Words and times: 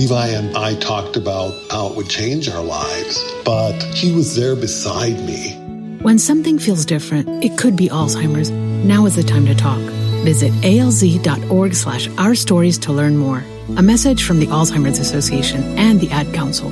Levi 0.00 0.28
and 0.28 0.56
I 0.56 0.76
talked 0.76 1.18
about 1.18 1.52
how 1.70 1.88
it 1.88 1.94
would 1.94 2.08
change 2.08 2.48
our 2.48 2.64
lives, 2.64 3.22
but 3.44 3.82
he 3.94 4.12
was 4.12 4.34
there 4.34 4.56
beside 4.56 5.20
me. 5.26 5.52
When 6.00 6.18
something 6.18 6.58
feels 6.58 6.86
different, 6.86 7.44
it 7.44 7.58
could 7.58 7.76
be 7.76 7.90
Alzheimer's. 7.90 8.50
Now 8.50 9.04
is 9.04 9.16
the 9.16 9.22
time 9.22 9.44
to 9.44 9.54
talk. 9.54 9.78
Visit 10.24 10.52
alz.org 10.62 11.74
slash 11.74 12.08
our 12.16 12.34
stories 12.34 12.78
to 12.78 12.94
learn 12.94 13.18
more. 13.18 13.44
A 13.76 13.82
message 13.82 14.24
from 14.24 14.40
the 14.40 14.46
Alzheimer's 14.46 14.98
Association 14.98 15.62
and 15.76 16.00
the 16.00 16.10
Ad 16.10 16.32
Council. 16.32 16.70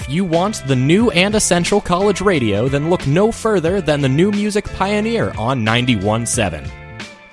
If 0.00 0.08
you 0.08 0.24
want 0.24 0.62
the 0.68 0.76
new 0.76 1.10
and 1.10 1.34
essential 1.34 1.80
college 1.80 2.20
radio, 2.20 2.68
then 2.68 2.88
look 2.88 3.04
no 3.08 3.32
further 3.32 3.80
than 3.80 4.00
the 4.00 4.08
New 4.08 4.30
Music 4.30 4.64
Pioneer 4.64 5.32
on 5.36 5.66
91.7. 5.66 6.70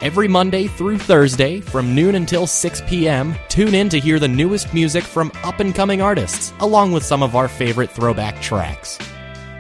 Every 0.02 0.28
Monday 0.28 0.66
through 0.66 0.98
Thursday, 0.98 1.62
from 1.62 1.94
noon 1.94 2.16
until 2.16 2.48
6 2.48 2.82
p.m., 2.88 3.36
tune 3.50 3.76
in 3.76 3.88
to 3.90 4.00
hear 4.00 4.18
the 4.18 4.28
newest 4.28 4.74
music 4.74 5.04
from 5.04 5.32
up 5.44 5.60
and 5.60 5.76
coming 5.76 6.02
artists, 6.02 6.54
along 6.60 6.92
with 6.92 7.06
some 7.06 7.22
of 7.22 7.36
our 7.36 7.48
favorite 7.48 7.92
throwback 7.92 8.42
tracks. 8.42 8.98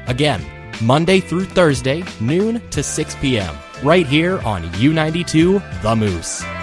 Again, 0.07 0.43
Monday 0.81 1.19
through 1.19 1.45
Thursday, 1.45 2.03
noon 2.19 2.59
to 2.71 2.81
6 2.81 3.15
p.m., 3.21 3.55
right 3.83 4.07
here 4.07 4.39
on 4.39 4.63
U92 4.63 5.81
The 5.83 5.95
Moose. 5.95 6.54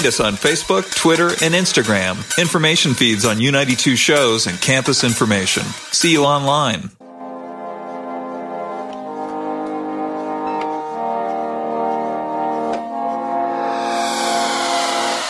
Find 0.00 0.08
us 0.08 0.18
on 0.20 0.32
Facebook, 0.32 0.94
Twitter, 0.94 1.28
and 1.28 1.52
Instagram. 1.52 2.16
Information 2.40 2.94
feeds 2.94 3.26
on 3.26 3.36
U92 3.36 3.98
shows 3.98 4.46
and 4.46 4.58
campus 4.58 5.04
information. 5.04 5.62
See 5.92 6.10
you 6.12 6.24
online. 6.24 6.88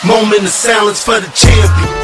Moment 0.07 0.43
of 0.43 0.47
silence 0.47 1.03
for 1.03 1.19
the 1.19 1.27
champion. 1.35 2.01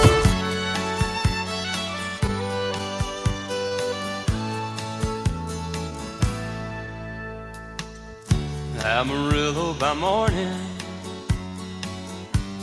Amarillo 8.83 9.73
by 9.75 9.93
morning, 9.93 10.76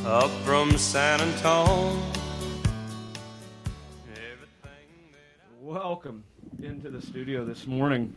up 0.07 0.31
from 0.45 0.77
San 0.77 1.19
Antone. 1.21 1.99
Welcome 5.63 6.25
into 6.63 6.91
the 6.91 7.01
studio 7.01 7.45
this 7.47 7.67
morning. 7.67 8.15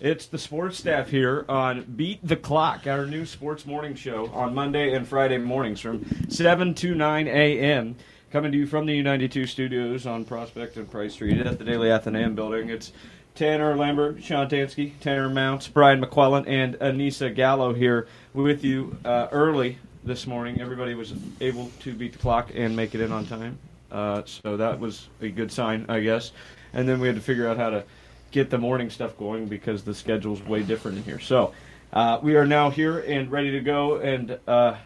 It's 0.00 0.26
the 0.26 0.36
sports 0.36 0.76
staff 0.76 1.08
here 1.08 1.46
on 1.48 1.84
Beat 1.96 2.20
the 2.22 2.36
Clock, 2.36 2.86
our 2.86 3.06
new 3.06 3.24
sports 3.24 3.64
morning 3.64 3.94
show 3.94 4.26
on 4.34 4.54
Monday 4.54 4.92
and 4.92 5.08
Friday 5.08 5.38
mornings 5.38 5.80
from 5.80 6.04
7 6.28 6.74
to 6.74 6.94
9 6.94 7.26
a.m. 7.26 7.96
Coming 8.30 8.52
to 8.52 8.58
you 8.58 8.66
from 8.66 8.84
the 8.84 9.02
U92 9.02 9.48
studios 9.48 10.06
on 10.06 10.26
Prospect 10.26 10.76
and 10.76 10.90
Price 10.90 11.14
Street 11.14 11.40
at 11.40 11.58
the 11.58 11.64
Daily 11.64 11.90
Athenaeum 11.90 12.34
building. 12.34 12.68
It's 12.68 12.92
Tannor 13.34 13.78
Lambert, 13.78 14.22
Sean 14.22 14.46
Tanski, 14.48 14.92
Tanner 15.00 15.30
Mountz, 15.30 15.72
Brian 15.72 16.02
McQuillen, 16.02 16.46
and 16.46 16.74
Aneissa 16.74 17.34
Gallo 17.34 17.72
here 17.72 18.06
with 18.34 18.62
you 18.62 18.98
uh, 19.06 19.28
early 19.32 19.78
this 20.04 20.26
morning. 20.26 20.60
Everybody 20.60 20.94
was 20.94 21.12
able 21.40 21.70
to 21.80 21.92
beat 21.94 22.12
the 22.12 22.18
clock 22.18 22.50
and 22.54 22.74
make 22.76 22.94
it 22.94 23.00
in 23.00 23.12
on 23.12 23.26
time. 23.26 23.58
Uh, 23.90 24.22
so 24.24 24.56
that 24.56 24.78
was 24.80 25.08
a 25.20 25.28
good 25.28 25.50
sign, 25.50 25.86
I 25.88 26.00
guess. 26.00 26.32
And 26.72 26.88
then 26.88 27.00
we 27.00 27.06
had 27.08 27.16
to 27.16 27.22
figure 27.22 27.48
out 27.48 27.56
how 27.56 27.70
to 27.70 27.84
get 28.30 28.50
the 28.50 28.58
morning 28.58 28.90
stuff 28.90 29.16
going 29.18 29.46
because 29.46 29.82
the 29.82 29.94
schedule's 29.94 30.40
way 30.42 30.62
different 30.62 30.98
in 30.98 31.04
here. 31.04 31.18
So 31.18 31.52
uh, 31.92 32.20
we 32.22 32.36
are 32.36 32.46
now 32.46 32.70
here 32.70 33.00
and 33.00 33.30
ready 33.30 33.50
to 33.52 33.60
go, 33.60 33.96
and 33.96 34.38
uh, 34.46 34.76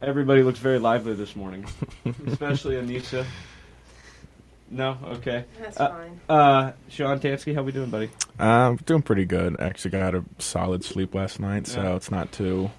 everybody 0.00 0.42
looks 0.42 0.58
very 0.58 0.78
lively 0.78 1.12
this 1.14 1.36
morning, 1.36 1.66
especially 2.26 2.76
Aneissa. 2.76 3.26
No, 4.70 4.98
okay. 5.04 5.44
That's 5.60 5.78
Uh, 5.80 5.88
fine. 5.88 6.20
Uh, 6.28 6.72
Sean 6.88 7.20
Tanski, 7.20 7.54
how 7.54 7.62
we 7.62 7.72
doing, 7.72 7.90
buddy? 7.90 8.10
I'm 8.38 8.76
doing 8.76 9.02
pretty 9.02 9.24
good. 9.24 9.58
Actually, 9.60 9.92
got 9.92 10.14
a 10.14 10.24
solid 10.38 10.84
sleep 10.84 11.14
last 11.14 11.40
night, 11.40 11.66
so 11.66 11.82
Yeah. 11.82 11.96
it's 11.96 12.10
not 12.10 12.32
too 12.32 12.70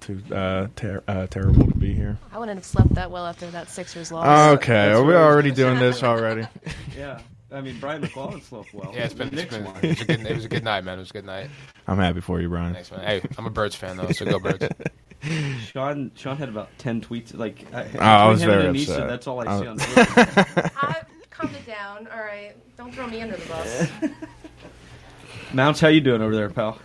too 0.00 0.20
uh, 0.34 0.66
ter- 0.76 1.02
uh, 1.08 1.26
terrible 1.28 1.66
to 1.66 1.74
be 1.76 1.92
here. 1.94 2.18
I 2.32 2.38
wouldn't 2.38 2.58
have 2.58 2.64
slept 2.64 2.94
that 2.94 3.10
well 3.10 3.26
after 3.26 3.46
that 3.50 3.68
Sixers 3.68 4.10
loss. 4.12 4.54
Okay, 4.56 4.72
that's 4.72 4.98
are 4.98 5.02
we 5.04 5.08
what 5.12 5.16
I 5.16 5.26
was 5.26 5.32
already 5.34 5.50
doing 5.52 5.78
this 5.78 6.02
already? 6.02 6.46
Yeah, 6.96 7.20
I 7.52 7.60
mean 7.62 7.78
Brian 7.80 8.02
McQuillen 8.02 8.42
slept 8.42 8.74
well. 8.74 8.92
Yeah, 8.94 9.04
it's 9.04 9.14
been, 9.14 9.30
The 9.30 9.42
it's 9.42 9.52
Knicks 9.52 9.56
been 9.56 9.64
won. 9.64 9.76
it, 9.84 9.88
was 9.88 10.00
a 10.00 10.04
good, 10.04 10.26
it 10.26 10.34
was 10.36 10.44
a 10.44 10.48
good 10.48 10.64
night, 10.64 10.84
man. 10.84 10.98
It 10.98 11.00
was 11.00 11.10
a 11.10 11.14
good 11.14 11.24
night. 11.24 11.48
I'm 11.86 11.96
happy 11.98 12.20
for 12.20 12.40
you, 12.40 12.48
Brian. 12.48 12.74
Thanks, 12.74 12.90
man. 12.90 13.00
Hey, 13.00 13.22
I'm 13.38 13.46
a 13.46 13.50
Birds 13.50 13.74
fan 13.74 13.96
though, 13.96 14.10
so 14.10 14.24
go 14.26 14.38
Birds. 14.38 14.66
Sean 15.70 16.10
Sean 16.14 16.36
had 16.36 16.48
about 16.48 16.68
ten 16.78 17.00
tweets. 17.00 17.34
Like 17.36 17.64
I, 17.74 17.84
Oh, 17.94 17.98
I 18.00 18.28
was 18.28 18.40
between 18.40 18.54
him 18.56 18.60
very 18.62 18.68
and 18.70 18.76
Aneissa, 18.76 18.90
upset. 18.90 19.08
That's 19.08 19.26
all 19.26 19.40
I 19.40 19.52
I 19.56 19.60
see 19.60 19.66
on 19.66 19.74
was- 19.76 19.84
Twitter. 19.94 20.70
I, 20.76 21.02
calm 21.30 21.50
it 21.54 21.66
down. 21.66 22.06
All 22.12 22.20
right. 22.20 22.54
Don't 22.76 22.94
throw 22.94 23.06
me 23.06 23.20
under 23.22 23.36
the 23.36 23.46
bus. 23.46 23.88
Mountz, 25.52 25.80
how 25.80 25.88
you 25.88 26.00
doing 26.00 26.22
over 26.22 26.34
there, 26.34 26.48
pal? 26.50 26.78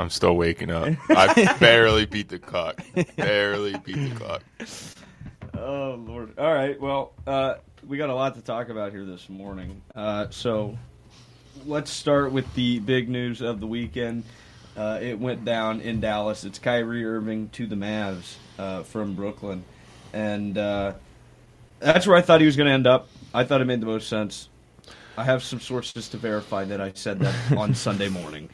I'm 0.00 0.08
still 0.08 0.34
waking 0.34 0.70
up. 0.70 0.88
I 1.10 1.56
barely 1.58 2.06
beat 2.06 2.30
the 2.30 2.38
clock. 2.38 2.82
Barely 3.16 3.76
beat 3.84 3.96
the 3.96 4.14
clock. 4.16 4.42
Oh 5.58 6.02
Lord! 6.06 6.38
All 6.38 6.54
right, 6.54 6.80
well, 6.80 7.12
uh, 7.26 7.56
we 7.86 7.98
got 7.98 8.08
a 8.08 8.14
lot 8.14 8.34
to 8.36 8.40
talk 8.40 8.70
about 8.70 8.92
here 8.92 9.04
this 9.04 9.28
morning. 9.28 9.82
Uh, 9.94 10.28
so 10.30 10.78
let's 11.66 11.90
start 11.90 12.32
with 12.32 12.52
the 12.54 12.78
big 12.78 13.10
news 13.10 13.42
of 13.42 13.60
the 13.60 13.66
weekend. 13.66 14.24
Uh, 14.74 14.98
it 15.02 15.18
went 15.18 15.44
down 15.44 15.82
in 15.82 16.00
Dallas. 16.00 16.44
It's 16.44 16.58
Kyrie 16.58 17.04
Irving 17.04 17.50
to 17.50 17.66
the 17.66 17.76
Mavs 17.76 18.36
uh, 18.58 18.82
from 18.84 19.14
Brooklyn, 19.14 19.64
and 20.14 20.56
uh, 20.56 20.94
that's 21.78 22.06
where 22.06 22.16
I 22.16 22.22
thought 22.22 22.40
he 22.40 22.46
was 22.46 22.56
going 22.56 22.68
to 22.68 22.72
end 22.72 22.86
up. 22.86 23.08
I 23.34 23.44
thought 23.44 23.60
it 23.60 23.66
made 23.66 23.82
the 23.82 23.86
most 23.86 24.08
sense. 24.08 24.48
I 25.18 25.24
have 25.24 25.42
some 25.42 25.60
sources 25.60 26.08
to 26.08 26.16
verify 26.16 26.64
that 26.64 26.80
I 26.80 26.92
said 26.94 27.18
that 27.18 27.52
on 27.52 27.74
Sunday 27.74 28.08
morning 28.08 28.48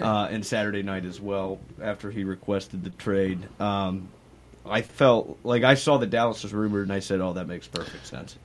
uh, 0.00 0.28
and 0.30 0.44
Saturday 0.44 0.82
night 0.82 1.04
as 1.04 1.20
well 1.20 1.58
after 1.80 2.10
he 2.10 2.24
requested 2.24 2.84
the 2.84 2.90
trade. 2.90 3.38
Um, 3.60 4.08
I 4.66 4.82
felt 4.82 5.38
like 5.44 5.62
I 5.62 5.74
saw 5.74 5.98
that 5.98 6.10
Dallas 6.10 6.42
was 6.42 6.52
rumored, 6.52 6.84
and 6.84 6.92
I 6.92 7.00
said, 7.00 7.20
"Oh, 7.20 7.32
that 7.34 7.46
makes 7.46 7.66
perfect 7.66 8.06
sense." 8.06 8.36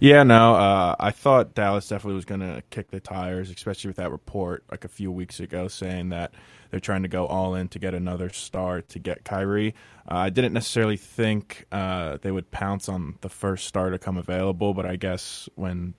Yeah, 0.00 0.22
no, 0.22 0.54
uh, 0.54 0.94
I 1.00 1.10
thought 1.10 1.54
Dallas 1.54 1.88
definitely 1.88 2.16
was 2.16 2.24
going 2.24 2.40
to 2.40 2.62
kick 2.70 2.90
the 2.90 3.00
tires, 3.00 3.50
especially 3.50 3.88
with 3.88 3.96
that 3.96 4.10
report 4.10 4.64
like 4.70 4.84
a 4.84 4.88
few 4.88 5.10
weeks 5.10 5.40
ago 5.40 5.68
saying 5.68 6.10
that 6.10 6.32
they're 6.70 6.80
trying 6.80 7.02
to 7.02 7.08
go 7.08 7.26
all 7.26 7.54
in 7.54 7.68
to 7.68 7.78
get 7.78 7.94
another 7.94 8.28
star 8.30 8.82
to 8.82 8.98
get 8.98 9.24
Kyrie. 9.24 9.74
Uh, 10.10 10.16
I 10.16 10.30
didn't 10.30 10.52
necessarily 10.52 10.96
think 10.96 11.66
uh, 11.72 12.18
they 12.22 12.30
would 12.30 12.50
pounce 12.50 12.88
on 12.88 13.16
the 13.20 13.28
first 13.28 13.66
star 13.66 13.90
to 13.90 13.98
come 13.98 14.16
available, 14.16 14.74
but 14.74 14.86
I 14.86 14.96
guess 14.96 15.48
when 15.54 15.94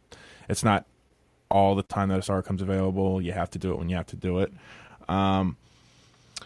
it's 0.50 0.64
not 0.64 0.86
all 1.50 1.76
the 1.76 1.84
time 1.84 2.10
that 2.10 2.20
a 2.20 2.22
star 2.22 2.42
comes 2.42 2.62
available, 2.62 3.22
you 3.22 3.32
have 3.32 3.50
to 3.52 3.60
do 3.60 3.72
it 3.72 3.78
when 3.78 3.90
you 3.90 3.96
have 3.96 4.08
to 4.08 4.16
do 4.16 4.40
it. 4.40 4.52
Um, 5.08 5.58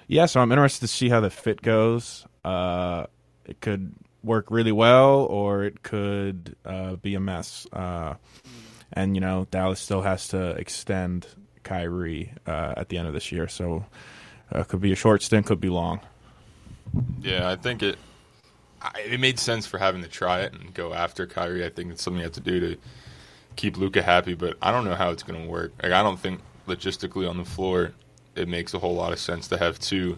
yeah, 0.08 0.26
so 0.26 0.42
I'm 0.42 0.52
interested 0.52 0.82
to 0.82 0.88
see 0.88 1.10
how 1.10 1.20
the 1.20 1.30
fit 1.30 1.62
goes. 1.62 2.26
Uh, 2.44 3.06
it 3.46 3.62
could 3.62 3.94
work 4.24 4.50
really 4.50 4.72
well, 4.72 5.20
or 5.26 5.64
it 5.64 5.84
could 5.84 6.56
uh, 6.66 6.96
be 6.96 7.16
a 7.16 7.20
mess. 7.20 7.68
Uh, 7.72 8.16
and 8.94 9.16
you 9.16 9.22
know, 9.22 9.48
Dallas 9.52 9.80
still 9.80 10.02
has 10.02 10.30
to 10.30 10.52
extend 10.52 11.28
Kyrie 11.64 12.34
uh, 12.48 12.74
at 12.78 12.90
the 12.90 12.98
end 12.98 13.08
of 13.08 13.14
this 13.14 13.32
year, 13.32 13.48
so 13.48 13.86
uh, 14.52 14.64
could 14.64 14.82
be 14.82 14.92
a 14.92 14.96
short 14.96 15.22
stint, 15.22 15.46
could 15.46 15.62
be 15.62 15.70
long. 15.70 16.00
Yeah, 17.22 17.50
I 17.50 17.56
think 17.56 17.84
it. 17.84 17.98
It 19.06 19.20
made 19.20 19.40
sense 19.40 19.68
for 19.68 19.78
having 19.78 20.02
to 20.04 20.08
try 20.08 20.40
it 20.40 20.54
and 20.54 20.74
go 20.74 20.94
after 20.94 21.28
Kyrie. 21.28 21.66
I 21.66 21.70
think 21.70 21.92
it's 21.92 22.02
something 22.02 22.20
you 22.20 22.24
have 22.24 22.32
to 22.34 22.40
do 22.40 22.60
to 22.62 22.78
keep 23.58 23.76
Luka 23.76 24.02
happy, 24.02 24.36
but 24.36 24.56
I 24.62 24.72
don't 24.72 24.86
know 24.86 24.96
how 24.96 25.10
it's 25.10 25.22
going 25.22 25.44
to 25.44 25.50
work. 25.50 25.74
Like, 25.84 25.92
I 25.92 26.02
don't 26.02 26.18
think 26.18 26.40
logistically 26.66 27.30
on 27.30 27.36
the 27.36 27.44
floor 27.44 27.92
it 28.40 28.48
makes 28.48 28.74
a 28.74 28.80
whole 28.80 28.96
lot 28.96 29.12
of 29.12 29.20
sense 29.20 29.48
to 29.50 29.58
have 29.58 29.80
two 29.80 30.18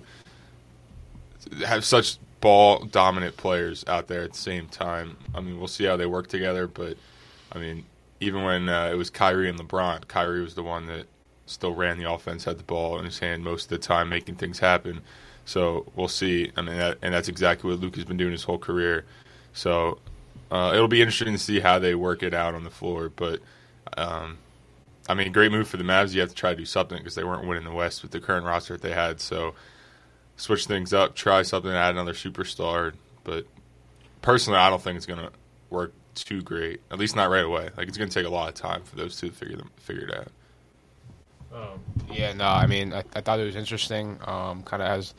have 1.65 1.83
such 1.83 2.17
ball 2.39 2.85
dominant 2.85 3.37
players 3.37 3.83
out 3.87 4.07
there 4.07 4.23
at 4.23 4.33
the 4.33 4.37
same 4.37 4.67
time. 4.67 5.17
I 5.33 5.41
mean, 5.41 5.57
we'll 5.57 5.67
see 5.67 5.85
how 5.85 5.97
they 5.97 6.05
work 6.05 6.27
together, 6.27 6.67
but 6.67 6.97
I 7.51 7.59
mean, 7.59 7.85
even 8.19 8.43
when 8.43 8.69
uh, 8.69 8.89
it 8.91 8.95
was 8.95 9.09
Kyrie 9.09 9.49
and 9.49 9.59
LeBron, 9.59 10.07
Kyrie 10.07 10.41
was 10.41 10.55
the 10.55 10.63
one 10.63 10.87
that 10.87 11.05
still 11.45 11.73
ran 11.73 11.97
the 11.97 12.09
offense, 12.09 12.45
had 12.45 12.57
the 12.57 12.63
ball 12.63 12.97
in 12.99 13.05
his 13.05 13.19
hand 13.19 13.43
most 13.43 13.65
of 13.65 13.69
the 13.69 13.77
time, 13.77 14.09
making 14.09 14.35
things 14.35 14.59
happen. 14.59 15.01
So 15.45 15.91
we'll 15.95 16.07
see. 16.07 16.51
I 16.55 16.61
mean, 16.61 16.77
that, 16.77 16.97
and 17.01 17.13
that's 17.13 17.27
exactly 17.27 17.69
what 17.69 17.79
Luke 17.79 17.95
has 17.95 18.05
been 18.05 18.17
doing 18.17 18.31
his 18.31 18.43
whole 18.43 18.59
career. 18.59 19.05
So 19.53 19.99
uh, 20.49 20.71
it'll 20.73 20.87
be 20.87 21.01
interesting 21.01 21.33
to 21.33 21.39
see 21.39 21.59
how 21.59 21.79
they 21.79 21.95
work 21.95 22.23
it 22.23 22.33
out 22.33 22.55
on 22.55 22.63
the 22.63 22.69
floor. 22.69 23.09
But 23.09 23.39
um, 23.97 24.37
I 25.09 25.13
mean, 25.13 25.31
great 25.31 25.51
move 25.51 25.67
for 25.67 25.77
the 25.77 25.83
Mavs. 25.83 26.13
You 26.13 26.21
have 26.21 26.29
to 26.29 26.35
try 26.35 26.51
to 26.51 26.55
do 26.55 26.65
something 26.65 26.97
because 26.97 27.15
they 27.15 27.23
weren't 27.23 27.47
winning 27.47 27.63
the 27.63 27.71
West 27.71 28.01
with 28.01 28.11
the 28.11 28.19
current 28.19 28.45
roster 28.45 28.73
that 28.73 28.81
they 28.81 28.93
had. 28.93 29.19
So 29.19 29.55
switch 30.37 30.65
things 30.65 30.93
up, 30.93 31.15
try 31.15 31.41
something, 31.41 31.71
add 31.71 31.91
another 31.91 32.13
superstar. 32.13 32.93
But 33.23 33.45
personally, 34.21 34.59
I 34.59 34.69
don't 34.69 34.81
think 34.81 34.97
it's 34.97 35.05
going 35.05 35.19
to 35.19 35.31
work 35.69 35.93
too 36.15 36.41
great. 36.41 36.81
At 36.91 36.99
least 36.99 37.15
not 37.15 37.29
right 37.29 37.43
away. 37.43 37.69
Like 37.77 37.87
it's 37.87 37.97
going 37.97 38.09
to 38.09 38.13
take 38.13 38.27
a 38.27 38.29
lot 38.29 38.49
of 38.49 38.55
time 38.55 38.83
for 38.83 38.95
those 38.95 39.19
two 39.19 39.29
to 39.29 39.33
figure 39.35 39.57
them 39.57 39.71
figure 39.77 40.07
it 40.07 40.15
out. 40.15 40.27
Yeah, 42.11 42.33
no, 42.33 42.45
I 42.45 42.65
mean, 42.65 42.93
I, 42.93 43.03
I 43.13 43.21
thought 43.21 43.39
it 43.39 43.45
was 43.45 43.55
interesting. 43.55 44.17
Um, 44.25 44.63
kind 44.63 44.81
of 44.81 44.87
as 44.87 45.13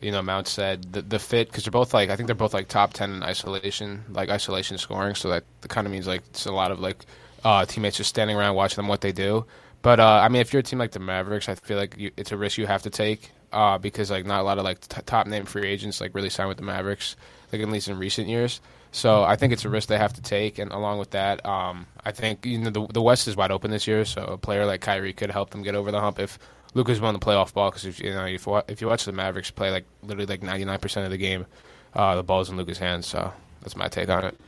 you 0.00 0.12
know, 0.12 0.22
Mount 0.22 0.46
said 0.46 0.92
the 0.92 1.02
the 1.02 1.18
fit 1.18 1.48
because 1.48 1.64
they're 1.64 1.72
both 1.72 1.94
like 1.94 2.10
I 2.10 2.16
think 2.16 2.26
they're 2.26 2.36
both 2.36 2.54
like 2.54 2.68
top 2.68 2.92
ten 2.92 3.12
in 3.12 3.22
isolation, 3.22 4.04
like 4.10 4.28
isolation 4.28 4.78
scoring. 4.78 5.14
So 5.14 5.28
that 5.30 5.44
kind 5.68 5.86
of 5.86 5.92
means 5.92 6.06
like 6.06 6.22
it's 6.30 6.46
a 6.46 6.52
lot 6.52 6.70
of 6.70 6.80
like 6.80 7.04
uh, 7.44 7.64
teammates 7.64 7.96
just 7.96 8.10
standing 8.10 8.36
around 8.36 8.54
watching 8.54 8.76
them 8.76 8.88
what 8.88 9.00
they 9.00 9.12
do. 9.12 9.46
But 9.82 10.00
uh, 10.00 10.20
I 10.22 10.28
mean, 10.28 10.40
if 10.40 10.52
you're 10.52 10.60
a 10.60 10.64
team 10.64 10.78
like 10.78 10.92
the 10.92 10.98
Mavericks, 10.98 11.48
I 11.48 11.54
feel 11.54 11.76
like 11.76 11.96
you, 11.96 12.10
it's 12.16 12.32
a 12.32 12.36
risk 12.36 12.58
you 12.58 12.66
have 12.66 12.82
to 12.82 12.90
take 12.90 13.30
uh, 13.52 13.78
because 13.78 14.10
like 14.10 14.26
not 14.26 14.40
a 14.40 14.42
lot 14.42 14.58
of 14.58 14.64
like 14.64 14.80
t- 14.80 15.00
top 15.06 15.26
name 15.26 15.44
free 15.44 15.66
agents 15.68 16.00
like 16.00 16.14
really 16.14 16.30
sign 16.30 16.48
with 16.48 16.56
the 16.56 16.64
Mavericks, 16.64 17.16
like 17.52 17.62
at 17.62 17.68
least 17.68 17.88
in 17.88 17.98
recent 17.98 18.28
years. 18.28 18.60
So 18.90 19.22
I 19.22 19.36
think 19.36 19.52
it's 19.52 19.64
a 19.64 19.68
risk 19.68 19.88
they 19.88 19.98
have 19.98 20.14
to 20.14 20.22
take, 20.22 20.58
and 20.58 20.72
along 20.72 20.98
with 20.98 21.10
that, 21.10 21.44
um, 21.44 21.86
I 22.04 22.12
think 22.12 22.46
you 22.46 22.58
know 22.58 22.70
the 22.70 22.86
the 22.86 23.02
West 23.02 23.28
is 23.28 23.36
wide 23.36 23.50
open 23.50 23.70
this 23.70 23.86
year. 23.86 24.04
So 24.04 24.24
a 24.24 24.38
player 24.38 24.64
like 24.66 24.80
Kyrie 24.80 25.12
could 25.12 25.30
help 25.30 25.50
them 25.50 25.62
get 25.62 25.74
over 25.74 25.90
the 25.90 26.00
hump 26.00 26.18
if 26.18 26.38
Luka's 26.74 27.00
won 27.00 27.14
the 27.14 27.20
playoff 27.20 27.52
ball. 27.52 27.70
Because 27.70 27.84
if 27.84 28.00
you 28.00 28.10
know 28.10 28.24
if 28.24 28.46
if 28.68 28.80
you 28.80 28.88
watch 28.88 29.04
the 29.04 29.12
Mavericks 29.12 29.50
play 29.50 29.70
like 29.70 29.84
literally 30.02 30.26
like 30.26 30.42
ninety 30.42 30.64
nine 30.64 30.78
percent 30.78 31.04
of 31.04 31.12
the 31.12 31.18
game, 31.18 31.46
uh, 31.94 32.16
the 32.16 32.22
ball's 32.22 32.50
in 32.50 32.56
Luka's 32.56 32.78
hands. 32.78 33.06
So 33.06 33.32
that's 33.60 33.76
my 33.76 33.88
take 33.88 34.08
on 34.08 34.24
it. 34.24 34.38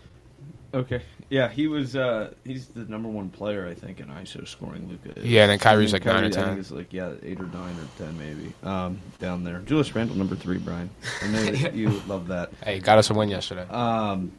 Okay. 0.73 1.03
Yeah, 1.29 1.49
he 1.49 1.67
was. 1.69 1.97
Uh, 1.97 2.33
he's 2.45 2.67
the 2.69 2.85
number 2.85 3.09
one 3.09 3.31
player, 3.31 3.67
I 3.69 3.75
think, 3.75 4.01
in 4.01 4.07
ISO 4.07 4.47
scoring. 4.47 4.89
Luka. 4.89 5.21
Yeah, 5.21 5.43
and 5.43 5.51
then 5.51 5.59
Kyrie's 5.59 5.93
like 5.93 6.05
nine 6.05 6.25
or 6.25 6.27
I 6.27 6.31
10. 6.31 6.45
think 6.45 6.59
it's 6.61 6.71
like 6.71 6.93
yeah, 6.93 7.13
eight 7.23 7.41
or 7.41 7.47
nine 7.47 7.75
or 7.77 8.05
ten 8.05 8.19
maybe. 8.19 8.53
Um, 8.63 8.99
down 9.19 9.45
there, 9.45 9.61
Julius 9.61 9.95
Randle 9.95 10.17
number 10.17 10.35
three, 10.35 10.59
Brian. 10.59 10.91
I 11.23 11.29
know 11.29 11.43
that 11.45 11.75
you 11.75 11.91
love 12.07 12.29
that. 12.29 12.51
Hey, 12.65 12.79
got 12.81 12.99
us 12.99 13.11
a 13.11 13.15
win 13.15 13.29
yesterday. 13.29 13.67
Um, 13.69 14.33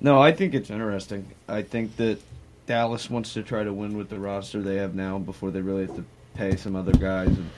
no, 0.00 0.20
I 0.20 0.32
think 0.32 0.54
it's 0.54 0.70
interesting. 0.70 1.26
I 1.48 1.62
think 1.62 1.96
that 1.96 2.18
Dallas 2.66 3.08
wants 3.10 3.34
to 3.34 3.42
try 3.42 3.64
to 3.64 3.72
win 3.72 3.96
with 3.96 4.08
the 4.08 4.18
roster 4.18 4.62
they 4.62 4.76
have 4.76 4.94
now 4.94 5.18
before 5.18 5.50
they 5.50 5.60
really 5.60 5.86
have 5.86 5.96
to 5.96 6.04
pay 6.34 6.56
some 6.56 6.76
other 6.76 6.92
guys, 6.92 7.28
and 7.28 7.50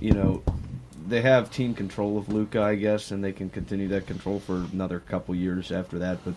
you 0.00 0.12
know. 0.12 0.42
They 1.08 1.22
have 1.22 1.50
team 1.50 1.74
control 1.74 2.18
of 2.18 2.28
Luka, 2.28 2.62
I 2.62 2.76
guess, 2.76 3.10
and 3.10 3.24
they 3.24 3.32
can 3.32 3.50
continue 3.50 3.88
that 3.88 4.06
control 4.06 4.38
for 4.38 4.64
another 4.72 5.00
couple 5.00 5.34
years 5.34 5.72
after 5.72 5.98
that. 5.98 6.18
But 6.24 6.34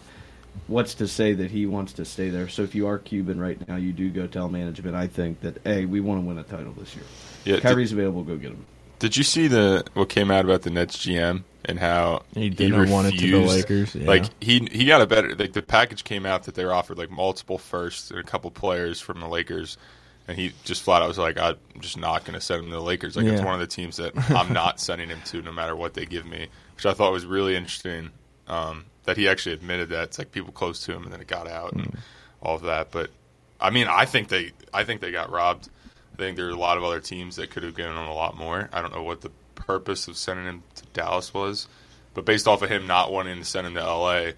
what's 0.67 0.95
to 0.95 1.07
say 1.07 1.33
that 1.33 1.51
he 1.51 1.65
wants 1.65 1.93
to 1.93 2.05
stay 2.05 2.29
there? 2.29 2.47
So 2.47 2.63
if 2.63 2.75
you 2.75 2.87
are 2.87 2.97
Cuban 2.97 3.39
right 3.39 3.67
now, 3.67 3.75
you 3.75 3.93
do 3.93 4.09
go 4.09 4.27
tell 4.27 4.49
management. 4.49 4.95
I 4.95 5.07
think 5.07 5.41
that 5.41 5.57
hey, 5.63 5.85
we 5.85 5.99
want 5.99 6.21
to 6.21 6.27
win 6.27 6.37
a 6.37 6.43
title 6.43 6.73
this 6.73 6.95
year. 6.95 7.05
Yeah, 7.45 7.59
Kyrie's 7.59 7.91
available. 7.91 8.23
Go 8.23 8.37
get 8.37 8.51
him. 8.51 8.65
Did 8.99 9.17
you 9.17 9.23
see 9.23 9.47
the 9.47 9.83
what 9.93 10.09
came 10.09 10.31
out 10.31 10.45
about 10.45 10.61
the 10.61 10.69
Nets 10.69 10.97
GM 10.97 11.43
and 11.65 11.79
how 11.79 12.23
He 12.33 12.49
didn't 12.49 12.89
want 12.89 13.07
it 13.07 13.19
to 13.19 13.31
the 13.31 13.37
Lakers, 13.39 13.95
yeah. 13.95 14.07
Like 14.07 14.25
he 14.41 14.67
he 14.71 14.85
got 14.85 15.01
a 15.01 15.07
better 15.07 15.35
like 15.35 15.53
the 15.53 15.61
package 15.61 16.03
came 16.03 16.25
out 16.25 16.43
that 16.43 16.55
they 16.55 16.65
were 16.65 16.73
offered 16.73 16.97
like 16.97 17.11
multiple 17.11 17.57
firsts 17.57 18.11
and 18.11 18.19
a 18.19 18.23
couple 18.23 18.49
players 18.51 19.01
from 19.01 19.19
the 19.19 19.27
Lakers, 19.27 19.77
and 20.27 20.37
he 20.37 20.53
just 20.63 20.83
flat 20.83 21.01
out 21.01 21.07
was 21.07 21.17
like 21.17 21.37
I'm 21.37 21.57
just 21.79 21.97
not 21.97 22.23
going 22.23 22.35
to 22.35 22.41
send 22.41 22.63
him 22.63 22.69
to 22.69 22.75
the 22.75 22.81
Lakers. 22.81 23.15
Like 23.15 23.25
it's 23.25 23.41
one 23.41 23.53
of 23.53 23.59
the 23.59 23.67
teams 23.67 23.97
that 23.97 24.13
I'm 24.31 24.53
not 24.53 24.79
sending 24.79 25.09
him 25.09 25.19
to 25.25 25.41
no 25.41 25.51
matter 25.51 25.75
what 25.75 25.93
they 25.93 26.05
give 26.05 26.25
me, 26.25 26.47
which 26.75 26.85
I 26.85 26.93
thought 26.93 27.11
was 27.11 27.25
really 27.25 27.55
interesting. 27.55 28.11
Um, 28.47 28.85
that 29.05 29.17
he 29.17 29.27
actually 29.27 29.53
admitted 29.53 29.89
that 29.89 30.03
it's 30.03 30.19
like 30.19 30.31
people 30.31 30.51
close 30.51 30.83
to 30.85 30.93
him, 30.93 31.03
and 31.03 31.11
then 31.11 31.21
it 31.21 31.27
got 31.27 31.47
out 31.47 31.73
and 31.73 31.97
all 32.41 32.55
of 32.55 32.63
that. 32.63 32.91
But 32.91 33.09
I 33.59 33.69
mean, 33.69 33.87
I 33.87 34.05
think 34.05 34.29
they, 34.29 34.51
I 34.73 34.83
think 34.83 35.01
they 35.01 35.11
got 35.11 35.31
robbed. 35.31 35.69
I 36.13 36.17
think 36.17 36.37
there 36.37 36.47
are 36.47 36.51
a 36.51 36.55
lot 36.55 36.77
of 36.77 36.83
other 36.83 36.99
teams 36.99 37.37
that 37.37 37.49
could 37.49 37.63
have 37.63 37.75
given 37.75 37.91
him 37.91 38.07
a 38.07 38.13
lot 38.13 38.37
more. 38.37 38.69
I 38.71 38.81
don't 38.81 38.93
know 38.93 39.03
what 39.03 39.21
the 39.21 39.31
purpose 39.55 40.07
of 40.07 40.17
sending 40.17 40.45
him 40.45 40.63
to 40.75 40.85
Dallas 40.93 41.33
was, 41.33 41.67
but 42.13 42.25
based 42.25 42.47
off 42.47 42.61
of 42.61 42.69
him 42.69 42.87
not 42.87 43.11
wanting 43.11 43.39
to 43.39 43.45
send 43.45 43.67
him 43.67 43.73
to 43.75 43.83
LA, 43.83 44.31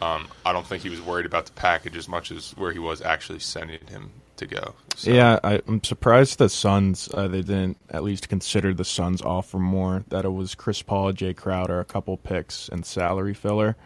um, 0.00 0.28
I 0.44 0.52
don't 0.52 0.66
think 0.66 0.82
he 0.82 0.88
was 0.88 1.00
worried 1.00 1.26
about 1.26 1.46
the 1.46 1.52
package 1.52 1.96
as 1.96 2.08
much 2.08 2.30
as 2.30 2.52
where 2.56 2.72
he 2.72 2.78
was 2.78 3.02
actually 3.02 3.40
sending 3.40 3.84
him 3.86 4.10
to 4.38 4.46
go. 4.46 4.74
So, 4.96 5.10
Yeah, 5.10 5.38
I, 5.42 5.60
I'm 5.66 5.82
surprised 5.82 6.38
the 6.38 6.48
Suns 6.48 7.08
uh, 7.12 7.28
they 7.28 7.42
didn't 7.42 7.78
at 7.90 8.02
least 8.02 8.28
consider 8.28 8.72
the 8.72 8.84
Suns 8.84 9.22
offer 9.22 9.58
more. 9.58 10.04
That 10.08 10.24
it 10.24 10.32
was 10.32 10.54
Chris 10.54 10.82
Paul, 10.82 11.12
Jae 11.12 11.36
Crowder, 11.36 11.80
a 11.80 11.84
couple 11.84 12.16
picks, 12.16 12.68
and 12.68 12.84
salary 12.84 13.34
filler. 13.34 13.76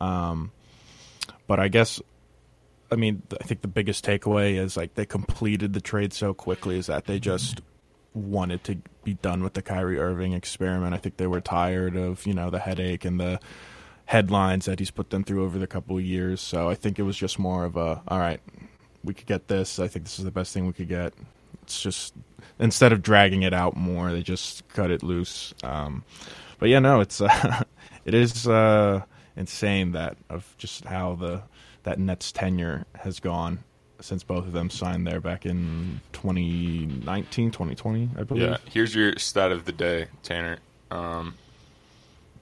Um, 0.00 0.52
but 1.46 1.60
I 1.60 1.68
guess, 1.68 2.00
I 2.90 2.96
mean, 2.96 3.22
I 3.40 3.44
think 3.44 3.62
the 3.62 3.68
biggest 3.68 4.04
takeaway 4.04 4.56
is 4.56 4.76
like 4.76 4.94
they 4.94 5.06
completed 5.06 5.72
the 5.72 5.80
trade 5.80 6.12
so 6.12 6.34
quickly 6.34 6.78
is 6.78 6.86
that 6.86 7.06
they 7.06 7.18
just 7.18 7.60
wanted 8.14 8.64
to 8.64 8.78
be 9.04 9.14
done 9.14 9.42
with 9.42 9.54
the 9.54 9.62
Kyrie 9.62 9.98
Irving 9.98 10.32
experiment. 10.32 10.94
I 10.94 10.98
think 10.98 11.16
they 11.16 11.26
were 11.26 11.40
tired 11.40 11.96
of 11.96 12.26
you 12.26 12.34
know 12.34 12.50
the 12.50 12.58
headache 12.58 13.04
and 13.04 13.20
the 13.20 13.40
headlines 14.06 14.64
that 14.64 14.80
he's 14.80 14.90
put 14.90 15.10
them 15.10 15.22
through 15.22 15.44
over 15.44 15.58
the 15.58 15.66
couple 15.68 15.96
of 15.96 16.02
years. 16.02 16.40
So 16.40 16.68
I 16.68 16.74
think 16.74 16.98
it 16.98 17.02
was 17.02 17.16
just 17.16 17.38
more 17.38 17.64
of 17.64 17.76
a 17.76 18.02
all 18.08 18.18
right, 18.18 18.40
we 19.04 19.14
could 19.14 19.26
get 19.26 19.48
this. 19.48 19.78
I 19.78 19.88
think 19.88 20.04
this 20.04 20.18
is 20.18 20.24
the 20.24 20.30
best 20.30 20.52
thing 20.52 20.66
we 20.66 20.72
could 20.72 20.88
get. 20.88 21.14
It's 21.62 21.80
just 21.80 22.14
instead 22.58 22.92
of 22.92 23.02
dragging 23.02 23.42
it 23.42 23.54
out 23.54 23.76
more, 23.76 24.10
they 24.12 24.22
just 24.22 24.66
cut 24.68 24.90
it 24.90 25.02
loose. 25.02 25.54
Um, 25.62 26.04
but 26.58 26.68
yeah, 26.68 26.78
no, 26.78 27.00
it's 27.00 27.20
uh, 27.20 27.62
it 28.04 28.14
is 28.14 28.46
uh, 28.46 29.02
insane 29.36 29.92
that 29.92 30.16
of 30.28 30.54
just 30.58 30.84
how 30.84 31.14
the 31.14 31.42
that 31.82 31.98
Nets 31.98 32.32
tenure 32.32 32.84
has 32.94 33.20
gone 33.20 33.64
since 34.00 34.22
both 34.22 34.46
of 34.46 34.52
them 34.52 34.70
signed 34.70 35.06
there 35.06 35.20
back 35.20 35.46
in 35.46 36.00
2019, 36.12 37.50
2020, 37.50 38.10
I 38.16 38.22
believe. 38.22 38.42
Yeah, 38.42 38.56
here's 38.70 38.94
your 38.94 39.16
stat 39.16 39.52
of 39.52 39.64
the 39.64 39.72
day, 39.72 40.06
Tanner. 40.22 40.58
Um, 40.90 41.34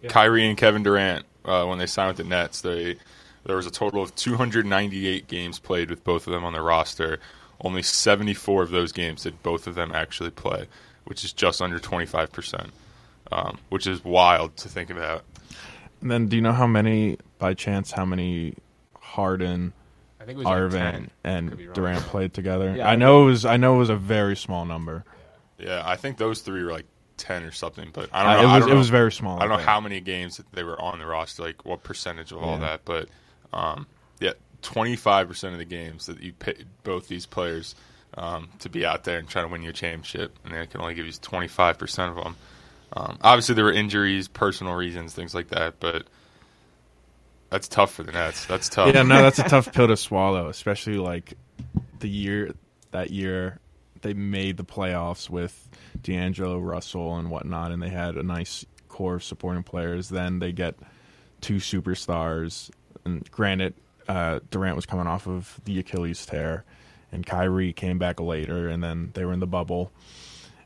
Kyrie 0.09 0.49
and 0.49 0.57
Kevin 0.57 0.83
Durant, 0.83 1.25
uh, 1.45 1.65
when 1.67 1.79
they 1.79 1.87
signed 1.87 2.17
with 2.17 2.19
the 2.19 2.25
Nets, 2.25 2.61
they 2.61 2.97
there 3.49 3.57
was 3.57 3.67
a 3.67 3.71
total 3.71 4.03
of 4.03 4.15
298 4.15 5.27
games 5.27 5.59
played 5.59 5.89
with 5.89 6.05
both 6.05 6.27
of 6.27 6.33
them 6.35 6.45
on 6.45 6.53
the 6.53 6.61
roster. 6.61 7.19
Only 7.63 7.83
74 7.83 8.63
of 8.63 8.71
those 8.71 8.93
games 8.93 9.23
did 9.23 9.43
both 9.43 9.67
of 9.67 9.75
them 9.75 9.91
actually 9.95 10.31
play, 10.31 10.67
which 11.07 11.25
is 11.25 11.33
just 11.33 11.61
under 11.63 11.79
25 11.81 12.31
percent, 12.31 12.71
um, 13.33 13.59
which 13.71 13.87
is 13.87 14.05
wild 14.05 14.55
to 14.59 14.69
think 14.69 14.91
about. 14.91 15.25
And 16.03 16.11
then, 16.11 16.29
do 16.29 16.37
you 16.37 16.43
know 16.43 16.53
how 16.53 16.67
many, 16.67 17.17
by 17.39 17.55
chance, 17.55 17.91
how 17.91 18.05
many 18.05 18.55
Harden, 19.01 19.73
I 20.21 20.25
think 20.25 20.37
it 20.37 20.45
was 20.45 20.45
like 20.45 20.57
Arvin, 20.57 21.09
10. 21.25 21.49
Could 21.49 21.59
be 21.59 21.65
and. 21.65 21.75
Durant 21.75 22.03
played 22.05 22.35
together? 22.35 22.75
Yeah, 22.77 22.87
I 22.87 22.93
I 22.93 22.97
know 22.97 23.23
it 23.23 23.31
was. 23.31 23.45
I 23.47 23.57
know 23.57 23.77
it 23.77 23.79
was 23.79 23.91
a 23.91 23.97
very 23.97 24.37
small 24.37 24.67
number. 24.67 25.05
Yeah, 25.59 25.83
I 25.85 25.97
think 25.97 26.19
those 26.19 26.43
three 26.43 26.63
were 26.63 26.71
like 26.71 26.85
10 27.17 27.43
or 27.45 27.51
something, 27.51 27.89
but 27.95 28.11
I 28.13 28.21
Uh, 28.21 28.23
don't 28.23 28.33
know. 28.35 28.39
it 28.39 28.45
was- 28.45 28.61
don't 28.61 28.69
it 28.69 28.73
know- 28.75 28.79
was 28.79 28.91
very 28.91 29.11
small, 29.11 29.39
I 29.43 29.47
don't 29.49 29.59
know 29.59 29.65
how 29.65 29.81
many 29.81 30.01
games 30.01 30.37
that 30.37 30.53
they 30.53 30.63
were 30.63 30.81
on 30.81 30.99
the 31.01 31.07
roster, 31.07 31.43
like 31.43 31.65
what 31.65 31.83
percentage 31.83 32.31
of 32.31 32.39
all 32.43 32.59
that, 32.59 32.83
but 32.85 33.09
um, 33.53 33.87
yeah, 34.21 34.33
25% 34.63 35.53
of 35.53 35.59
the 35.59 35.65
games 35.65 36.07
that 36.07 36.23
you 36.23 36.33
paid 36.33 36.67
both 36.85 37.09
these 37.09 37.27
players 37.27 37.75
um, 38.15 38.49
to 38.61 38.69
be 38.69 38.85
out 38.85 39.05
there 39.05 39.19
and 39.19 39.29
try 39.29 39.43
to 39.43 39.49
win 39.49 39.63
your 39.63 39.73
championship, 39.73 40.37
and 40.45 40.55
they 40.55 40.67
can 40.67 40.81
only 40.81 40.95
give 40.95 41.07
you 41.07 41.13
25% 41.13 42.11
of 42.11 42.17
them. 42.17 42.37
Um, 42.93 43.19
obviously, 43.23 43.55
there 43.55 43.65
were 43.65 43.73
injuries, 43.73 44.29
personal 44.29 44.75
reasons, 44.75 45.15
things 45.15 45.35
like 45.35 45.49
that, 45.49 45.79
but 45.79 46.07
that's 47.51 47.69
tough 47.69 47.93
for 47.93 48.03
the 48.03 48.13
Nets. 48.13 48.47
That's 48.47 48.69
tough. 48.71 48.95
Yeah, 48.95 49.03
no, 49.03 49.23
that's 49.23 49.39
a 49.39 49.45
tough 49.45 49.73
pill 49.73 49.89
to 49.89 49.97
swallow, 49.97 50.49
especially 50.49 50.97
like 50.97 51.35
the 52.01 52.09
year 52.09 52.55
that 52.91 53.11
year 53.11 53.59
they 54.03 54.15
made 54.15 54.57
the 54.57 54.65
playoffs 54.65 55.29
with 55.29 55.69
D'Angelo 56.03 56.59
Russell 56.59 57.17
and 57.17 57.31
whatnot, 57.31 57.73
and 57.73 57.83
they 57.83 57.89
had 57.89 58.17
a 58.17 58.23
nice 58.23 58.65
core 58.89 59.17
of 59.17 59.25
supporting 59.25 59.63
players. 59.63 60.09
Then 60.09 60.39
they 60.39 60.53
get 60.53 60.77
two 61.41 61.57
superstars, 61.57 62.71
and 63.09 63.31
granted, 63.31 63.75
uh, 64.09 64.41
Durant 64.51 64.77
was 64.77 64.87
coming 64.87 65.07
off 65.07 65.27
of 65.27 65.61
the 65.65 65.79
Achilles 65.79 66.25
tear, 66.27 66.65
and 67.11 67.25
Kyrie 67.25 67.73
came 67.73 67.99
back 67.99 68.21
later, 68.21 68.69
and 68.69 68.83
then 68.83 69.11
they 69.15 69.25
were 69.25 69.33
in 69.33 69.41
the 69.41 69.47
bubble, 69.47 69.91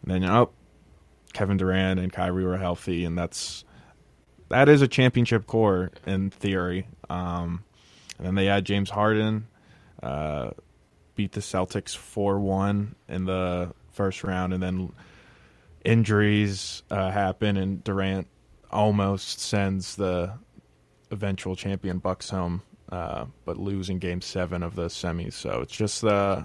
and 0.02 0.10
then 0.10 0.24
oh, 0.24 0.50
Kevin 1.32 1.56
Durant 1.56 2.00
and 2.00 2.12
Kyrie 2.12 2.44
were 2.44 2.58
healthy, 2.58 3.04
and 3.04 3.16
that's 3.16 3.64
that 4.48 4.68
is 4.68 4.82
a 4.82 4.88
championship 4.88 5.46
core 5.46 5.90
in 6.06 6.30
theory. 6.30 6.86
Um, 7.08 7.64
and 8.18 8.26
then 8.26 8.34
they 8.34 8.46
had 8.46 8.64
James 8.64 8.90
Harden 8.90 9.46
uh, 10.02 10.50
beat 11.14 11.32
the 11.32 11.40
Celtics 11.40 11.96
four 11.96 12.38
one 12.38 12.94
in 13.08 13.24
the 13.24 13.72
first 13.92 14.24
round, 14.24 14.52
and 14.52 14.62
then 14.62 14.92
injuries 15.84 16.82
uh, 16.90 17.10
happen, 17.10 17.56
and 17.56 17.82
Durant 17.82 18.28
almost 18.70 19.40
sends 19.40 19.96
the 19.96 20.32
eventual 21.12 21.54
champion 21.54 21.98
Bucks 21.98 22.30
home, 22.30 22.62
uh, 22.90 23.26
but 23.44 23.58
lose 23.58 23.90
in 23.90 23.98
Game 23.98 24.20
Seven 24.20 24.62
of 24.62 24.74
the 24.74 24.86
semis. 24.86 25.34
So 25.34 25.60
it's 25.60 25.74
just 25.74 26.02
uh, 26.02 26.42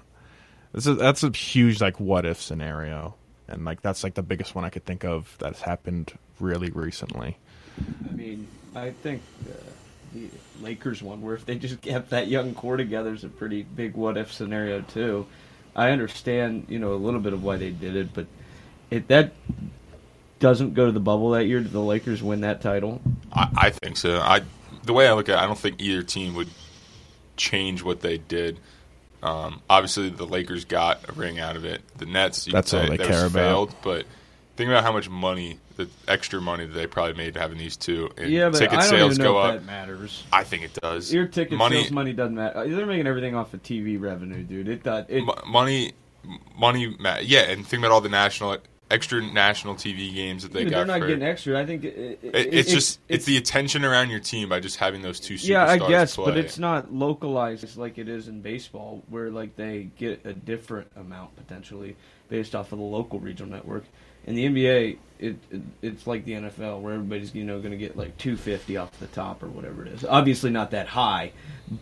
this 0.72 0.86
is 0.86 0.98
that's 0.98 1.22
a 1.22 1.30
huge 1.30 1.80
like 1.80 1.98
what 1.98 2.26
if 2.26 2.40
scenario, 2.40 3.14
and 3.48 3.64
like 3.64 3.82
that's 3.82 4.04
like 4.04 4.14
the 4.14 4.22
biggest 4.22 4.54
one 4.54 4.64
I 4.64 4.70
could 4.70 4.84
think 4.84 5.04
of 5.04 5.34
that's 5.38 5.60
happened 5.60 6.16
really 6.38 6.70
recently. 6.70 7.36
I 8.08 8.12
mean, 8.12 8.46
I 8.74 8.90
think 8.90 9.22
uh, 9.48 9.54
the 10.12 10.28
Lakers 10.60 11.02
one, 11.02 11.22
where 11.22 11.34
if 11.34 11.46
they 11.46 11.56
just 11.56 11.80
kept 11.80 12.10
that 12.10 12.28
young 12.28 12.54
core 12.54 12.76
together, 12.76 13.12
is 13.12 13.24
a 13.24 13.28
pretty 13.28 13.62
big 13.62 13.94
what 13.94 14.16
if 14.16 14.32
scenario 14.32 14.82
too. 14.82 15.26
I 15.74 15.90
understand, 15.90 16.66
you 16.68 16.78
know, 16.78 16.92
a 16.92 16.96
little 16.96 17.20
bit 17.20 17.32
of 17.32 17.44
why 17.44 17.56
they 17.56 17.70
did 17.70 17.94
it, 17.94 18.12
but 18.12 18.26
if 18.90 19.06
that 19.08 19.32
doesn't 20.40 20.74
go 20.74 20.86
to 20.86 20.92
the 20.92 21.00
bubble 21.00 21.30
that 21.30 21.44
year, 21.44 21.60
did 21.60 21.72
the 21.72 21.80
Lakers 21.80 22.22
win 22.22 22.40
that 22.42 22.60
title? 22.60 23.00
I, 23.32 23.48
I 23.56 23.70
think 23.70 23.96
so. 23.96 24.18
I 24.18 24.42
the 24.88 24.92
way 24.94 25.06
I 25.06 25.12
look 25.12 25.28
at 25.28 25.38
it, 25.38 25.40
I 25.42 25.46
don't 25.46 25.58
think 25.58 25.80
either 25.80 26.02
team 26.02 26.34
would 26.34 26.48
change 27.36 27.82
what 27.84 28.00
they 28.00 28.18
did. 28.18 28.58
Um, 29.22 29.60
obviously, 29.70 30.10
the 30.10 30.26
Lakers 30.26 30.64
got 30.64 31.08
a 31.08 31.12
ring 31.12 31.38
out 31.38 31.54
of 31.56 31.64
it. 31.64 31.82
The 31.98 32.06
Nets, 32.06 32.46
you 32.46 32.52
That's 32.52 32.70
could 32.72 32.76
all 32.80 32.84
say, 32.86 32.90
they 32.90 32.96
that 32.96 33.06
care 33.06 33.22
was 33.24 33.32
about. 33.32 33.40
failed. 33.40 33.74
But 33.82 34.06
think 34.56 34.70
about 34.70 34.82
how 34.84 34.92
much 34.92 35.08
money, 35.10 35.58
the 35.76 35.88
extra 36.06 36.40
money 36.40 36.66
that 36.66 36.72
they 36.72 36.86
probably 36.86 37.14
made 37.14 37.36
having 37.36 37.58
these 37.58 37.76
two. 37.76 38.10
And 38.16 38.30
yeah, 38.30 38.48
but 38.48 38.58
ticket 38.58 38.78
I 38.78 38.80
don't 38.82 38.90
sales 38.90 39.12
even 39.14 39.24
know 39.24 39.32
go 39.34 39.40
if 39.40 39.46
up. 39.46 39.60
that 39.60 39.66
matters. 39.66 40.24
I 40.32 40.44
think 40.44 40.62
it 40.64 40.72
does. 40.74 41.12
Your 41.12 41.26
ticket 41.26 41.58
money, 41.58 41.82
sales 41.82 41.90
money 41.92 42.12
doesn't 42.12 42.34
matter. 42.34 42.58
Uh, 42.60 42.64
They're 42.68 42.86
making 42.86 43.06
everything 43.06 43.34
off 43.34 43.52
of 43.54 43.62
TV 43.62 44.00
revenue, 44.00 44.42
dude. 44.42 44.68
It 44.68 44.82
does. 44.84 45.04
It, 45.08 45.22
mo- 45.22 45.38
money, 45.46 45.92
money. 46.56 46.96
ma- 46.98 47.18
Yeah, 47.20 47.50
and 47.50 47.66
think 47.66 47.80
about 47.82 47.92
all 47.92 48.00
the 48.00 48.08
national, 48.08 48.56
extra 48.90 49.20
national 49.22 49.74
TV 49.74 50.14
games 50.14 50.42
that 50.42 50.52
they 50.52 50.64
Dude, 50.64 50.70
got. 50.72 50.76
they're 50.78 50.86
not 50.86 51.00
for, 51.00 51.06
getting 51.08 51.22
extra. 51.24 51.58
I 51.60 51.66
think 51.66 51.84
it, 51.84 51.96
it, 51.96 52.18
It, 52.22 52.34
it- 52.34 52.54
it's, 52.54 52.70
just 52.72 53.00
it's, 53.08 53.24
the 53.26 53.36
attention 53.36 53.84
around 53.84 54.10
your 54.10 54.20
team 54.20 54.48
by 54.48 54.60
just 54.60 54.76
having 54.76 55.02
those 55.02 55.20
two 55.20 55.34
superstars 55.34 55.48
yeah, 55.48 55.66
I 55.66 55.78
guess, 55.78 56.16
play. 56.16 56.24
but 56.24 56.36
it's 56.38 56.58
not 56.58 56.92
localized 56.92 57.76
like 57.76 57.98
it 57.98 58.08
is 58.08 58.28
in 58.28 58.40
baseball, 58.40 59.02
where 59.08 59.30
like 59.30 59.56
they 59.56 59.90
get 59.98 60.24
a 60.24 60.32
different 60.32 60.88
amount 60.96 61.36
potentially 61.36 61.96
based 62.28 62.54
off 62.54 62.72
of 62.72 62.78
the 62.78 62.84
local 62.84 63.18
regional 63.20 63.50
network. 63.50 63.84
In 64.26 64.34
the 64.34 64.44
NBA, 64.46 64.98
it, 65.18 65.36
it 65.50 65.60
it's 65.80 66.06
like 66.06 66.24
the 66.26 66.32
NFL, 66.32 66.80
where 66.80 66.94
everybody's 66.94 67.34
you 67.34 67.44
know 67.44 67.58
going 67.60 67.70
to 67.70 67.78
get 67.78 67.96
like 67.96 68.16
two 68.18 68.36
fifty 68.36 68.76
off 68.76 68.90
the 69.00 69.06
top 69.06 69.42
or 69.42 69.48
whatever 69.48 69.82
it 69.86 69.92
is. 69.92 70.04
Obviously 70.04 70.50
not 70.50 70.72
that 70.72 70.86
high, 70.86 71.32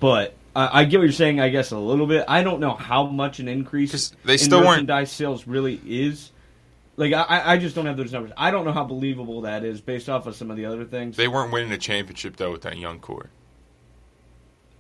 but 0.01 0.35
I, 0.55 0.85
get 0.85 0.99
what 0.99 1.03
you're 1.05 1.13
saying. 1.13 1.41
I 1.41 1.49
guess 1.51 1.71
a 1.73 1.79
little 1.79 2.07
bit. 2.07 2.25
I 2.29 2.43
don't 2.43 2.61
know 2.61 2.75
how 2.75 3.07
much 3.07 3.41
an 3.41 3.49
increase 3.49 4.13
they 4.25 4.35
in 4.35 4.39
still 4.39 4.59
weren't- 4.61 4.71
merchandise 4.71 5.11
sales 5.13 5.47
really 5.47 5.81
is. 5.87 6.31
Like 6.97 7.13
I, 7.13 7.43
I 7.53 7.57
just 7.59 7.75
don't 7.75 7.87
have 7.87 7.97
those 7.97 8.13
numbers. 8.13 8.33
I 8.37 8.51
don't 8.51 8.65
know 8.65 8.73
how 8.73 8.85
believable 8.85 9.43
that 9.43 9.65
is 9.65 9.81
based 9.81 10.09
off 10.09 10.27
of 10.27 10.35
some 10.35 10.51
of 10.51 10.57
the 10.57 10.65
other 10.65 10.85
things. 10.85 11.17
They 11.17 11.29
weren't 11.29 11.53
winning 11.53 11.73
a 11.73 11.79
championship 11.79 12.37
though 12.37 12.53
with 12.53 12.63
that 12.63 12.79
young 12.79 13.01
core. 13.01 13.31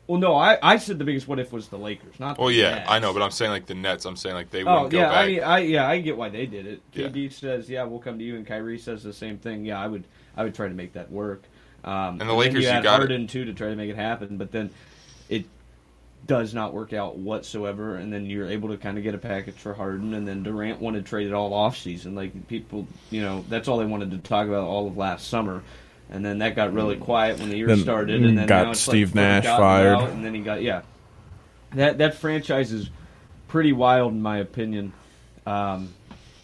Well, 0.06 0.20
no, 0.20 0.36
I, 0.36 0.56
I 0.62 0.76
said 0.78 0.98
the 0.98 1.04
biggest 1.04 1.26
what 1.26 1.40
if 1.40 1.52
was 1.52 1.68
the 1.68 1.78
Lakers, 1.78 2.20
not. 2.20 2.38
Well, 2.38 2.50
yeah, 2.50 2.76
Nets. 2.76 2.86
I 2.86 3.00
know, 3.00 3.12
but 3.12 3.22
I'm 3.22 3.32
saying 3.32 3.50
like 3.50 3.66
the 3.66 3.74
Nets. 3.74 4.04
I'm 4.04 4.16
saying 4.16 4.36
like 4.36 4.50
they 4.50 4.62
Oh 4.64 4.84
wouldn't 4.84 4.90
go 4.92 4.98
yeah, 4.98 5.08
back. 5.08 5.16
I 5.16 5.26
mean, 5.26 5.42
I 5.42 5.58
yeah, 5.58 5.88
I 5.88 5.98
get 5.98 6.16
why 6.16 6.28
they 6.28 6.46
did 6.46 6.66
it. 6.66 6.80
Yeah. 6.92 7.08
KD 7.08 7.32
says, 7.32 7.68
"Yeah, 7.68 7.82
we'll 7.84 7.98
come 7.98 8.18
to 8.18 8.24
you," 8.24 8.36
and 8.36 8.46
Kyrie 8.46 8.78
says 8.78 9.02
the 9.02 9.12
same 9.12 9.38
thing. 9.38 9.64
Yeah, 9.64 9.80
I 9.80 9.88
would, 9.88 10.04
I 10.36 10.44
would 10.44 10.54
try 10.54 10.68
to 10.68 10.74
make 10.74 10.92
that 10.92 11.10
work. 11.10 11.42
Um, 11.84 12.20
And 12.20 12.28
the 12.28 12.34
Lakers, 12.34 12.64
you, 12.64 12.70
you 12.70 12.82
got 12.82 13.02
it. 13.02 13.10
Harden 13.10 13.26
too 13.26 13.44
to 13.46 13.52
try 13.52 13.68
to 13.68 13.76
make 13.76 13.90
it 13.90 13.96
happen, 13.96 14.36
but 14.38 14.52
then 14.52 14.70
it 15.28 15.46
does 16.26 16.54
not 16.54 16.72
work 16.72 16.92
out 16.92 17.16
whatsoever. 17.16 17.96
And 17.96 18.12
then 18.12 18.26
you're 18.26 18.48
able 18.48 18.68
to 18.70 18.76
kind 18.76 18.98
of 18.98 19.04
get 19.04 19.14
a 19.14 19.18
package 19.18 19.54
for 19.56 19.74
Harden, 19.74 20.14
and 20.14 20.26
then 20.26 20.42
Durant 20.42 20.80
wanted 20.80 21.04
to 21.04 21.08
trade 21.08 21.26
it 21.26 21.32
all 21.32 21.52
off 21.54 21.76
season. 21.76 22.14
Like 22.14 22.48
people, 22.48 22.86
you 23.10 23.20
know, 23.20 23.44
that's 23.48 23.68
all 23.68 23.78
they 23.78 23.84
wanted 23.86 24.10
to 24.12 24.18
talk 24.18 24.46
about 24.48 24.64
all 24.64 24.86
of 24.86 24.96
last 24.96 25.28
summer. 25.28 25.62
And 26.10 26.24
then 26.24 26.38
that 26.38 26.54
got 26.54 26.72
really 26.72 26.96
quiet 26.96 27.40
when 27.40 27.48
the 27.50 27.56
year 27.56 27.66
Then 27.66 27.78
started, 27.78 28.24
and 28.24 28.38
then 28.38 28.46
got 28.46 28.64
now 28.66 28.70
it's 28.70 28.80
Steve 28.80 29.08
like 29.08 29.14
Nash 29.16 29.42
forgotten 29.44 29.60
fired. 29.60 29.94
about, 29.94 30.10
and 30.10 30.24
then 30.24 30.34
he 30.34 30.40
got 30.40 30.62
yeah. 30.62 30.82
That 31.72 31.98
that 31.98 32.14
franchise 32.14 32.70
is 32.72 32.90
pretty 33.48 33.72
wild 33.72 34.12
in 34.12 34.22
my 34.22 34.38
opinion. 34.38 34.92
Um, 35.46 35.92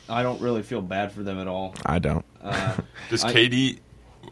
I 0.08 0.22
don't 0.24 0.40
really 0.40 0.62
feel 0.62 0.82
bad 0.82 1.12
for 1.12 1.22
them 1.22 1.38
at 1.38 1.46
all. 1.46 1.74
I 1.86 2.00
don't. 2.00 2.24
Uh, 2.42 2.76
Does 3.10 3.22
I- 3.24 3.32
KD 3.32 3.78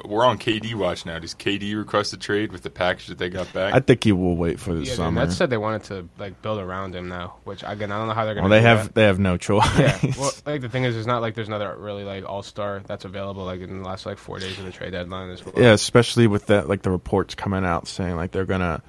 we're 0.05 0.25
on 0.25 0.39
KD 0.39 0.75
watch 0.75 1.05
now. 1.07 1.19
Does 1.19 1.35
KD 1.35 1.77
request 1.77 2.13
a 2.13 2.17
trade 2.17 2.53
with 2.53 2.63
the 2.63 2.71
package 2.71 3.09
that 3.09 3.19
they 3.19 3.29
got 3.29 3.53
back? 3.53 3.75
I 3.75 3.81
think 3.81 4.05
he 4.05 4.13
will 4.13 4.37
wait 4.37 4.59
for 4.61 4.73
the 4.73 4.81
Yeah, 4.81 4.91
the 4.91 4.97
summer. 4.97 5.21
Nets 5.21 5.37
said 5.37 5.51
they 5.51 5.57
wanted 5.57 5.85
to 5.85 6.09
like 6.19 6.41
build 6.43 6.59
around 6.59 6.95
him 6.95 7.09
now, 7.09 7.37
which 7.45 7.63
again 7.67 7.93
I 7.93 7.99
don't 7.99 8.09
know 8.09 8.15
how 8.15 8.25
they're 8.25 8.35
gonna. 8.35 8.49
Well, 8.49 8.51
they 8.51 8.61
do 8.61 8.67
have 8.67 8.85
that. 8.85 8.95
they 8.95 9.03
have 9.05 9.19
no 9.19 9.37
choice. 9.37 9.67
Yeah, 9.79 9.99
well, 10.19 10.33
like 10.47 10.61
the 10.61 10.69
thing 10.69 10.85
is, 10.85 10.97
it's 10.97 11.07
not 11.07 11.23
like 11.23 11.35
there's 11.35 11.49
another 11.49 11.75
really 11.77 12.05
like 12.05 12.25
all 12.25 12.43
star 12.43 12.83
that's 12.87 13.05
available 13.05 13.45
like 13.45 13.61
in 13.61 13.83
the 13.83 13.89
last 13.89 14.07
like 14.07 14.19
four 14.19 14.39
days 14.39 14.59
of 14.59 14.65
the 14.65 14.73
trade 14.73 14.93
deadline 14.93 15.31
as 15.31 15.45
well. 15.45 15.55
Yeah, 15.57 15.73
especially 15.73 16.27
with 16.27 16.47
that, 16.47 16.69
like 16.69 16.83
the 16.83 16.91
reports 16.91 17.35
coming 17.35 17.65
out 17.65 17.89
saying 17.89 18.17
like 18.17 18.31
they're 18.33 18.45
gonna, 18.47 18.83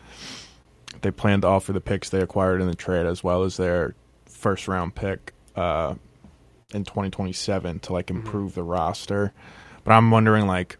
they 1.02 1.12
plan 1.12 1.42
to 1.42 1.48
offer 1.48 1.74
the 1.74 1.82
picks 1.82 2.10
they 2.10 2.22
acquired 2.22 2.62
in 2.62 2.68
the 2.68 2.76
trade 2.76 3.06
as 3.06 3.24
well 3.24 3.44
as 3.44 3.58
their 3.58 3.96
first 4.26 4.68
round 4.68 4.96
pick 4.96 5.34
uh, 5.56 5.96
in 6.74 6.84
2027 6.84 7.80
to 7.80 7.94
like 7.94 8.10
improve 8.10 8.56
the 8.56 8.64
roster. 8.64 9.34
But 9.84 9.94
I'm 9.94 10.12
wondering 10.12 10.48
like, 10.48 10.78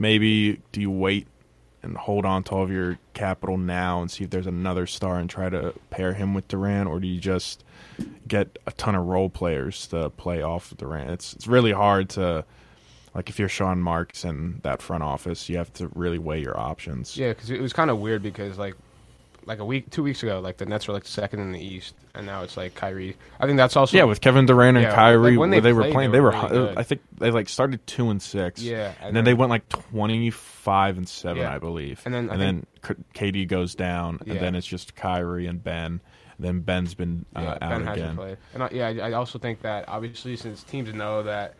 maybe 0.00 0.60
do 0.72 0.80
you 0.80 0.90
wait 0.90 1.28
and 1.82 1.96
hold 1.96 2.26
on 2.26 2.42
to 2.44 2.52
all 2.52 2.62
of 2.64 2.70
your 2.70 2.98
capital 3.14 3.56
now 3.56 4.00
and 4.00 4.10
see 4.10 4.24
if 4.24 4.30
there's 4.30 4.46
another 4.46 4.86
star 4.86 5.18
and 5.18 5.30
try 5.30 5.48
to 5.48 5.72
pair 5.90 6.12
him 6.14 6.34
with 6.34 6.48
Durant, 6.48 6.88
or 6.88 6.98
do 6.98 7.06
you 7.06 7.20
just 7.20 7.64
get 8.26 8.58
a 8.66 8.72
ton 8.72 8.94
of 8.94 9.06
role 9.06 9.30
players 9.30 9.86
to 9.88 10.10
play 10.10 10.42
off 10.42 10.72
of 10.72 10.78
Durant? 10.78 11.10
It's 11.10 11.34
it's 11.34 11.46
really 11.46 11.72
hard 11.72 12.10
to 12.10 12.44
like 13.14 13.28
if 13.28 13.38
you're 13.38 13.48
Sean 13.48 13.80
Marks 13.80 14.24
and 14.24 14.62
that 14.62 14.82
front 14.82 15.02
office, 15.02 15.48
you 15.48 15.56
have 15.56 15.72
to 15.74 15.88
really 15.94 16.18
weigh 16.18 16.40
your 16.40 16.58
options. 16.58 17.16
Yeah, 17.16 17.28
because 17.28 17.50
it 17.50 17.60
was 17.60 17.72
kind 17.72 17.90
of 17.90 17.98
weird 17.98 18.22
because 18.22 18.58
like 18.58 18.74
like 19.46 19.58
a 19.58 19.64
week, 19.64 19.90
two 19.90 20.02
weeks 20.02 20.22
ago, 20.22 20.40
like 20.40 20.56
the 20.58 20.66
Nets 20.66 20.86
were 20.88 20.94
like 20.94 21.06
second 21.06 21.40
in 21.40 21.52
the 21.52 21.60
East, 21.60 21.94
and 22.14 22.26
now 22.26 22.42
it's 22.42 22.56
like 22.56 22.74
Kyrie. 22.74 23.16
I 23.38 23.46
think 23.46 23.56
that's 23.56 23.76
also 23.76 23.96
Yeah, 23.96 24.04
with 24.04 24.20
Kevin 24.20 24.46
Durant 24.46 24.76
and 24.76 24.84
Yeah, 24.84 24.94
Kyrie, 24.94 25.32
like, 25.32 25.38
when 25.40 25.50
where 25.50 25.60
they, 25.60 25.72
were 25.72 25.90
playing, 25.90 26.12
they 26.12 26.20
were. 26.20 26.30
really 26.30 26.40
hi- 26.40 26.48
good. 26.48 26.78
I 26.78 26.82
think 26.82 27.00
they 27.18 27.30
like 27.30 27.48
started 27.48 27.86
two 27.86 28.10
and 28.10 28.20
six. 28.22 28.62
Yeah, 28.62 28.92
and, 28.98 29.08
and 29.08 29.16
then, 29.16 29.24
they 29.24 29.34
went 29.34 29.50
like 29.50 29.68
twenty 29.68 30.30
five 30.30 30.96
and 30.98 31.08
seven, 31.08 31.42
Yeah. 31.42 31.54
I 31.54 31.58
believe. 31.58 32.00
And 32.04 32.14
then 32.14 32.30
and 32.30 32.40
then 32.40 32.66
KD 33.14 33.48
goes 33.48 33.74
down, 33.74 34.20
Yeah. 34.24 34.34
and 34.34 34.42
then 34.42 34.54
it's 34.54 34.66
just 34.66 34.94
Kyrie 34.94 35.46
and 35.46 35.62
Ben. 35.62 36.00
And 36.38 36.46
then 36.46 36.60
Ben's 36.60 36.94
been 36.94 37.26
uh, 37.36 37.40
out 37.40 37.60
Ben 37.60 37.70
hasn't 37.86 37.88
again. 37.96 38.16
played. 38.16 38.36
And 38.54 38.62
I, 38.62 38.68
yeah, 38.72 38.86
I, 38.88 39.10
I 39.10 39.12
also 39.12 39.38
think 39.38 39.60
that 39.62 39.88
obviously 39.88 40.36
since 40.36 40.62
teams 40.62 40.92
know 40.94 41.22
that 41.24 41.54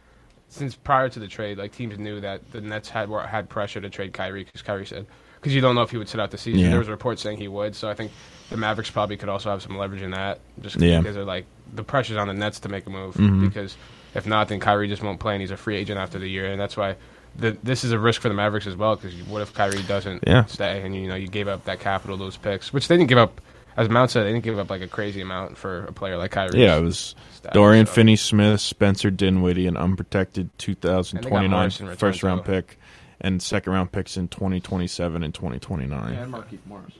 since 0.48 0.74
prior 0.74 1.08
to 1.10 1.18
the 1.20 1.28
trade, 1.28 1.58
like 1.58 1.72
teams 1.72 1.98
knew 1.98 2.20
that 2.20 2.50
the 2.50 2.60
Nets 2.60 2.88
had 2.88 3.08
were, 3.10 3.22
had 3.22 3.48
pressure 3.50 3.80
to 3.80 3.90
trade 3.90 4.12
Kyrie 4.12 4.44
because 4.44 4.62
Kyrie 4.62 4.86
said 4.86 5.06
because 5.40 5.54
you 5.54 5.60
don't 5.60 5.74
know 5.74 5.82
if 5.82 5.90
he 5.90 5.96
would 5.96 6.08
sit 6.08 6.20
out 6.20 6.30
the 6.30 6.38
season. 6.38 6.60
Yeah. 6.60 6.70
There 6.70 6.78
was 6.78 6.88
a 6.88 6.92
report 6.92 7.18
saying 7.18 7.38
he 7.38 7.48
would, 7.48 7.74
so 7.74 7.88
I 7.88 7.94
think 7.94 8.12
the 8.50 8.56
Mavericks 8.56 8.90
probably 8.90 9.16
could 9.16 9.28
also 9.28 9.50
have 9.50 9.62
some 9.62 9.76
leverage 9.78 10.02
in 10.02 10.10
that 10.10 10.40
just 10.60 10.76
Yeah. 10.80 10.98
because 11.00 11.14
they're 11.14 11.24
like 11.24 11.46
the 11.72 11.84
pressure's 11.84 12.16
on 12.16 12.28
the 12.28 12.34
Nets 12.34 12.60
to 12.60 12.68
make 12.68 12.86
a 12.86 12.90
move 12.90 13.14
Mhm. 13.14 13.40
because 13.48 13.76
if 14.14 14.26
not, 14.26 14.48
then 14.48 14.58
Kyrie 14.60 14.88
just 14.88 15.02
won't 15.02 15.20
play 15.20 15.34
and 15.34 15.40
he's 15.40 15.50
a 15.52 15.56
free 15.56 15.76
agent 15.76 15.98
after 16.00 16.18
the 16.18 16.28
year, 16.28 16.46
and 16.46 16.60
that's 16.60 16.76
why. 16.76 16.96
The, 17.38 17.56
this 17.62 17.84
is 17.84 17.92
a 17.92 17.98
risk 17.98 18.20
for 18.22 18.28
the 18.28 18.34
Mavericks 18.34 18.66
as 18.66 18.74
well 18.74 18.96
because 18.96 19.14
what 19.28 19.40
if 19.40 19.54
Kyrie 19.54 19.82
doesn't 19.84 20.24
Yeah. 20.26 20.46
stay 20.46 20.82
and 20.84 20.96
you 20.96 21.06
know 21.06 21.14
you 21.14 21.28
gave 21.28 21.46
up 21.46 21.64
that 21.66 21.78
capital, 21.78 22.16
those 22.16 22.36
picks, 22.36 22.72
which 22.72 22.88
they 22.88 22.96
didn't 22.96 23.08
give 23.08 23.18
up. 23.18 23.40
As 23.76 23.88
Mount 23.88 24.10
said, 24.10 24.24
they 24.24 24.32
didn't 24.32 24.42
give 24.42 24.58
up 24.58 24.68
like 24.68 24.82
a 24.82 24.88
crazy 24.88 25.20
amount 25.20 25.56
for 25.56 25.84
a 25.84 25.92
player 25.92 26.16
like 26.16 26.32
Kyrie. 26.32 26.60
Yeah, 26.60 26.76
it 26.76 26.82
was 26.82 27.14
Dorian 27.52 27.86
Finney-Smith, 27.86 28.60
Spencer 28.60 29.12
Dinwiddie, 29.12 29.68
an 29.68 29.76
unprotected 29.76 30.50
2029 30.58 31.50
Morris 31.50 31.78
in 31.78 31.86
return, 31.86 31.96
first 31.98 32.24
round 32.24 32.44
pick, 32.44 32.79
and 33.20 33.42
second 33.42 33.72
round 33.72 33.92
picks 33.92 34.16
in 34.16 34.28
2027 34.28 35.22
and 35.22 35.34
2029. 35.34 36.12
Yeah, 36.12 36.22
and 36.22 36.32
Markieff 36.32 36.58
Morris. 36.66 36.94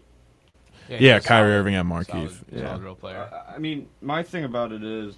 Yeah, 0.89 1.21
Kyrie 1.21 1.53
Irving 1.53 1.77
and 1.77 1.89
Markieff. 1.89 2.43
yeah. 2.51 2.67
solid 2.67 2.83
role 2.83 2.95
player. 2.97 3.29
I 3.49 3.59
mean, 3.59 3.89
my 4.03 4.23
thing 4.25 4.43
about 4.45 4.73
it 4.73 4.83
is, 4.83 5.15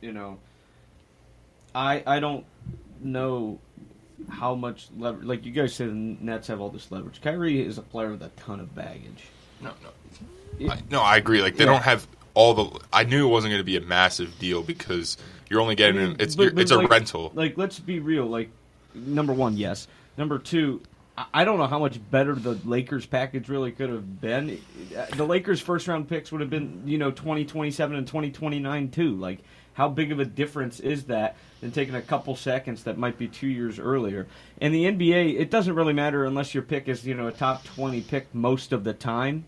you 0.00 0.12
know, 0.12 0.38
I 1.74 2.02
I 2.06 2.20
don't 2.20 2.44
know 3.00 3.58
how 4.30 4.54
much 4.54 4.88
leverage. 4.96 5.26
Like 5.26 5.44
you 5.44 5.52
guys 5.52 5.74
say, 5.74 5.86
the 5.86 5.92
Nets 5.92 6.46
have 6.48 6.60
all 6.60 6.70
this 6.70 6.90
leverage. 6.90 7.20
Kyrie 7.20 7.60
is 7.60 7.76
a 7.78 7.82
player 7.82 8.10
with 8.12 8.22
a 8.22 8.28
ton 8.36 8.60
of 8.60 8.74
baggage. 8.74 9.24
No, 9.60 9.72
no. 9.82 10.70
I, 10.72 10.80
no, 10.90 11.02
I 11.02 11.16
agree. 11.16 11.42
Like 11.42 11.56
they 11.56 11.64
Yeah. 11.64 11.72
don't 11.72 11.82
have 11.82 12.06
all 12.34 12.54
the. 12.54 12.80
I 12.92 13.04
knew 13.04 13.26
it 13.26 13.30
wasn't 13.30 13.50
going 13.52 13.60
to 13.60 13.64
be 13.64 13.76
a 13.76 13.80
massive 13.80 14.38
deal 14.38 14.62
because 14.62 15.16
you're 15.50 15.60
only 15.60 15.74
getting 15.74 16.00
him. 16.00 16.16
It's 16.18 16.34
But- 16.36 16.54
but 16.54 16.62
it's 16.62 16.70
a 16.70 16.86
rental. 16.86 17.32
Like, 17.34 17.58
let's 17.58 17.78
be 17.78 17.98
real. 17.98 18.26
Like, 18.26 18.50
number 18.94 19.32
one, 19.32 19.56
yes. 19.56 19.86
Number 20.16 20.38
two, 20.38 20.82
I- 21.32 21.44
don't 21.44 21.58
know 21.58 21.66
how 21.66 21.78
much 21.78 21.98
better 22.10 22.34
the 22.34 22.58
Lakers 22.64 23.06
package 23.06 23.48
really 23.48 23.72
could 23.72 23.90
have 23.90 24.20
been. 24.20 24.60
The 25.16 25.26
Lakers' 25.26 25.60
first 25.60 25.88
round 25.88 26.08
picks 26.08 26.30
would 26.30 26.40
have 26.40 26.50
been, 26.50 26.82
you 26.84 26.98
know, 26.98 27.10
2027 27.10 27.96
and 27.96 28.06
2029 28.06 28.90
too. 28.90 29.14
Like, 29.14 29.38
how 29.74 29.88
big 29.88 30.12
of 30.12 30.20
a 30.20 30.24
difference 30.24 30.80
is 30.80 31.04
that 31.04 31.36
than 31.60 31.70
taking 31.70 31.94
a 31.94 32.02
couple 32.02 32.36
seconds 32.36 32.84
that 32.84 32.98
might 32.98 33.18
be 33.18 33.28
two 33.28 33.46
years 33.46 33.78
earlier? 33.78 34.26
And 34.60 34.74
the 34.74 34.84
NBA, 34.84 35.38
it 35.38 35.50
doesn't 35.50 35.74
really 35.74 35.92
matter 35.94 36.24
unless 36.24 36.54
your 36.54 36.62
pick 36.62 36.88
is, 36.88 37.06
you 37.06 37.14
know, 37.14 37.28
a 37.28 37.32
top 37.32 37.64
20 37.64 38.02
pick 38.02 38.34
most 38.34 38.72
of 38.72 38.84
the 38.84 38.92
time 38.92 39.44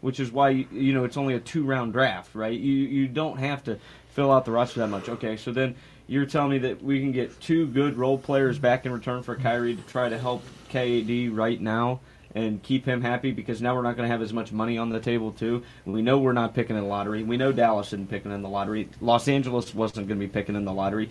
which 0.00 0.18
is 0.18 0.32
why 0.32 0.48
you 0.48 0.92
know 0.92 1.04
it's 1.04 1.16
only 1.16 1.34
a 1.34 1.40
two 1.40 1.64
round 1.64 1.92
draft, 1.92 2.34
right? 2.34 2.58
You 2.58 2.72
you 2.72 3.08
don't 3.08 3.38
have 3.38 3.64
to 3.64 3.78
fill 4.10 4.32
out 4.32 4.44
the 4.44 4.50
roster 4.50 4.80
that 4.80 4.88
much. 4.88 5.08
Okay, 5.08 5.36
so 5.36 5.52
then 5.52 5.74
you're 6.10 6.26
telling 6.26 6.50
me 6.50 6.58
that 6.58 6.82
we 6.82 6.98
can 6.98 7.12
get 7.12 7.40
two 7.40 7.68
good 7.68 7.96
role 7.96 8.18
players 8.18 8.58
back 8.58 8.84
in 8.84 8.92
return 8.92 9.22
for 9.22 9.36
Kyrie 9.36 9.76
to 9.76 9.82
try 9.82 10.08
to 10.08 10.18
help 10.18 10.42
KD 10.68 11.32
right 11.32 11.60
now 11.60 12.00
and 12.34 12.60
keep 12.64 12.84
him 12.84 13.00
happy 13.00 13.30
because 13.30 13.62
now 13.62 13.76
we're 13.76 13.82
not 13.82 13.96
going 13.96 14.08
to 14.08 14.12
have 14.12 14.20
as 14.20 14.32
much 14.32 14.50
money 14.50 14.76
on 14.76 14.88
the 14.88 14.98
table 14.98 15.30
too. 15.30 15.62
We 15.84 16.02
know 16.02 16.18
we're 16.18 16.32
not 16.32 16.52
picking 16.52 16.74
in 16.74 16.82
the 16.82 16.88
lottery. 16.88 17.22
We 17.22 17.36
know 17.36 17.52
Dallas 17.52 17.88
isn't 17.88 18.10
picking 18.10 18.32
in 18.32 18.42
the 18.42 18.48
lottery. 18.48 18.88
Los 19.00 19.28
Angeles 19.28 19.72
wasn't 19.72 20.08
going 20.08 20.18
to 20.18 20.26
be 20.26 20.32
picking 20.32 20.56
in 20.56 20.64
the 20.64 20.72
lottery. 20.72 21.10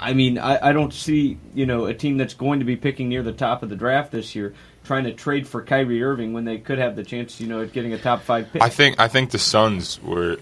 I 0.00 0.14
mean, 0.14 0.38
I, 0.38 0.68
I 0.68 0.72
don't 0.72 0.94
see 0.94 1.36
you 1.54 1.66
know 1.66 1.84
a 1.84 1.92
team 1.92 2.16
that's 2.16 2.34
going 2.34 2.60
to 2.60 2.64
be 2.64 2.76
picking 2.76 3.10
near 3.10 3.22
the 3.22 3.32
top 3.32 3.62
of 3.62 3.68
the 3.68 3.76
draft 3.76 4.12
this 4.12 4.34
year 4.34 4.54
trying 4.82 5.04
to 5.04 5.12
trade 5.12 5.46
for 5.46 5.62
Kyrie 5.62 6.02
Irving 6.02 6.32
when 6.32 6.44
they 6.46 6.58
could 6.58 6.78
have 6.78 6.96
the 6.96 7.04
chance, 7.04 7.38
you 7.40 7.46
know, 7.46 7.62
at 7.62 7.72
getting 7.72 7.92
a 7.92 7.98
top 7.98 8.22
five 8.22 8.50
pick. 8.50 8.62
I 8.62 8.70
think 8.70 8.98
I 8.98 9.08
think 9.08 9.30
the 9.30 9.38
Suns 9.38 10.02
were 10.02 10.38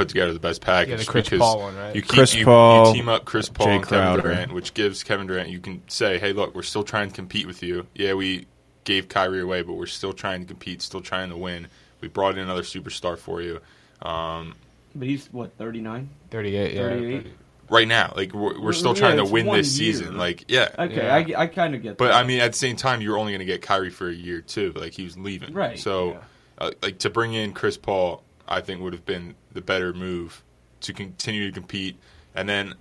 put 0.00 0.08
together 0.08 0.32
the 0.32 0.40
best 0.40 0.60
package. 0.60 0.90
Yeah, 0.90 0.96
the 0.96 1.04
Chris 1.04 1.24
because 1.28 1.38
Paul 1.40 1.58
one, 1.60 1.76
right? 1.76 1.94
You 1.94 2.02
keep, 2.02 2.10
Chris 2.10 2.34
you, 2.34 2.44
Paul, 2.44 2.88
you 2.88 2.94
team 2.94 3.08
up 3.08 3.24
Chris 3.24 3.48
Paul 3.48 3.66
Jae 3.66 3.76
and 3.76 3.82
Kevin 3.86 3.98
Crowder. 3.98 4.22
Durant, 4.22 4.52
which 4.52 4.74
gives 4.74 5.02
Kevin 5.02 5.26
Durant. 5.26 5.48
You 5.50 5.60
can 5.60 5.82
say, 5.88 6.18
"Hey, 6.18 6.32
look, 6.32 6.54
we're 6.54 6.62
still 6.62 6.82
trying 6.84 7.08
to 7.10 7.14
compete 7.14 7.46
with 7.46 7.62
you. 7.62 7.86
Yeah, 7.94 8.14
we 8.14 8.46
gave 8.84 9.08
Kyrie 9.08 9.40
away, 9.42 9.62
but 9.62 9.74
we're 9.74 9.86
still 9.86 10.12
trying 10.12 10.40
to 10.40 10.46
compete, 10.46 10.82
still 10.82 11.00
trying 11.02 11.28
to 11.30 11.36
win. 11.36 11.68
We 12.00 12.08
brought 12.08 12.34
in 12.34 12.40
another 12.40 12.62
superstar 12.62 13.18
for 13.18 13.42
you." 13.42 13.60
Um, 14.02 14.54
but 14.94 15.06
he's 15.06 15.26
what 15.32 15.56
thirty 15.58 15.80
nine. 15.80 16.08
38, 16.30 16.74
yeah. 16.74 16.82
38. 16.88 17.26
right 17.68 17.86
now, 17.88 18.12
like 18.16 18.32
we're, 18.32 18.58
we're 18.60 18.72
still 18.72 18.94
Yeah, 18.94 19.00
trying 19.00 19.16
to 19.18 19.24
win 19.24 19.46
this 19.46 19.78
year. 19.78 19.92
season. 19.92 20.16
Like, 20.16 20.44
yeah, 20.48 20.68
Okay, 20.78 20.96
Yeah. 20.96 21.36
I, 21.38 21.42
I 21.42 21.46
kind 21.46 21.74
of 21.74 21.82
get 21.82 21.98
But 21.98 22.08
that. 22.08 22.14
I 22.14 22.24
mean, 22.24 22.40
at 22.40 22.52
the 22.52 22.58
same 22.58 22.76
time, 22.76 23.00
you're 23.00 23.18
only 23.18 23.32
going 23.32 23.40
to 23.40 23.44
get 23.44 23.62
Kyrie 23.62 23.90
for 23.90 24.08
a 24.08 24.12
year 24.14 24.40
too. 24.40 24.72
Like 24.74 24.92
he 24.92 25.04
was 25.04 25.16
leaving, 25.18 25.52
Right, 25.52 25.78
So, 25.78 26.18
uh, 26.58 26.70
like 26.82 26.98
to 27.00 27.10
bring 27.10 27.34
in 27.34 27.52
Chris 27.52 27.76
Paul, 27.76 28.22
I 28.50 28.60
think 28.60 28.80
would 28.82 28.92
have 28.92 29.06
been 29.06 29.36
the 29.52 29.60
better 29.60 29.92
move 29.92 30.42
to 30.80 30.92
continue 30.92 31.46
to 31.46 31.52
compete. 31.52 31.96
And 32.34 32.48
then, 32.48 32.74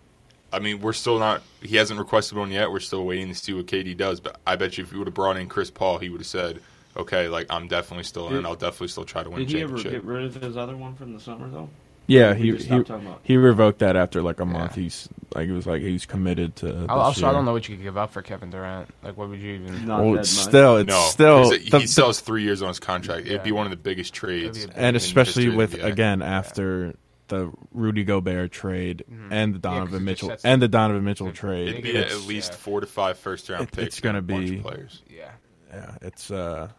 I 0.51 0.59
mean, 0.59 0.81
we're 0.81 0.93
still 0.93 1.19
not. 1.19 1.43
He 1.61 1.75
hasn't 1.77 1.99
requested 1.99 2.37
one 2.37 2.51
yet. 2.51 2.71
We're 2.71 2.79
still 2.79 3.05
waiting 3.05 3.27
to 3.27 3.35
see 3.35 3.53
what 3.53 3.67
KD 3.67 3.95
does. 3.95 4.19
But 4.19 4.39
I 4.47 4.55
bet 4.55 4.77
you, 4.77 4.83
if 4.83 4.91
you 4.91 4.97
would 4.97 5.07
have 5.07 5.13
brought 5.13 5.37
in 5.37 5.47
Chris 5.47 5.69
Paul, 5.69 5.99
he 5.99 6.09
would 6.09 6.21
have 6.21 6.27
said, 6.27 6.59
"Okay, 6.97 7.27
like 7.27 7.45
I'm 7.49 7.67
definitely 7.67 8.03
still 8.05 8.27
in. 8.29 8.33
Did- 8.33 8.45
I'll 8.45 8.55
definitely 8.55 8.87
still 8.87 9.05
try 9.05 9.23
to 9.23 9.29
win 9.29 9.39
Did 9.39 9.49
he 9.51 9.61
ever 9.61 9.75
championship." 9.75 9.91
get 9.91 10.03
rid 10.03 10.25
of 10.25 10.35
his 10.41 10.57
other 10.57 10.75
one 10.75 10.95
from 10.95 11.13
the 11.13 11.19
summer 11.19 11.47
though? 11.49 11.69
Yeah, 12.09 12.33
he 12.33 12.55
he, 12.57 12.75
about- 12.75 13.19
he 13.23 13.37
revoked 13.37 13.79
that 13.79 13.95
after 13.95 14.21
like 14.21 14.39
a 14.39 14.45
month. 14.45 14.75
He's 14.75 15.07
like 15.35 15.45
he 15.45 15.51
was 15.51 15.65
like 15.67 15.81
he's 15.81 16.05
committed 16.05 16.55
to. 16.57 16.65
This 16.71 16.85
I- 16.89 16.93
Also, 16.93 17.27
I 17.27 17.31
don't 17.31 17.45
know 17.45 17.53
what 17.53 17.69
you 17.69 17.75
could 17.75 17.83
give 17.83 17.97
up 17.97 18.11
for 18.11 18.21
Kevin 18.21 18.49
Durant. 18.49 18.89
Like, 19.03 19.15
what 19.15 19.29
would 19.29 19.39
you 19.39 19.53
even? 19.55 19.85
Not 19.85 20.01
Well, 20.03 20.13
that 20.13 20.19
it's 20.21 20.35
much. 20.35 20.45
still 20.47 20.77
it's 20.77 20.89
no, 20.89 21.01
still 21.09 21.43
'cause 21.43 21.51
it- 21.53 21.71
the- 21.71 21.79
he 21.79 21.87
still 21.87 22.07
has 22.07 22.19
three 22.19 22.43
years 22.43 22.61
on 22.61 22.67
his 22.69 22.79
contract. 22.79 23.27
It'd 23.27 23.43
be 23.43 23.49
Yeah. 23.51 23.55
one 23.55 23.65
of 23.67 23.71
the 23.71 23.77
biggest 23.77 24.13
trades, 24.13 24.57
It'd 24.57 24.73
be 24.73 24.79
a- 24.79 24.83
and 24.83 24.97
especially 24.97 25.43
history 25.45 25.57
with 25.57 25.71
the 25.73 25.85
again 25.85 26.21
after 26.21 26.95
the 27.27 27.51
Rudy 27.71 28.03
Gobert 28.03 28.51
trade 28.51 29.03
Mhm. 29.07 29.27
and 29.29 29.53
the 29.53 29.59
Donovan 29.59 30.07
it 30.07 30.15
just 30.15 30.23
Mitchell 30.23 30.37
and 30.43 30.59
the- 30.61 30.67
the 30.67 30.71
Donovan 30.71 31.03
Mitchell 31.03 31.31
trade. 31.31 31.67
It'd 31.69 31.83
be 31.83 31.89
it's- 31.91 32.11
at 32.11 32.27
least 32.27 32.53
yeah. 32.53 32.57
four 32.57 32.81
to 32.81 32.87
five 32.87 33.19
first 33.19 33.47
round 33.49 33.65
It- 33.65 33.71
picks. 33.71 33.87
it's 33.87 33.99
gonna 33.99 34.17
and 34.17 34.29
a 34.29 34.33
bunch 34.33 34.49
of 34.49 34.55
be- 34.55 34.61
players. 34.61 35.03
Yeah. 35.07 35.29
yeah, 35.71 35.91
it's 36.01 36.31
uh, 36.31 36.69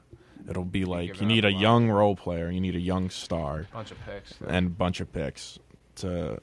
it'll 0.51 0.65
be 0.65 0.85
like 0.85 1.21
you 1.21 1.27
need 1.27 1.45
a 1.45 1.49
a 1.49 1.51
lot. 1.53 1.61
young 1.61 1.89
role 1.91 2.17
player, 2.17 2.51
you 2.51 2.61
need 2.61 2.75
a 2.77 2.81
young 2.81 3.09
star, 3.09 3.67
Bunch 3.73 3.91
of 3.93 3.99
picks. 4.05 4.35
and 4.47 4.67
a 4.67 4.71
bunch 4.71 5.01
of 5.01 5.13
picks 5.13 5.59
to 5.97 6.41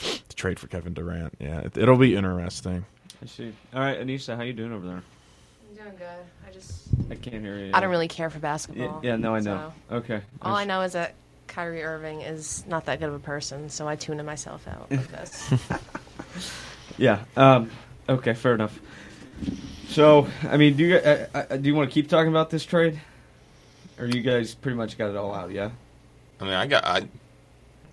to 0.00 0.36
trade 0.36 0.58
for 0.58 0.68
Kevin 0.68 0.94
Durant. 0.94 1.34
Yeah, 1.38 1.60
it, 1.60 1.76
it'll 1.76 1.96
be 1.98 2.14
interesting. 2.16 2.84
I 3.22 3.26
see. 3.26 3.52
All 3.74 3.80
right, 3.80 3.98
Aneissa, 4.00 4.36
how 4.36 4.42
you 4.42 4.52
doing 4.52 4.72
over 4.72 4.86
there? 4.86 5.02
I'm 5.70 5.76
doing 5.84 5.96
good. 5.98 6.24
I 6.48 6.52
just 6.52 6.88
I 7.10 7.14
can't 7.16 7.42
hear 7.42 7.58
you. 7.58 7.70
I 7.74 7.80
don't 7.80 7.90
really 7.90 8.08
care 8.08 8.30
for 8.30 8.38
basketball. 8.38 9.00
yeah, 9.02 9.16
no, 9.16 9.34
I 9.34 9.40
know. 9.40 9.72
so- 9.90 9.96
Okay. 9.96 10.22
All 10.42 10.54
I 10.54 10.64
know 10.64 10.82
is 10.82 10.92
that 10.92 11.14
Kyrie 11.48 11.82
Irving 11.82 12.20
is 12.20 12.64
not 12.68 12.84
that 12.86 13.00
good 13.00 13.08
of 13.08 13.14
a 13.14 13.18
person, 13.18 13.68
so 13.70 13.88
I 13.88 13.96
tune 13.96 14.24
myself 14.24 14.68
out 14.68 14.88
with 14.90 15.08
this. 15.10 15.50
Yeah. 16.96 17.24
Um, 17.36 17.70
okay. 18.08 18.34
Fair 18.34 18.54
enough. 18.54 18.78
So, 19.88 20.26
I 20.42 20.56
mean, 20.58 20.76
do 20.76 20.84
you 20.84 20.96
uh, 20.96 21.26
uh, 21.34 21.56
do 21.56 21.68
you 21.68 21.74
want 21.74 21.88
to 21.90 21.94
keep 21.94 22.08
talking 22.08 22.28
about 22.28 22.50
this 22.50 22.64
trade, 22.64 23.00
or 23.98 24.06
you 24.06 24.20
guys 24.20 24.54
pretty 24.54 24.76
much 24.76 24.96
got 24.98 25.10
it 25.10 25.16
all 25.16 25.34
out? 25.34 25.50
Yeah. 25.50 25.70
I 26.40 26.44
mean, 26.44 26.52
I 26.52 26.66
got 26.66 26.84
I, 26.84 27.08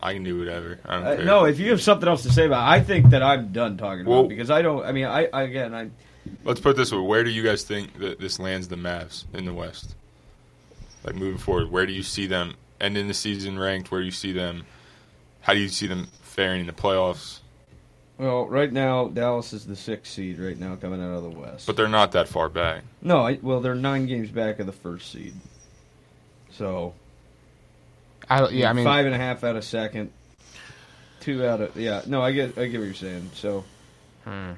I 0.01 0.13
can 0.13 0.23
do 0.23 0.37
whatever. 0.39 0.79
I 0.85 0.95
don't 0.95 1.05
Uh, 1.07 1.15
care. 1.17 1.25
no, 1.25 1.45
if 1.45 1.59
you 1.59 1.71
have 1.71 1.81
something 1.81 2.07
else 2.07 2.23
to 2.23 2.31
say 2.31 2.45
about, 2.45 2.67
it, 2.67 2.71
I 2.79 2.83
think 2.83 3.09
that 3.09 3.23
I'm 3.23 3.51
done 3.51 3.77
talking 3.77 4.01
about 4.01 4.11
Well- 4.11 4.25
it 4.25 4.29
because 4.29 4.49
I 4.51 4.61
don't. 4.61 4.85
I 4.85 4.91
mean, 4.91 5.05
I, 5.05 5.27
I 5.33 5.43
again, 5.43 5.73
I 5.73 5.89
Let's 6.43 6.59
put 6.59 6.75
this 6.75 6.91
way: 6.91 6.99
Where 6.99 7.23
do 7.23 7.29
you 7.29 7.43
guys 7.43 7.63
think 7.63 7.99
that 7.99 8.19
this 8.19 8.39
lands 8.39 8.67
the 8.67 8.75
Mavs 8.75 9.25
in 9.33 9.45
the 9.45 9.53
West? 9.53 9.95
Like 11.03 11.15
moving 11.15 11.37
forward, 11.37 11.69
where 11.71 11.85
do 11.85 11.93
you 11.93 12.01
see 12.03 12.25
them 12.25 12.55
ending 12.81 13.07
the 13.07 13.13
season 13.13 13.59
ranked? 13.59 13.91
Where 13.91 14.01
do 14.01 14.05
you 14.05 14.11
see 14.11 14.31
them? 14.31 14.65
How 15.41 15.53
do 15.53 15.59
you 15.59 15.67
see 15.69 15.85
them 15.85 16.07
faring 16.23 16.61
in 16.61 16.65
the 16.67 16.73
playoffs? 16.73 17.39
Well, 18.17 18.47
right 18.47 18.71
now 18.71 19.09
Dallas 19.09 19.53
is 19.53 19.65
the 19.67 19.75
sixth 19.75 20.13
seed 20.13 20.39
right 20.39 20.57
now 20.59 20.75
coming 20.77 20.99
out 21.01 21.11
of 21.15 21.23
the 21.23 21.29
West. 21.29 21.67
But 21.67 21.75
they're 21.77 21.87
not 21.87 22.13
that 22.13 22.27
far 22.27 22.49
back. 22.49 22.83
No, 23.03 23.19
I, 23.27 23.37
well 23.41 23.59
they're 23.59 23.75
nine 23.75 24.07
games 24.07 24.31
back 24.31 24.59
of 24.59 24.65
the 24.65 24.71
first 24.71 25.11
seed. 25.11 25.33
So 26.57 26.93
I, 28.29 28.47
yeah, 28.49 28.69
I 28.69 28.73
mean, 28.73 28.85
five 28.85 29.05
and 29.05 29.13
a 29.13 29.17
half 29.17 29.43
out 29.43 29.55
of 29.55 29.63
second, 29.63 30.11
two 31.19 31.45
out 31.45 31.61
of 31.61 31.75
yeah. 31.77 32.01
No, 32.07 32.21
I 32.21 32.31
get 32.31 32.57
I 32.57 32.67
get 32.67 32.79
what 32.79 32.85
you're 32.85 32.93
saying. 32.93 33.31
So 33.33 33.63
Hmm. 34.23 34.53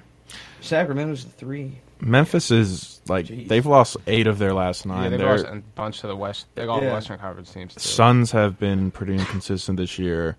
Sacramento's 0.62 1.26
the 1.26 1.32
three. 1.32 1.80
Memphis 2.00 2.52
is 2.52 3.02
like 3.08 3.28
they've 3.28 3.66
lost 3.66 3.98
eight 4.08 4.28
of 4.28 4.38
their 4.38 4.54
last 4.54 4.86
nine. 4.86 5.04
yeah, 5.04 5.10
they've 5.10 5.20
Their 5.20 5.30
lost 5.38 5.46
a 5.46 5.62
bunch 5.76 6.02
to 6.02 6.08
the 6.08 6.16
West. 6.16 6.46
They 6.56 6.66
all 6.66 6.82
Yeah. 6.82 6.94
Western 6.94 7.18
Conference 7.20 7.52
teams. 7.52 7.74
Too. 7.74 7.80
Suns 7.80 8.32
have 8.32 8.60
been 8.60 8.92
pretty 8.92 9.14
inconsistent 9.16 9.78
this 9.78 9.98
year. 9.98 10.38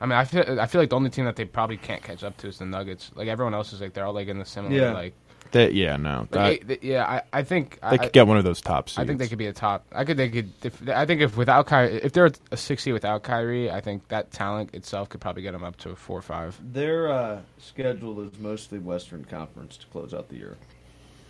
I 0.00 0.06
mean, 0.06 0.12
I 0.18 0.24
feel 0.24 0.58
I 0.60 0.66
feel 0.66 0.80
like 0.80 0.90
the 0.90 0.96
only 0.96 1.10
team 1.10 1.26
that 1.26 1.36
they 1.36 1.44
probably 1.44 1.76
can't 1.76 2.02
catch 2.02 2.24
up 2.24 2.36
to 2.38 2.48
is 2.48 2.58
the 2.58 2.64
Nuggets. 2.66 3.10
Like 3.14 3.28
everyone 3.28 3.52
else 3.54 3.72
is 3.72 3.80
like 3.80 3.92
they're 3.92 4.06
all 4.06 4.12
like 4.14 4.28
in 4.28 4.38
the 4.38 4.44
similar 4.44 4.74
Yeah. 4.74 4.92
like. 4.92 5.14
They, 5.50 5.70
yeah, 5.70 5.96
no, 5.96 6.28
like, 6.30 6.30
that- 6.30 6.44
eh, 6.44 6.58
th- 6.66 6.82
yeah, 6.82 7.04
I, 7.04 7.22
I 7.32 7.42
think 7.42 7.80
they 7.80 7.86
I, 7.86 7.96
could 7.98 8.12
get 8.12 8.26
one 8.26 8.36
of 8.36 8.44
those 8.44 8.60
top 8.60 8.88
seeds. 8.88 8.98
I 8.98 9.06
think 9.06 9.18
they 9.18 9.28
could 9.28 9.38
be 9.38 9.46
a 9.46 9.52
top. 9.52 9.86
I 9.92 10.04
could. 10.04 10.16
They 10.16 10.28
could. 10.28 10.52
If, 10.62 10.88
I 10.88 11.06
think 11.06 11.20
if 11.22 11.36
without 11.36 11.66
Kyrie, 11.66 11.94
if 12.02 12.12
they're 12.12 12.30
a 12.50 12.56
six 12.56 12.82
seed 12.82 12.92
without 12.92 13.22
Kyrie, 13.22 13.70
I 13.70 13.80
think 13.80 14.06
that 14.08 14.30
talent 14.30 14.74
itself 14.74 15.08
could 15.08 15.20
probably 15.20 15.42
get 15.42 15.52
them 15.52 15.64
up 15.64 15.76
to 15.78 15.90
a 15.90 15.96
four 15.96 16.18
or 16.18 16.22
five. 16.22 16.58
Their 16.72 17.10
uh, 17.10 17.40
schedule 17.58 18.20
is 18.20 18.38
mostly 18.38 18.78
Western 18.78 19.24
Conference 19.24 19.76
to 19.78 19.86
close 19.86 20.12
out 20.12 20.28
the 20.28 20.36
year. 20.36 20.56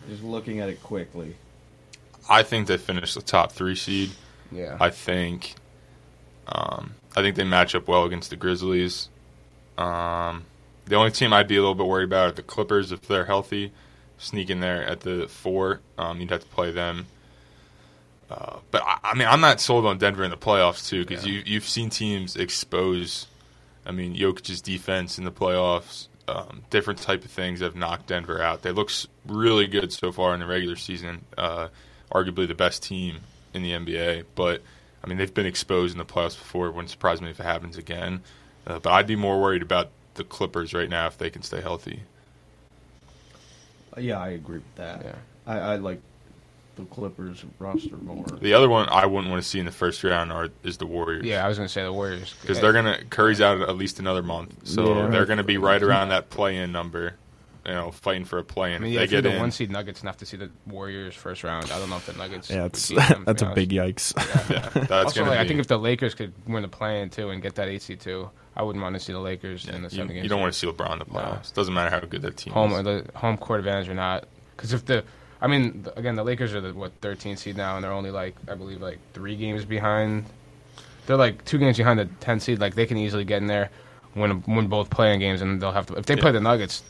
Just 0.09 0.22
looking 0.24 0.61
at 0.61 0.68
it 0.68 0.83
quickly. 0.83 1.37
I 2.28 2.42
think 2.42 2.66
they 2.66 2.76
finish 2.78 3.14
the 3.14 3.22
top 3.22 3.52
three 3.52 3.76
seed. 3.76 4.11
Yeah. 4.50 4.76
I 4.81 4.90
think. 4.90 5.54
Um, 6.46 6.94
I 7.16 7.22
think 7.22 7.37
they 7.37 7.44
match 7.44 7.74
up 7.74 7.88
well 7.88 8.04
against 8.04 8.31
the 8.31 8.37
Grizzlies. 8.37 9.11
Um, 9.76 10.44
the 10.87 10.96
only 10.96 11.11
team 11.11 11.33
I'd 11.33 11.46
be 11.46 11.57
a 11.57 11.61
little 11.61 11.74
bit 11.74 11.87
worried 11.87 12.04
about 12.04 12.28
are 12.28 12.33
the 12.33 12.42
Clippers 12.42 12.90
if 12.90 13.02
they're 13.02 13.26
healthy. 13.26 13.72
Sneak 14.18 14.50
in 14.50 14.61
there 14.61 14.85
at 14.85 15.00
the 15.00 15.28
four. 15.28 15.81
Um, 15.96 16.20
you'd 16.20 16.31
have 16.31 16.40
to 16.40 16.46
play 16.46 16.70
them. 16.72 17.07
Uh, 18.31 18.59
but 18.70 18.83
I, 18.83 18.98
I 19.02 19.14
mean, 19.14 19.28
I'm 19.28 19.40
not 19.40 19.61
sold 19.61 19.87
on 19.87 19.98
Denver 19.98 20.24
in 20.24 20.31
the 20.31 20.37
playoffs 20.37 20.88
too 20.88 21.04
because 21.04 21.26
you 21.26 21.42
you've 21.46 21.64
seen 21.68 21.88
teams 21.88 22.37
expose. 22.37 23.26
I 23.87 23.92
mean, 23.92 24.14
Jokic's 24.14 24.61
defense 24.61 25.18
in 25.18 25.24
the 25.24 25.33
playoffs, 25.33 26.09
um, 26.26 26.62
different 26.68 27.00
type 27.00 27.24
of 27.24 27.31
things 27.31 27.61
have 27.61 27.74
knocked 27.74 28.09
Denver 28.09 28.42
out. 28.42 28.62
They 28.62 28.72
look 28.72 28.90
really 29.26 29.66
good 29.66 29.92
so 29.92 30.12
far 30.12 30.35
in 30.35 30.40
the 30.40 30.46
regular 30.46 30.76
season. 30.76 31.24
Uh, 31.38 31.68
arguably 32.12 32.46
the 32.46 32.54
best 32.54 32.83
team 32.83 33.20
in 33.54 33.62
the 33.62 33.72
NBA, 33.72 34.24
but 34.35 34.62
I 35.02 35.07
mean 35.07 35.16
they've 35.16 35.33
been 35.33 35.46
exposed 35.46 35.94
in 35.94 35.98
the 35.98 36.04
playoffs 36.04 36.38
before. 36.38 36.66
It 36.66 36.74
wouldn't 36.74 36.90
surprise 36.90 37.22
me 37.22 37.31
if 37.31 37.40
it 37.40 37.44
happens 37.44 37.78
again. 37.78 38.20
Uh, 38.66 38.78
but 38.78 38.92
I'd 38.92 39.07
be 39.07 39.16
more 39.16 39.40
worried 39.40 39.62
about 39.62 39.90
the 40.14 40.24
Clippers 40.24 40.74
right 40.74 40.90
now 40.90 41.07
if 41.07 41.16
they 41.16 41.31
can 41.31 41.42
stay 41.42 41.61
healthy. 41.62 42.02
Uh, 43.96 44.01
Yeah, 44.01 44.18
I 44.20 44.31
agree 44.31 44.59
with 44.59 44.74
that. 44.77 45.05
Yeah. 45.05 45.14
I, 45.46 45.59
I 45.59 45.77
like 45.77 46.01
the 46.77 46.85
Clippers 46.85 47.44
roster 47.59 47.96
more. 47.96 48.24
The 48.40 48.55
other 48.55 48.68
one 48.68 48.88
I 48.88 49.07
wouldn't 49.07 49.31
want 49.31 49.42
to 49.42 49.48
see 49.48 49.59
in 49.59 49.66
the 49.66 49.72
first 49.72 50.05
round 50.05 50.31
are 50.31 50.48
is 50.62 50.77
the 50.79 50.87
Warriors. 50.87 51.24
Yeah, 51.24 51.44
I 51.44 51.48
was 51.48 51.57
gonna 51.59 51.68
say 51.68 51.83
the 51.83 51.92
Warriors 51.92 52.35
because 52.40 52.61
they're 52.61 52.72
gonna 52.72 52.98
Curry's 53.11 53.40
out 53.40 53.61
at 53.62 53.77
least 53.77 53.98
another 53.98 54.22
month, 54.22 54.55
so 54.68 54.94
Yeah. 54.94 55.07
they're 55.09 55.27
gonna 55.27 55.42
be 55.42 55.59
right 55.59 55.83
around 55.83 56.11
that 56.11 56.31
play-in 56.31 56.70
number. 56.70 57.14
You 57.68 57.74
know, 57.74 57.90
fighting 57.90 58.24
for 58.24 58.38
a 58.38 58.44
play-in. 58.44 58.76
I 58.76 58.78
mean, 58.78 58.88
if 58.88 58.94
yeah, 58.94 58.98
they 59.00 59.04
if 59.04 59.12
you're 59.12 59.20
get 59.20 59.28
the 59.28 59.35
in, 59.35 59.40
one 59.42 59.50
seed 59.50 59.70
Nuggets 59.70 60.00
enough 60.02 60.16
to 60.16 60.24
see 60.26 60.38
the 60.38 60.48
Warriors 60.66 61.14
first 61.14 61.44
round. 61.44 61.70
I 61.70 61.78
don't 61.78 61.90
know 61.90 61.96
if 61.96 62.07
the 62.07 62.14
Nuggets. 62.14 62.48
Yeah, 62.48 62.62
would 62.62 62.72
them, 62.72 63.24
that's 63.26 63.42
be 63.42 63.48
a 63.50 63.54
big 63.54 63.68
yikes. 63.68 64.14
Yeah. 64.50 64.61
That's 64.70 64.90
also, 64.90 65.20
gonna 65.20 65.33
like, 65.33 65.40
I 65.40 65.46
think 65.46 65.61
if 65.61 65.66
the 65.66 65.76
Lakers 65.76 66.14
could 66.14 66.33
win 66.46 66.62
the 66.62 66.68
play-in 66.68 67.11
too 67.11 67.28
and 67.28 67.42
get 67.42 67.57
that 67.57 67.68
eight 67.68 67.83
seed 67.83 68.00
too, 68.00 68.31
I 68.57 68.62
wouldn't 68.62 68.83
want 68.83 68.94
to 68.94 69.00
see 69.00 69.12
the 69.12 69.18
Lakers 69.18 69.68
in 69.68 69.83
the 69.83 69.90
you, 69.90 69.96
seven 69.96 70.09
you 70.09 70.14
games. 70.14 70.28
don't 70.31 70.40
want 70.40 70.50
to 70.50 70.59
see 70.59 70.66
LeBron 70.66 70.94
in 70.94 70.98
the 71.00 71.04
playoffs. 71.04 71.52
Doesn't 71.52 71.74
matter 71.74 71.90
how 71.90 72.00
good 72.00 72.22
that 72.22 72.38
team 72.38 72.54
home 72.54 72.72
is. 72.72 72.78
or 72.78 72.83
the 72.83 73.11
home 73.14 73.37
court 73.37 73.59
advantage 73.61 73.90
or 73.90 73.94
not. 73.94 74.26
Because 74.57 74.72
if 74.72 74.87
the, 74.87 75.04
I 75.42 75.46
mean, 75.46 75.87
again, 75.94 76.14
the 76.14 76.24
Lakers 76.24 76.54
are 76.54 76.62
the 76.62 76.72
what 76.72 76.92
13 77.02 77.37
seed 77.37 77.59
now, 77.59 77.76
and 77.76 77.85
they're 77.85 77.92
only 77.92 78.11
like 78.11 78.35
I 78.50 78.54
believe 78.54 78.81
like 78.81 78.98
three 79.12 79.37
games 79.37 79.66
behind. 79.66 80.24
They're 81.07 81.18
like 81.18 81.44
two 81.44 81.59
games 81.59 81.76
behind 81.76 81.98
the 81.98 82.07
10 82.07 82.40
seed. 82.40 82.61
Like 82.61 82.74
they 82.74 82.87
can 82.87 82.96
easily 82.96 83.24
get 83.24 83.42
in 83.42 83.46
there, 83.46 83.68
win 84.14 84.42
win 84.46 84.68
both 84.68 84.88
playing 84.88 85.20
games, 85.20 85.42
and 85.42 85.61
they'll 85.61 85.72
have 85.72 85.85
to. 85.87 85.96
If 85.96 86.07
they 86.07 86.16
play 86.16 86.33
the 86.33 86.40
Nuggets, 86.40 86.83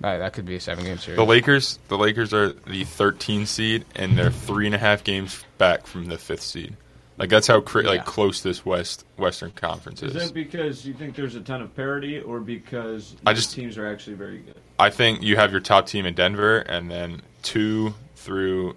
that, 0.00 0.18
that 0.18 0.32
could 0.32 0.44
be 0.46 0.56
a 0.56 0.60
seven 0.60 0.84
game 0.84 0.98
series. 0.98 1.16
The 1.16 1.24
Lakers, 1.24 1.78
the 1.88 1.98
Lakers 1.98 2.32
are 2.34 2.50
the 2.52 2.84
13 2.84 3.46
seed, 3.46 3.84
and 3.94 4.16
they're 4.18 4.30
three 4.30 4.66
and 4.66 4.74
a 4.74 4.78
half 4.78 5.04
games 5.04 5.44
back 5.58 5.86
from 5.86 6.06
the 6.06 6.18
fifth 6.18 6.42
seed. 6.42 6.76
Like 7.18 7.28
that's 7.28 7.46
how 7.46 7.60
cra- 7.60 7.82
Yeah. 7.84 7.90
like 7.90 8.06
close 8.06 8.42
this 8.42 8.64
West 8.64 9.04
Western 9.18 9.50
Conference 9.50 10.02
Is 10.02 10.16
is. 10.16 10.24
that 10.28 10.34
because 10.34 10.86
you 10.86 10.94
think 10.94 11.14
there's 11.16 11.34
a 11.34 11.40
ton 11.42 11.60
of 11.60 11.74
parity, 11.76 12.18
or 12.18 12.40
because 12.40 13.14
I 13.26 13.34
just- 13.34 13.54
teams 13.54 13.76
are 13.76 13.86
actually 13.86 14.16
very 14.16 14.38
good? 14.38 14.54
I 14.78 14.88
think 14.88 15.22
you 15.22 15.36
have 15.36 15.50
your 15.52 15.60
top 15.60 15.86
team 15.86 16.06
in 16.06 16.14
Denver, 16.14 16.58
and 16.60 16.90
then 16.90 17.20
two 17.42 17.94
through 18.16 18.74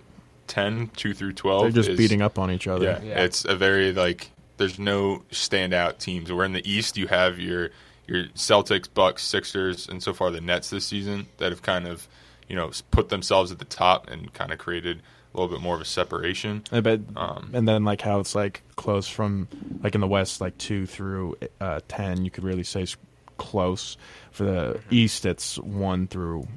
10, 0.47 0.89
two 0.97 1.13
through 1.13 1.31
12. 1.33 1.62
They're 1.63 1.71
just 1.71 1.89
is- 1.91 1.97
beating 1.97 2.21
up 2.21 2.38
on 2.38 2.51
each 2.51 2.67
other. 2.67 2.83
Yeah, 2.86 3.01
Yeah. 3.01 3.23
it's 3.23 3.45
a 3.45 3.55
very 3.55 3.93
like. 3.93 4.29
There's 4.57 4.77
no 4.77 5.23
standout 5.31 5.97
teams. 5.99 6.31
Where 6.31 6.45
in 6.45 6.51
the 6.53 6.69
East 6.69 6.95
you 6.97 7.07
have 7.07 7.39
your 7.39 7.69
your 8.07 8.25
Celtics, 8.35 8.87
Bucks, 8.93 9.23
Sixers, 9.23 9.87
and 9.87 10.01
so 10.03 10.13
far 10.13 10.31
the 10.31 10.41
Nets 10.41 10.69
this 10.69 10.85
season 10.85 11.27
that 11.37 11.51
have 11.51 11.61
kind 11.61 11.87
of 11.87 12.07
you 12.47 12.55
know 12.55 12.71
put 12.91 13.09
themselves 13.09 13.51
at 13.51 13.59
the 13.59 13.65
top 13.65 14.09
and 14.09 14.33
kind 14.33 14.51
of 14.51 14.59
created 14.59 15.01
a 15.33 15.37
little 15.39 15.55
bit 15.55 15.63
more 15.63 15.73
of 15.75 15.81
a 15.81 15.85
separation. 15.85 16.63
I 16.71 16.79
bet, 16.81 16.99
Um, 17.15 17.49
and 17.53 17.67
then 17.67 17.83
like 17.83 18.01
how 18.01 18.19
it's 18.19 18.35
like 18.35 18.61
close 18.75 19.07
from 19.07 19.47
like 19.81 19.95
in 19.95 20.01
the 20.01 20.07
West, 20.07 20.41
like 20.41 20.57
two 20.57 20.85
through 20.85 21.37
uh, 21.59 21.79
ten, 21.87 22.23
you 22.23 22.29
could 22.31 22.43
really 22.43 22.63
say 22.63 22.83
is 22.83 22.97
close. 23.37 23.97
For 24.31 24.43
the 24.43 24.79
East, 24.91 25.25
it's 25.25 25.57
one 25.59 26.07
through 26.07 26.47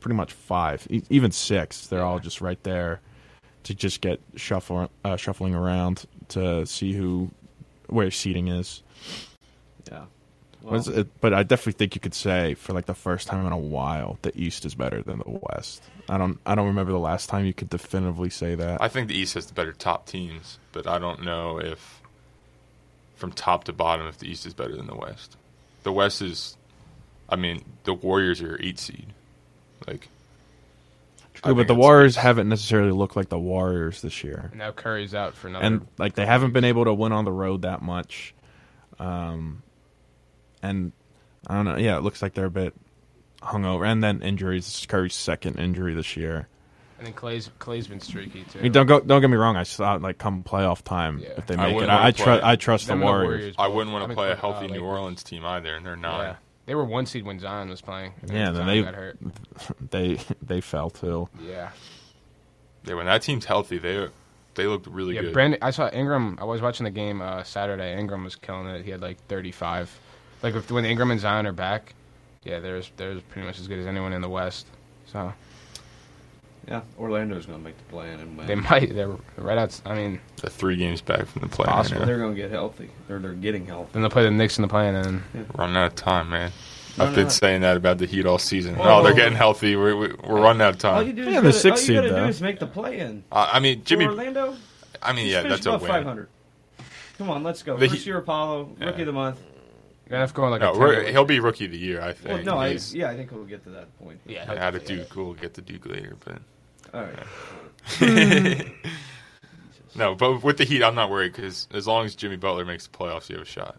pretty 0.00 0.14
much 0.14 0.32
five, 0.32 0.86
e- 0.90 1.02
even 1.10 1.32
six. 1.32 1.88
They're 1.88 2.04
all 2.04 2.20
just 2.20 2.40
right 2.40 2.62
there 2.62 3.00
to 3.64 3.74
just 3.74 4.00
get 4.00 4.20
shuffle 4.36 4.90
uh, 5.04 5.16
shuffling 5.16 5.54
around 5.54 6.04
to 6.28 6.66
see 6.66 6.92
who 6.92 7.30
where 7.88 8.10
seating 8.12 8.46
is. 8.48 8.82
Yeah. 10.64 10.70
But 10.70 10.86
it- 10.88 11.20
but 11.20 11.34
I 11.34 11.42
definitely 11.44 11.72
think 11.78 11.94
you 11.94 12.00
could 12.00 12.14
say 12.14 12.54
for 12.54 12.72
like 12.72 12.86
the 12.86 12.94
first 12.94 13.28
time 13.28 13.46
in 13.46 13.52
a 13.52 13.58
while, 13.58 14.18
the 14.22 14.32
East 14.38 14.64
is 14.64 14.74
better 14.74 15.02
than 15.02 15.18
the 15.18 15.38
West. 15.50 15.82
I 16.08 16.18
don't 16.18 16.38
I 16.46 16.54
don't 16.54 16.66
remember 16.66 16.92
the 16.92 16.98
last 16.98 17.28
time 17.28 17.44
you 17.44 17.54
could 17.54 17.70
definitively 17.70 18.30
say 18.30 18.54
that. 18.54 18.82
I 18.82 18.88
think 18.88 19.08
the 19.08 19.14
East 19.16 19.34
has 19.34 19.46
the 19.46 19.54
better 19.54 19.72
top 19.72 20.06
teams, 20.06 20.58
but 20.72 20.86
I 20.86 20.98
don't 20.98 21.22
know 21.24 21.58
if 21.60 22.00
from 23.16 23.32
top 23.32 23.64
to 23.64 23.72
bottom 23.72 24.06
if 24.06 24.18
the 24.18 24.30
East 24.30 24.46
is 24.46 24.54
better 24.54 24.74
than 24.76 24.86
the 24.86 24.94
West. 24.94 25.36
The 25.82 25.92
West 25.92 26.22
is, 26.22 26.56
I 27.28 27.36
mean, 27.36 27.64
the 27.84 27.94
Warriors 27.94 28.40
are 28.42 28.56
eight 28.62 28.78
seed, 28.78 29.06
like. 29.86 30.08
True, 31.34 31.54
but 31.54 31.68
the 31.68 31.72
it's- 31.74 31.76
Warriors 31.78 32.16
haven't 32.16 32.48
necessarily 32.48 32.90
looked 32.92 33.14
like 33.16 33.28
the 33.28 33.38
Warriors 33.38 34.02
this 34.02 34.24
year, 34.24 34.50
now 34.54 34.72
Curry's 34.72 35.14
out 35.14 35.34
for 35.34 35.46
another. 35.48 35.64
and 35.64 35.86
like 35.98 36.14
they 36.14 36.26
haven't 36.26 36.52
been 36.52 36.64
able 36.64 36.84
to 36.84 36.92
win 36.94 37.12
on 37.12 37.24
the 37.24 37.30
road 37.32 37.62
that 37.62 37.80
much. 37.80 38.34
Um, 38.98 39.62
and 40.62 40.92
I 41.46 41.54
don't 41.54 41.64
know. 41.64 41.76
Yeah, 41.76 41.96
it 41.96 42.02
looks 42.02 42.22
like 42.22 42.34
they're 42.34 42.46
a 42.46 42.50
bit 42.50 42.74
hungover, 43.42 43.86
and 43.86 44.02
then 44.02 44.22
injuries. 44.22 44.64
This 44.66 44.80
is 44.80 44.86
Curry's 44.86 45.14
second 45.14 45.58
injury 45.58 45.94
this 45.94 46.16
year. 46.16 46.48
and 46.98 47.06
then 47.06 47.14
Clay's 47.14 47.50
Clay's 47.58 47.86
been 47.86 48.00
streaky 48.00 48.44
too. 48.44 48.58
I 48.58 48.62
mean, 48.62 48.72
don't 48.72 48.86
go, 48.86 49.00
don't 49.00 49.20
get 49.20 49.30
me 49.30 49.36
wrong. 49.36 49.56
I 49.56 49.62
saw 49.62 49.94
like 49.94 50.18
come 50.18 50.42
playoff 50.42 50.82
time 50.82 51.22
if 51.22 51.46
they 51.46 51.54
I 51.54 51.72
make 51.72 51.82
it. 51.82 51.88
I, 51.88 51.94
wanna 51.94 52.06
I, 52.06 52.10
tru- 52.10 52.24
play- 52.24 52.40
I 52.42 52.56
trust 52.56 52.86
the 52.86 52.92
Them 52.92 53.02
and 53.02 53.08
the 53.08 53.12
Warriors. 53.12 53.28
Warriors 53.28 53.54
I 53.58 53.68
wouldn't 53.68 53.92
want 53.92 54.08
to 54.08 54.14
play 54.14 54.28
a 54.28 54.32
uh, 54.32 54.36
healthy 54.36 54.66
New 54.68 54.82
Orleans 54.82 55.22
team 55.22 55.44
either, 55.44 55.74
and 55.74 55.86
they're 55.86 55.96
not. 55.96 56.20
Yeah, 56.20 56.36
they 56.66 56.74
were 56.74 56.84
one 56.84 57.06
seed 57.06 57.24
when 57.24 57.38
Zion 57.38 57.68
was 57.68 57.80
playing. 57.80 58.12
Yeah, 58.26 58.50
then 58.50 58.54
Zion 58.54 58.66
they 58.66 58.82
got 58.82 58.94
hurt. 58.94 59.18
they 59.90 60.18
they 60.42 60.60
fell 60.60 60.90
too. 60.90 61.28
Yeah. 61.40 61.70
Yeah, 62.84 62.94
when 62.94 63.06
that 63.06 63.22
team's 63.22 63.44
healthy, 63.44 63.78
they 63.78 64.08
they 64.54 64.66
looked 64.66 64.86
really 64.86 65.14
yeah, 65.14 65.22
good. 65.22 65.34
Brandon. 65.34 65.58
I 65.62 65.70
saw 65.70 65.88
Ingram. 65.90 66.38
I 66.40 66.44
was 66.44 66.60
watching 66.60 66.84
the 66.84 66.90
game 66.90 67.20
uh, 67.20 67.42
Saturday. 67.44 67.96
Ingram 67.96 68.24
was 68.24 68.34
killing 68.34 68.66
it. 68.66 68.84
He 68.84 68.90
had 68.90 69.00
like 69.00 69.18
35. 69.28 70.00
Like 70.42 70.54
if, 70.54 70.70
when 70.70 70.84
Ingram 70.84 71.10
and 71.10 71.20
Zion 71.20 71.46
are 71.46 71.52
back, 71.52 71.94
yeah, 72.44 72.58
there's 72.60 72.90
there's 72.96 73.20
pretty 73.22 73.46
much 73.46 73.58
as 73.58 73.66
good 73.68 73.78
as 73.78 73.86
anyone 73.86 74.12
in 74.12 74.20
the 74.22 74.28
West. 74.28 74.66
So 75.12 75.32
Yeah, 76.68 76.82
Orlando's 76.98 77.46
going 77.46 77.58
to 77.58 77.64
make 77.64 77.76
the 77.78 77.84
play-in 77.84 78.20
and 78.20 78.36
win. 78.36 78.46
they 78.46 78.54
might. 78.54 78.94
They're 78.94 79.08
right 79.36 79.58
out. 79.58 79.80
I 79.86 79.94
mean, 79.94 80.20
They're 80.40 80.50
three 80.50 80.76
games 80.76 81.00
back 81.00 81.26
from 81.26 81.42
the 81.42 81.48
play. 81.48 81.64
In. 81.64 81.70
Possible. 81.72 82.04
They're 82.06 82.18
going 82.18 82.34
to 82.34 82.40
get 82.40 82.50
healthy. 82.50 82.90
They're 83.08 83.18
they're 83.18 83.32
getting 83.32 83.66
healthy. 83.66 83.90
then 83.94 84.02
they'll 84.02 84.10
play 84.10 84.24
the 84.24 84.30
Knicks 84.30 84.58
in 84.58 84.62
the 84.62 84.68
play-in, 84.68 84.94
and 84.94 85.22
Running 85.56 85.76
out 85.76 85.86
of 85.86 85.94
time, 85.96 86.30
man. 86.30 86.52
No, 86.96 87.04
I've 87.04 87.10
no, 87.10 87.16
been 87.16 87.24
no. 87.24 87.30
saying 87.30 87.60
that 87.62 87.76
about 87.76 87.98
the 87.98 88.06
Heat 88.06 88.26
all 88.26 88.38
season. 88.38 88.74
Whoa. 88.76 88.98
Oh, 88.98 89.02
they're 89.04 89.14
getting 89.14 89.36
healthy. 89.36 89.76
We're, 89.76 89.96
we're 89.96 90.16
we're 90.24 90.40
running 90.40 90.62
out 90.62 90.74
of 90.74 90.78
time. 90.78 90.94
All 90.96 91.02
you 91.02 91.12
do 91.12 91.22
Yeah, 91.22 91.28
is 91.28 91.34
the 91.36 91.42
gotta, 91.42 91.52
sixth 91.52 91.88
all 91.88 91.94
you 91.94 92.00
gotta 92.00 92.08
do 92.08 92.14
though. 92.16 92.26
is 92.26 92.40
make 92.42 92.58
the 92.58 92.66
play-in. 92.66 93.22
Uh, 93.30 93.48
I 93.52 93.60
mean, 93.60 93.80
For 93.80 93.86
Jimmy. 93.86 94.06
Orlando, 94.06 94.56
I 95.02 95.12
mean, 95.12 95.26
yeah, 95.28 95.42
that's 95.42 95.64
a 95.66 95.78
win. 95.78 95.80
500. 95.80 96.28
Come 97.18 97.30
on, 97.30 97.42
let's 97.44 97.62
go. 97.62 97.76
The 97.76 97.86
First 97.88 98.00
Heat- 98.00 98.06
year 98.08 98.20
Paolo, 98.20 98.64
rookie 98.64 98.80
Yeah. 98.84 98.88
of 98.90 99.06
the 99.06 99.12
month. 99.12 99.40
You're 100.08 100.12
gonna 100.12 100.20
have 100.22 100.30
to 100.30 100.36
go 100.36 100.44
on 100.44 100.50
like 100.52 100.60
No, 100.62 100.72
a 100.72 100.94
10 101.04 101.12
he'll 101.12 101.24
be 101.26 101.38
rookie 101.38 101.66
of 101.66 101.70
the 101.72 101.76
year. 101.78 102.00
I 102.00 102.06
Well, 102.06 102.14
think. 102.14 102.44
no, 102.46 102.56
I, 102.56 102.70
He's- 102.70 102.94
yeah, 102.94 103.10
I 103.10 103.16
think 103.16 103.30
we'll 103.30 103.44
get 103.44 103.62
to 103.64 103.70
that 103.70 103.96
point. 103.98 104.20
Yeah. 104.26 104.50
out 104.58 104.74
of 104.74 104.84
Duke. 104.86 105.14
We'll 105.14 105.34
get 105.34 105.52
to 105.54 105.60
Duke 105.60 105.84
later, 105.86 106.16
but 106.24 106.38
All 106.94 107.02
right. 107.02 108.66
no, 109.94 110.14
but 110.14 110.42
with 110.42 110.58
the 110.58 110.64
Heat, 110.64 110.82
I'm 110.82 110.94
not 110.94 111.10
worried 111.10 111.32
because 111.32 111.68
as 111.72 111.86
long 111.86 112.04
as 112.06 112.14
Jimmy 112.14 112.36
Butler 112.36 112.64
makes 112.64 112.86
the 112.86 112.96
playoffs, 112.96 113.28
you 113.28 113.36
have 113.36 113.46
a 113.46 113.50
shot. 113.50 113.76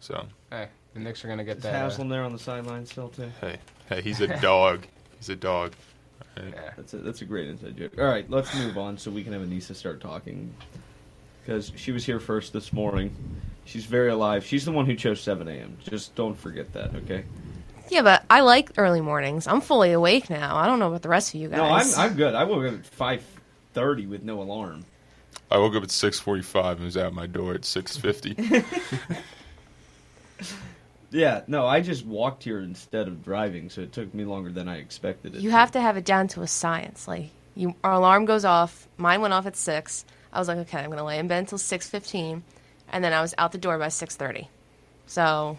So 0.00 0.26
Hey, 0.50 0.68
the 0.94 1.00
Knicks 1.00 1.24
are 1.24 1.28
gonna 1.28 1.44
get 1.44 1.58
Is 1.58 1.62
that. 1.64 1.74
uh, 1.74 1.88
Haslem 1.88 2.08
there 2.08 2.22
on 2.22 2.32
the 2.32 2.38
sideline 2.38 2.86
still 2.86 3.08
too? 3.08 3.30
hey, 3.40 3.58
hey, 3.88 4.00
he's 4.02 4.20
a 4.20 4.28
dog. 4.40 4.86
He's 5.18 5.28
a 5.30 5.36
dog. 5.36 5.72
All 6.36 6.44
right. 6.44 6.54
That's 6.76 6.94
a, 6.94 6.98
that's 6.98 7.22
a 7.22 7.24
great 7.24 7.48
inside 7.48 7.76
joke. 7.76 7.92
All 7.98 8.04
right, 8.04 8.28
let's 8.30 8.54
move 8.54 8.78
on 8.78 8.96
so 8.96 9.10
we 9.10 9.24
can 9.24 9.32
have 9.32 9.42
Aneissa 9.42 9.74
start 9.74 10.00
talking 10.00 10.54
because 11.44 11.72
she 11.74 11.90
was 11.90 12.04
here 12.04 12.20
first 12.20 12.52
this 12.52 12.72
morning. 12.72 13.12
She's 13.68 13.84
very 13.84 14.08
alive. 14.08 14.46
She's 14.46 14.64
the 14.64 14.72
one 14.72 14.86
who 14.86 14.94
chose 14.94 15.20
7 15.20 15.46
a.m. 15.46 15.76
Just 15.84 16.14
don't 16.14 16.34
forget 16.34 16.72
that, 16.72 16.94
okay? 16.94 17.24
Yeah, 17.90 18.00
but 18.00 18.24
I 18.30 18.40
like 18.40 18.70
early 18.78 19.02
mornings. 19.02 19.46
I'm 19.46 19.60
fully 19.60 19.92
awake 19.92 20.30
now. 20.30 20.56
I 20.56 20.66
don't 20.66 20.78
know 20.78 20.88
about 20.88 21.02
the 21.02 21.10
rest 21.10 21.34
of 21.34 21.40
you 21.40 21.48
guys. 21.48 21.58
No, 21.58 21.64
I'm. 21.64 22.10
I'm 22.10 22.16
good. 22.16 22.34
I 22.34 22.44
woke 22.44 22.66
up 22.66 22.74
at 22.74 22.90
5:30 22.90 24.08
with 24.08 24.22
no 24.22 24.40
alarm. 24.40 24.86
I 25.50 25.58
woke 25.58 25.74
up 25.74 25.82
at 25.82 25.90
6:45 25.90 26.72
and 26.76 26.84
was 26.84 26.96
at 26.96 27.12
my 27.12 27.26
door 27.26 27.54
at 27.54 27.62
6:50. 27.62 28.64
Yeah, 31.10 31.42
no, 31.46 31.66
I 31.66 31.80
just 31.80 32.04
walked 32.04 32.44
here 32.44 32.60
instead 32.60 33.08
of 33.08 33.24
driving, 33.24 33.70
so 33.70 33.80
it 33.80 33.92
took 33.92 34.12
me 34.12 34.24
longer 34.24 34.50
than 34.52 34.68
I 34.68 34.76
expected 34.76 35.34
it. 35.34 35.40
you 35.40 35.50
have 35.50 35.72
to 35.72 35.80
have 35.80 35.96
it 35.96 36.04
down 36.04 36.28
to 36.28 36.42
a 36.42 36.46
science. 36.46 37.08
Like, 37.08 37.30
you, 37.54 37.74
our 37.82 37.92
alarm 37.92 38.26
goes 38.26 38.44
off. 38.44 38.86
Mine 38.98 39.22
went 39.22 39.32
off 39.32 39.46
at 39.46 39.56
six. 39.56 40.04
I 40.34 40.38
was 40.38 40.48
like, 40.48 40.58
okay, 40.58 40.78
I'm 40.78 40.90
gonna 40.90 41.04
lay 41.04 41.18
in 41.18 41.26
bed 41.26 41.38
until 41.38 41.56
six 41.56 41.88
fifteen, 41.88 42.42
and 42.90 43.02
then 43.04 43.12
I 43.12 43.20
was 43.20 43.34
out 43.38 43.52
the 43.52 43.58
door 43.58 43.78
by 43.78 43.88
six 43.88 44.16
thirty. 44.16 44.48
So, 45.06 45.58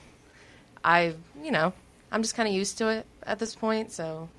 I, 0.83 1.13
you 1.43 1.51
know, 1.51 1.73
I'm 2.11 2.21
just 2.21 2.35
kind 2.35 2.47
of 2.47 2.53
used 2.53 2.77
to 2.79 2.89
it 2.89 3.05
at 3.23 3.39
this 3.39 3.55
point. 3.55 3.91
So, 3.91 4.29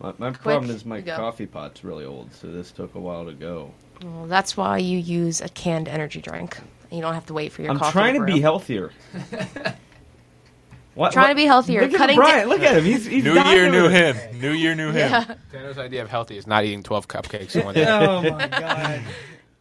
My, 0.00 0.12
my 0.18 0.30
Quick, 0.30 0.40
problem 0.42 0.70
is 0.70 0.84
my 0.84 1.02
coffee 1.02 1.46
pot's 1.46 1.84
really 1.84 2.04
old, 2.04 2.32
so 2.34 2.46
this 2.48 2.70
took 2.72 2.94
a 2.94 3.00
while 3.00 3.24
to 3.26 3.32
go. 3.34 3.72
well, 4.02 4.26
that's 4.26 4.56
why 4.56 4.78
you 4.78 4.98
use 4.98 5.40
a 5.40 5.48
canned 5.48 5.88
energy 5.88 6.20
drink. 6.20 6.56
You 6.90 7.00
don't 7.02 7.14
have 7.14 7.26
to 7.26 7.34
wait 7.34 7.52
for 7.52 7.62
your 7.62 7.72
coffee. 7.74 7.78
I'm 7.78 7.92
coffee. 7.92 7.92
trying 7.92 8.14
to 8.14 8.20
brew. 8.20 8.34
be 8.34 8.40
healthier. 8.40 8.92
What, 10.94 11.12
Trying 11.12 11.24
what- 11.24 11.28
to 11.28 11.34
be 11.34 11.44
healthier, 11.44 11.82
Look 11.82 11.92
at 11.92 11.98
cutting 11.98 12.16
Brian. 12.16 12.38
down- 12.40 12.48
Look 12.48 12.62
at 12.62 12.76
him. 12.78 12.84
He's, 12.84 13.04
he's 13.04 13.22
New 13.22 13.34
year, 13.34 13.70
new 13.70 13.80
over 13.84 13.90
him. 13.90 14.40
New 14.40 14.52
year, 14.52 14.74
new 14.74 14.88
him. 14.92 14.96
Yeah. 15.10 15.34
Tanner's 15.52 15.76
idea 15.76 16.00
of 16.02 16.08
healthy 16.08 16.38
is 16.38 16.46
not 16.46 16.64
eating 16.64 16.82
12 16.82 17.06
cupcakes 17.06 17.54
in 17.54 17.66
one 17.66 17.74
day. 17.74 17.84
oh 17.86 18.22
my 18.22 18.46
god, 18.48 19.02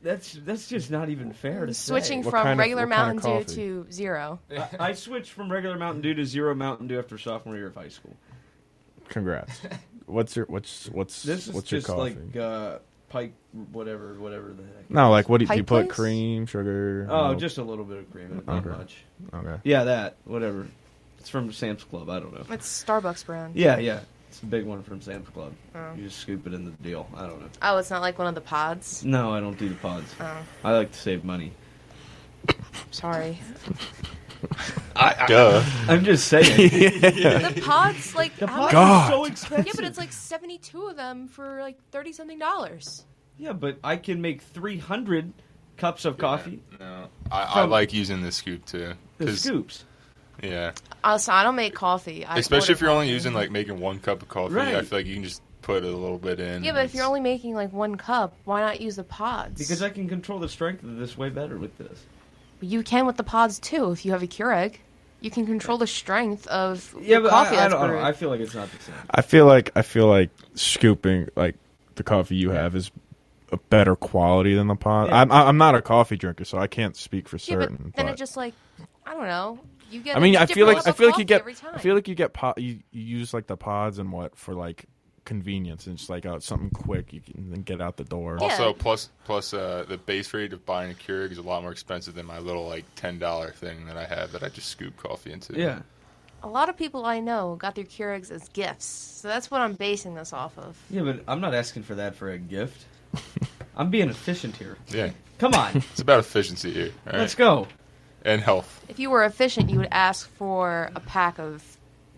that's 0.06 0.34
that's 0.34 0.68
just 0.70 0.92
not 0.92 1.10
even 1.10 1.34
fair 1.34 1.66
to 1.66 1.74
say. 1.74 1.90
Switching 1.92 2.24
say. 2.24 2.30
from 2.30 2.44
kind 2.44 2.52
of- 2.54 2.58
regular 2.60 2.86
what 2.86 2.96
kind 2.96 3.16
Mountain 3.18 3.38
of 3.38 3.46
Dew 3.48 3.84
to 3.86 3.92
zero. 3.92 4.40
I 4.80 4.94
switched 4.94 5.32
from 5.32 5.52
regular 5.52 5.78
Mountain 5.78 6.02
Dew 6.04 6.14
to 6.14 6.26
zero 6.26 6.54
Mountain 6.54 6.88
Dew 6.88 7.00
after 7.00 7.18
sophomore 7.18 7.56
year 7.58 7.68
of 7.68 7.76
high 7.76 7.90
school. 7.90 8.16
Congrats. 9.10 9.60
What's 10.06 10.36
your 10.36 10.46
what's 10.46 10.88
what's 10.90 11.24
This 11.24 11.48
is 11.48 11.54
what's 11.54 11.72
your 11.72 11.80
just 11.82 11.88
coffee? 11.88 12.16
like 12.16 12.36
uh, 12.36 12.78
Pike, 13.10 13.34
whatever, 13.72 14.14
whatever 14.20 14.50
the 14.50 14.62
heck. 14.62 14.88
no, 14.90 15.10
like 15.10 15.28
what 15.28 15.40
do 15.40 15.46
you, 15.46 15.50
do 15.50 15.56
you 15.56 15.64
put? 15.64 15.86
Place? 15.88 15.96
Cream, 15.96 16.46
sugar. 16.46 17.08
Oh, 17.10 17.30
milk? 17.30 17.40
just 17.40 17.58
a 17.58 17.64
little 17.64 17.86
bit 17.86 17.98
of 17.98 18.12
cream, 18.12 18.44
not 18.46 18.58
Okay. 18.58 18.70
much. 18.70 19.04
okay. 19.34 19.60
Yeah, 19.64 19.86
that 19.86 20.18
whatever. 20.26 20.68
It's 21.18 21.30
from 21.32 21.52
Sam's 21.52 21.84
Club. 21.84 22.08
I 22.12 22.20
don't 22.20 22.36
know. 22.36 22.44
It's 22.54 22.84
Starbucks 22.84 23.26
brand. 23.26 23.56
Yeah, 23.56 23.80
yeah. 23.80 24.02
It's 24.36 24.44
a 24.44 24.48
big 24.48 24.66
one 24.66 24.84
from 24.84 25.00
Sam's 25.00 25.30
Club. 25.30 25.54
Oh. 25.74 25.94
You 25.96 26.04
just 26.04 26.20
scoop 26.20 26.46
it 26.46 26.54
in 26.54 26.66
the 26.66 26.72
deal. 26.72 27.08
I 27.16 27.26
don't 27.26 27.40
know. 27.40 27.48
Oh, 27.62 27.78
it's 27.78 27.90
not 27.90 28.02
like 28.02 28.18
one 28.18 28.28
of 28.28 28.36
the 28.36 28.42
pods. 28.42 29.06
No, 29.06 29.32
I 29.34 29.40
don't 29.40 29.58
do 29.58 29.70
the 29.70 29.76
pods. 29.76 30.14
Oh, 30.20 30.38
I 30.62 30.74
like 30.74 30.92
to 30.92 30.98
save 31.00 31.24
money. 31.24 31.54
sorry. 32.92 33.40
Duh. 35.30 35.64
I'm 35.88 36.04
just 36.04 36.28
saying. 36.28 36.44
the 37.00 37.62
pods, 37.66 38.14
like, 38.14 38.36
the 38.36 38.48
pods 38.48 38.74
much- 38.74 38.84
are 38.84 39.10
so 39.10 39.24
expensive. 39.24 39.68
Yeah, 39.68 39.72
but 39.74 39.86
it's 39.86 39.98
like 39.98 40.12
seventy-two 40.12 40.88
of 40.88 40.98
them 40.98 41.30
for 41.30 41.62
like 41.62 41.78
thirty 41.92 42.12
something 42.12 42.38
dollars. 42.38 43.06
Yeah, 43.38 43.54
but 43.54 43.78
I 43.86 43.96
can 43.96 44.22
make 44.22 44.42
300 44.42 45.32
cups 45.78 46.04
of 46.04 46.18
coffee. 46.18 46.62
No, 46.78 47.08
I, 47.32 47.44
I 47.44 47.64
like 47.64 47.94
using 47.94 48.22
the 48.22 48.34
scoop 48.34 48.66
too. 48.66 48.96
The 49.18 49.28
'cause- 49.28 49.40
scoops. 49.44 49.86
Yeah, 50.50 50.72
Also, 51.04 51.32
I 51.32 51.44
don't 51.44 51.56
make 51.56 51.74
coffee. 51.76 52.26
I 52.26 52.38
especially 52.38 52.74
if 52.74 52.82
you're 52.82 52.90
only 52.90 53.10
using 53.10 53.34
like 53.34 53.52
making 53.52 53.80
one 53.80 54.00
cup 54.00 54.22
of 54.22 54.28
coffee. 54.30 54.60
I 54.60 54.82
feel 54.84 55.00
like 55.00 55.06
you 55.06 55.14
can 55.16 55.24
just 55.24 55.42
put 55.62 55.84
a 55.84 55.88
little 55.88 56.18
bit 56.20 56.40
in. 56.40 56.64
Yeah, 56.64 56.70
and 56.72 56.76
but 56.78 56.86
if 56.86 56.94
you're 56.94 57.02
it's- 57.02 57.08
only 57.08 57.22
making 57.22 57.56
like 57.56 57.74
one 57.74 57.96
cup, 57.96 58.36
why 58.46 58.62
not 58.62 58.82
use 58.82 58.96
the 58.98 59.04
pods? 59.04 59.58
Because 59.60 59.82
I 59.82 59.90
can 59.90 60.08
control 60.08 60.40
the 60.40 60.50
strength 60.50 60.84
of 60.84 60.98
this 60.98 61.18
way 61.18 61.30
better 61.30 61.58
with 61.58 61.78
this. 61.78 62.06
you 62.62 62.84
can 62.84 63.06
with 63.06 63.18
the 63.18 63.24
pods 63.24 63.60
too. 63.60 63.92
If 63.92 64.06
you 64.06 64.12
have 64.12 64.24
a 64.24 64.28
Keurig, 64.28 64.76
you 65.22 65.32
can 65.32 65.46
control 65.46 65.78
the 65.78 65.88
strength 65.88 66.46
of 66.48 66.94
Yeah, 67.02 67.18
the 67.18 67.24
but 67.24 67.30
coffee 67.32 67.56
I, 67.56 67.60
I, 67.60 67.62
that's 67.62 67.74
don't, 67.74 67.82
I, 67.84 67.88
brewed. 67.88 67.98
don't, 68.00 68.06
I 68.08 68.12
feel 68.14 68.30
like 68.30 68.40
it's 68.42 68.54
not 68.56 68.72
the 68.72 68.80
same. 68.84 68.96
I 69.10 69.22
feel 69.22 69.46
like 69.46 69.72
I 69.76 69.82
feel 69.82 70.08
like 70.08 70.30
scooping 70.56 71.30
like 71.36 71.56
the 71.96 72.04
coffee 72.04 72.36
you 72.36 72.50
have 72.52 72.76
is 72.76 72.92
a 73.52 73.58
better 73.58 73.96
quality 73.96 74.56
than 74.56 74.68
the 74.68 74.76
pod. 74.76 75.08
Yeah. 75.10 75.22
I'm 75.22 75.32
I'm 75.32 75.58
not 75.58 75.76
a 75.76 75.82
coffee 75.82 76.18
drinker, 76.18 76.46
so 76.46 76.58
I 76.58 76.68
can't 76.68 76.96
speak 76.96 77.28
for 77.30 77.38
yeah, 77.38 77.56
but 77.56 77.62
certain. 77.64 77.94
then 77.96 78.06
but- 78.06 78.14
it 78.14 78.18
just 78.18 78.36
like 78.38 78.54
I 79.06 79.14
don't 79.14 79.28
know. 79.28 79.60
You 79.96 80.02
get. 80.02 80.18
I 80.18 80.20
mean, 80.20 80.36
I 80.36 80.46
feel 80.46 80.68
like 80.68 80.86
I 80.86 80.92
feel 80.92 81.08
like 81.08 81.18
you 81.18 81.24
get. 81.26 81.44
I 81.74 81.78
feel 81.80 81.96
like 81.96 82.08
you 82.08 82.16
get 82.16 82.34
po- 82.34 82.54
you, 82.58 82.80
you 82.92 83.02
use 83.20 83.34
like 83.34 83.48
the 83.48 83.58
pods 83.58 83.98
and 84.00 84.12
what 84.12 84.36
for 84.38 84.54
like 84.54 84.86
convenience 85.24 85.88
and 85.88 85.98
just 85.98 86.08
like 86.10 86.24
uh, 86.26 86.40
something 86.40 86.70
quick 86.70 87.12
you 87.12 87.20
can 87.20 87.50
then 87.50 87.62
get 87.64 87.82
out 87.82 87.98
the 87.98 88.04
door. 88.04 88.38
Yeah. 88.40 88.48
Also, 88.48 88.74
plus 88.74 89.10
plus 89.24 89.54
uh, 89.54 89.86
the 89.88 89.98
base 89.98 90.34
rate 90.34 90.54
of 90.54 90.66
buying 90.66 90.92
a 90.92 90.94
Keurig 90.94 91.32
is 91.32 91.38
a 91.38 91.42
lot 91.42 91.64
more 91.64 91.72
expensive 91.72 92.14
than 92.14 92.26
my 92.26 92.40
little 92.40 92.68
like 92.68 92.86
ten 92.96 93.18
dollar 93.20 93.52
thing 93.52 93.86
that 93.88 93.98
I 93.98 94.06
have 94.06 94.32
that 94.34 94.44
I 94.44 94.50
just 94.50 94.68
scoop 94.70 94.98
coffee 94.98 95.32
into. 95.32 95.54
Yeah. 95.58 95.80
a 96.44 96.48
lot 96.50 96.70
of 96.70 96.78
people 96.78 97.06
I 97.06 97.20
know 97.22 97.56
got 97.56 97.74
their 97.76 97.86
Keurigs 97.86 98.30
as 98.30 98.50
gifts, 98.50 98.86
so 98.86 99.28
that's 99.30 99.50
what 99.50 99.62
I'm 99.62 99.74
basing 99.74 100.14
this 100.14 100.32
off 100.34 100.58
of. 100.60 100.78
Yeah, 100.92 101.02
but 101.04 101.24
I'm 101.28 101.42
not 101.42 101.54
asking 101.56 101.84
for 101.84 101.96
that 101.96 102.16
for 102.16 102.30
a 102.30 102.38
gift. 102.38 102.86
I'm 103.76 103.90
being 103.90 104.10
efficient 104.10 104.56
here. 104.58 104.78
yeah. 104.90 105.10
Come 105.40 105.54
on, 105.54 105.76
It's 105.92 106.02
about 106.02 106.20
efficiency 106.20 106.72
here. 106.72 106.92
all 107.08 107.12
right? 107.14 107.20
let's 107.22 107.36
go. 107.36 107.68
And 108.26 108.42
health. 108.42 108.84
If 108.90 109.00
you 109.00 109.10
were 109.12 109.24
efficient, 109.24 109.70
you 109.70 109.78
would 109.78 109.88
ask 109.92 110.28
for 110.32 110.90
a 110.96 111.00
pack 111.00 111.40
of 111.40 111.64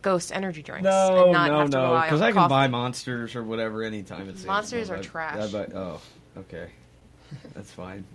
Ghost 0.01 0.31
energy 0.33 0.63
drinks 0.63 0.83
No, 0.85 1.25
and 1.25 1.33
not 1.33 1.47
no, 1.51 1.59
have 1.59 1.69
to 1.71 1.77
no, 1.77 1.83
rely 1.83 2.05
because 2.05 2.21
I 2.21 2.27
can 2.27 2.35
coffee. 2.35 2.49
buy 2.49 2.67
monsters 2.67 3.35
or 3.35 3.43
whatever 3.43 3.83
anytime. 3.83 4.29
It's 4.29 4.45
Monsters 4.45 4.89
are 4.89 5.01
trash. 5.01 5.53
oh, 5.53 5.99
okay, 6.37 6.69
that's 7.53 7.71
fine. 7.71 8.05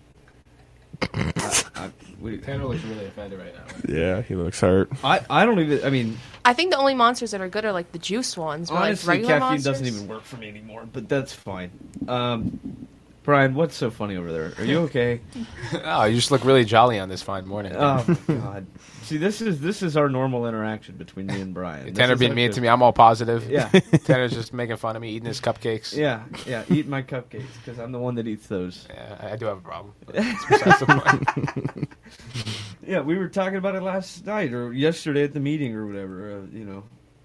I, 1.12 1.62
I, 1.74 1.90
we, 2.20 2.38
Tanner 2.38 2.64
looks 2.66 2.83
really 2.85 3.07
offended 3.07 3.40
right 3.40 3.55
now. 3.55 3.94
Yeah, 3.94 4.22
he 4.22 4.37
looks 4.37 4.61
hurt. 4.61 4.90
I, 5.05 5.20
I 5.28 5.44
don't 5.44 5.59
even. 5.59 5.85
I 5.85 5.90
mean, 5.90 6.18
I 6.44 6.55
think 6.55 6.70
the 6.70 6.78
only 6.78 6.94
monsters 6.94 7.33
that 7.33 7.40
are 7.40 7.48
good 7.48 7.64
are 7.64 7.72
like 7.72 7.92
the 7.92 7.98
juice 7.98 8.37
ones. 8.37 8.70
Honestly, 8.70 9.18
like 9.18 9.26
caffeine 9.26 9.40
monsters, 9.40 9.64
doesn't 9.64 9.87
even 9.87 10.09
work 10.09 10.22
for 10.22 10.37
me 10.37 10.48
anymore. 10.48 10.87
But 10.90 11.09
that's 11.09 11.33
fine. 11.33 11.72
Um, 12.09 12.87
Brian, 13.22 13.54
what's 13.54 13.76
so 13.76 13.90
funny 13.90 14.16
over 14.16 14.32
there? 14.32 14.52
Are 14.58 14.64
you 14.64 14.78
okay? 14.87 15.20
Oh, 15.85 16.04
you 16.04 16.16
just 16.16 16.30
look 16.30 16.44
really 16.44 16.64
jolly 16.64 16.98
on 16.98 17.08
this 17.08 17.22
fine 17.22 17.46
morning. 17.46 17.72
oh 17.76 18.04
my 18.26 18.35
god! 18.35 18.66
See, 19.02 19.16
this 19.16 19.40
is 19.40 19.61
this 19.61 19.82
is 19.82 19.96
our 19.96 20.08
normal 20.08 20.46
interaction 20.46 20.96
between 20.96 21.26
me 21.26 21.40
and 21.40 21.54
Brian. 21.54 21.94
Tanner 21.94 22.16
being 22.16 22.35
mean 22.35 22.50
to 22.50 22.61
me, 22.61 22.68
I'm 22.68 22.82
all 22.82 22.92
positive. 22.92 23.48
Yeah. 23.48 23.68
Tanner's 24.04 24.32
just 24.32 24.52
making 24.52 24.76
fun 24.76 24.96
of 24.96 25.02
me 25.02 25.11
eating 25.11 25.26
his 25.26 25.40
cupcakes. 25.40 25.96
Yeah, 25.96 26.24
yeah. 26.46 26.64
Eat 26.68 26.88
my 26.88 27.02
cupcakes 27.02 27.46
because 27.64 27.78
I'm 27.78 27.92
the 27.92 27.98
one 27.98 28.16
that 28.16 28.26
eats 28.26 28.46
those. 28.48 28.88
Yeah, 28.90 29.16
I 29.20 29.32
I 29.32 29.37
do 29.37 29.46
have 29.46 29.58
a 29.58 29.61
problem. 29.61 29.94
but 30.04 30.16
the 30.16 31.72
point. 31.74 31.88
Yeah, 32.85 33.00
we 33.00 33.16
were 33.16 33.28
talking 33.28 33.56
about 33.56 33.76
it 33.76 33.82
last 33.82 34.26
night 34.26 34.52
or 34.52 34.72
yesterday 34.72 35.22
at 35.22 35.32
the 35.32 35.40
meeting 35.40 35.74
or 35.76 35.87
whatever. 35.87 36.40
Uh, 36.42 36.56
you 36.56 36.64
know, 36.64 36.82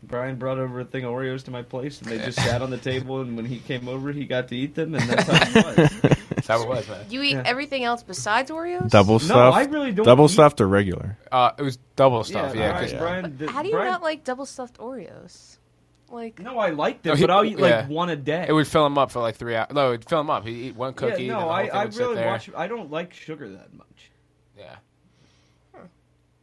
Brian 0.07 0.37
brought 0.37 0.57
over 0.57 0.79
a 0.79 0.85
thing 0.85 1.03
of 1.03 1.11
Oreos 1.11 1.43
to 1.45 1.51
my 1.51 1.61
place, 1.61 2.01
and 2.01 2.09
they 2.09 2.17
just 2.17 2.39
sat 2.43 2.61
on 2.61 2.69
the 2.69 2.77
table. 2.77 3.21
And 3.21 3.35
when 3.35 3.45
he 3.45 3.59
came 3.59 3.87
over, 3.87 4.11
he 4.11 4.25
got 4.25 4.47
to 4.49 4.55
eat 4.55 4.73
them, 4.75 4.95
and 4.95 5.03
that's 5.09 5.23
how 5.27 5.61
it 5.61 5.77
was. 5.77 6.17
That's 6.37 6.47
how 6.49 6.61
it 6.61 6.69
was, 6.69 6.87
man. 6.87 7.03
You 7.09 7.23
eat 7.23 7.31
Yeah. 7.31 7.43
everything 7.45 7.83
else 7.83 8.03
besides 8.03 8.51
Oreos. 8.51 8.89
Double 8.91 9.17
stuff. 9.17 9.35
No, 9.35 9.51
stuffed. 9.51 9.57
I 9.57 9.71
really 9.71 9.91
don't 9.91 10.05
Double 10.05 10.25
eat- 10.25 10.31
stuffed 10.31 10.61
or 10.61 10.67
regular. 10.67 11.17
Uh, 11.31 11.49
it 11.57 11.63
was 11.63 11.77
double 11.95 12.23
stuff, 12.23 12.55
yeah. 12.55 12.71
Brian- 12.73 12.83
'cause- 12.89 12.93
Brian 12.99 13.37
did- 13.37 13.49
How 13.49 13.63
do 13.63 13.69
you 13.69 13.73
Brian- 13.73 13.91
not 13.91 14.03
like 14.03 14.23
double 14.23 14.45
stuffed 14.45 14.77
Oreos? 14.77 15.57
Like 16.09 16.39
No, 16.39 16.59
I 16.59 16.69
like 16.69 17.01
them, 17.01 17.13
No, 17.13 17.15
he- 17.15 17.23
but 17.23 17.31
I'll 17.31 17.43
eat 17.43 17.57
like 17.59 17.71
yeah. 17.71 17.87
one 17.87 18.09
a 18.11 18.15
day. 18.15 18.45
It 18.47 18.53
would 18.53 18.67
fill 18.67 18.85
him 18.85 18.97
up 18.99 19.09
for 19.11 19.19
like 19.19 19.35
three 19.35 19.55
hours. 19.55 19.69
No, 19.73 19.87
it 19.87 19.89
would 19.89 20.05
fill 20.07 20.21
him 20.21 20.29
up. 20.29 20.45
He'd 20.45 20.67
eat 20.67 20.75
one 20.75 20.93
cookie. 20.93 21.23
yeah, 21.25 21.33
and 21.33 21.41
no, 21.41 21.47
the 21.47 21.53
I, 21.53 21.61
thing 21.63 21.71
I 21.73 21.83
would 21.85 21.93
sit 21.95 21.99
really 22.03 22.15
there. 22.15 22.27
watch. 22.27 22.49
I 22.55 22.67
don't 22.67 22.91
like 22.91 23.13
sugar 23.15 23.49
that 23.49 23.73
much. 23.73 24.11
Yeah. 24.57 24.75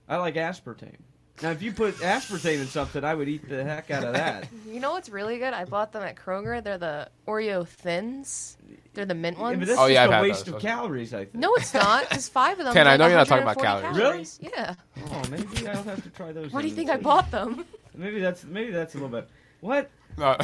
I 0.09 0.17
like 0.17 0.35
aspartame. 0.35 0.97
Now, 1.43 1.51
if 1.51 1.63
you 1.63 1.73
put 1.73 1.97
aspartame 1.97 2.61
in 2.61 2.67
something, 2.69 3.03
I 3.03 3.13
would 3.15 3.29
eat 3.29 3.49
the 3.49 3.65
heck 3.65 3.91
out 3.91 4.05
of 4.05 4.13
that. 4.15 4.49
you 4.69 4.79
know 4.79 4.93
what's 4.93 5.09
really 5.09 5.39
good? 5.39 5.53
I 5.53 5.65
bought 5.65 5.91
them 5.93 6.03
at 6.05 6.15
Kroger. 6.15 6.63
They're 6.63 6.79
the 6.79 7.09
Oreo 7.27 7.67
thins. 7.67 8.57
They're 8.95 9.05
the 9.05 9.17
mint 9.17 9.37
Yeah, 9.39 9.43
ones. 9.43 9.59
but 9.59 9.67
that's 9.69 9.81
Oh, 9.81 9.87
yeah, 9.87 10.05
just 10.07 10.13
I've 10.15 10.21
a 10.21 10.23
waste 10.29 10.47
those. 10.47 10.55
of 10.55 10.61
calories. 10.63 11.13
I 11.13 11.19
think. 11.25 11.35
no, 11.35 11.53
it's 11.57 11.75
not. 11.75 12.09
Just 12.13 12.31
five 12.33 12.61
of 12.61 12.65
them. 12.67 12.75
Ken, 12.75 12.87
is 12.87 12.93
I 12.93 12.97
know 12.97 13.09
you're 13.09 13.17
not 13.19 13.27
talking 13.27 13.43
about 13.43 13.57
140 13.57 13.99
calories. 13.99 14.39
Really? 14.41 14.53
Yeah. 14.57 14.75
Oh, 15.11 15.23
maybe 15.31 15.69
I'll 15.69 15.83
have 15.83 16.03
to 16.05 16.11
try 16.11 16.31
those. 16.31 16.53
Why 16.53 16.63
do 16.63 16.69
you 16.69 16.75
think 16.75 16.89
I 16.91 16.97
bought 16.99 17.31
them? 17.33 17.65
Maybe 17.97 18.21
that's 18.21 18.43
maybe 18.45 18.73
that's 18.73 18.95
a 18.95 18.99
little 18.99 19.09
bit. 19.09 19.29
What? 19.61 19.89
No. 20.19 20.37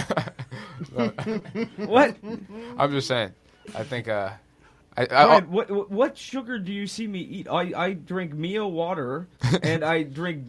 No. 0.97 1.09
What? 1.87 2.17
I'm 2.79 2.91
just 2.93 3.09
saying. 3.09 3.33
I 3.75 3.83
think. 3.83 4.07
Uh, 4.09 4.31
I, 4.97 5.03
I, 5.03 5.07
Brian, 5.07 5.51
what 5.51 5.71
what- 5.71 5.91
what 5.91 6.19
sugar 6.19 6.59
do 6.61 6.73
you 6.73 6.87
see 6.87 7.07
me 7.09 7.19
eat? 7.21 7.49
I, 7.49 7.73
I 7.77 7.93
drink 7.95 8.35
Mio 8.35 8.69
water 8.69 9.27
and 9.65 9.85
I 9.85 10.05
drink 10.05 10.47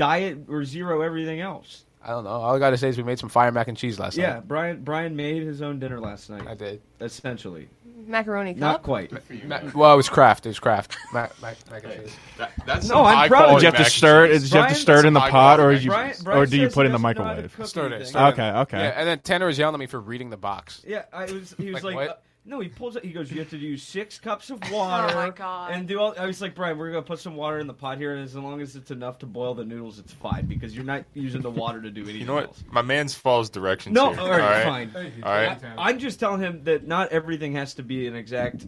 diet 0.00 0.38
or 0.48 0.64
zero 0.64 1.02
everything 1.02 1.40
else. 1.40 1.84
I 2.02 2.08
don't 2.08 2.24
know. 2.24 2.30
All 2.30 2.56
I 2.56 2.58
gotta 2.58 2.78
say 2.78 2.88
is 2.88 2.96
we 2.96 3.02
made 3.04 3.18
some 3.18 3.28
fire 3.28 3.52
mac 3.52 3.68
and 3.68 3.76
cheese 3.76 3.98
last 3.98 4.16
night. 4.16 4.22
Yeah. 4.22 4.40
Brian 4.40 4.82
Brian 4.82 5.14
made 5.14 5.42
his 5.42 5.60
own 5.60 5.78
dinner 5.78 6.00
last 6.00 6.30
night. 6.30 6.46
I 6.48 6.54
did. 6.54 6.80
Essentially. 7.00 7.68
Macaroni 8.06 8.54
Not 8.54 8.82
quite. 8.82 9.12
Ma- 9.44 9.60
well, 9.74 9.92
it 9.92 9.96
was 9.96 10.08
Kraft. 10.08 10.46
It 10.46 10.48
was 10.48 10.58
Kraft. 10.58 10.96
mac, 11.12 11.30
mac, 11.42 11.56
mac 11.70 11.84
and 11.84 11.92
cheese. 11.92 12.16
That, 12.38 12.52
that's 12.64 12.88
No, 12.88 12.94
some 12.94 13.06
I'm 13.06 13.16
high 13.16 13.28
proud 13.28 13.42
of 13.42 13.46
quality 13.48 13.66
Did 13.66 13.66
you 13.66 13.66
have 13.66 13.74
to 13.74 13.78
mac 13.80 13.86
and 13.86 13.92
stir 13.92 14.24
it? 14.24 14.28
cheese. 14.32 14.42
Did 14.44 14.52
you 14.52 14.58
have 14.60 14.68
to 14.68 14.72
Brian- 14.72 14.80
stir 14.80 14.98
it 15.00 15.04
in 15.04 15.12
the 15.12 15.20
That's 15.20 15.30
pot, 15.30 15.60
or 15.60 15.62
quality 15.64 15.84
you, 15.84 15.90
Brian- 15.90 16.14
Brian 16.24 16.38
or 16.40 16.46
do 16.46 16.56
you 16.56 16.64
says 16.64 16.74
put 16.74 16.86
it 16.86 16.88
in 16.88 16.92
he 16.92 16.96
the 16.96 17.02
doesn't 17.02 17.18
know 17.18 17.24
how 17.24 17.30
to 17.34 17.36
microwave? 17.42 17.56
cook 17.56 17.66
Stirred 17.66 17.92
it. 17.92 17.94
anything. 17.96 18.10
stirred 18.10 18.28
it. 18.28 18.32
Okay, 18.32 18.50
okay. 18.60 18.78
Yeah, 18.78 18.88
and 18.96 19.06
then 19.06 19.18
Tanner 19.20 19.46
was 19.46 19.58
yelling 19.58 19.74
at 19.74 19.80
me 19.80 19.86
for 19.86 20.00
reading 20.00 20.30
the 20.30 20.36
box. 20.38 20.82
Yeah, 20.88 21.02
I 21.12 21.24
was. 21.26 21.54
He 21.58 21.66
was 21.70 21.74
Like 21.74 21.94
like, 21.94 21.94
what? 21.96 22.08
Uh, 22.08 22.14
no. 22.44 22.60
He 22.60 22.68
pulls 22.68 22.96
it. 22.96 23.04
He 23.04 23.12
goes, 23.12 23.30
"You 23.30 23.38
have 23.40 23.50
to 23.50 23.58
do 23.58 23.76
six 23.76 24.18
cups 24.18 24.50
of 24.50 24.58
water." 24.70 25.12
Oh 25.12 25.14
my 25.14 25.30
God. 25.30 25.72
And 25.72 25.86
do 25.88 25.98
all. 26.00 26.14
I 26.18 26.26
was 26.26 26.40
like, 26.40 26.54
Brian, 26.54 26.76
we're 26.78 26.90
gonna 26.90 27.02
put 27.02 27.18
some 27.18 27.34
water 27.36 27.58
in 27.58 27.66
the 27.66 27.74
pot 27.74 27.98
here, 27.98 28.14
and 28.14 28.22
as 28.24 28.34
long 28.34 28.60
as 28.60 28.76
it's 28.76 28.90
enough 28.90 29.18
to 29.20 29.26
boil 29.26 29.54
the 29.54 29.64
noodles, 29.64 29.98
it's 29.98 30.12
fine 30.12 30.46
because 30.46 30.74
you're 30.74 30.84
not 30.84 31.04
using 31.14 31.40
the 31.42 31.50
water 31.50 31.80
to 31.82 31.90
do 31.90 32.02
anything 32.04 32.20
You 32.20 32.26
know 32.26 32.34
what? 32.34 32.44
else. 32.44 32.64
My 32.70 32.82
man's 32.82 33.14
follows 33.14 33.50
directions 33.50 33.94
No, 33.94 34.10
here. 34.12 34.20
all 34.20 34.30
right, 34.30 34.64
fine. 34.64 34.92
All 35.22 35.32
right. 35.32 35.58
I, 35.78 35.90
am 35.90 35.98
just 35.98 36.20
telling 36.20 36.40
him 36.40 36.64
that 36.64 36.86
not 36.86 37.10
everything 37.12 37.54
has 37.54 37.74
to 37.74 37.82
be 37.82 38.06
an 38.06 38.14
exact 38.16 38.66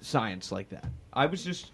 science 0.00 0.52
like 0.52 0.68
that. 0.70 0.84
I 1.12 1.26
was 1.26 1.44
just. 1.44 1.70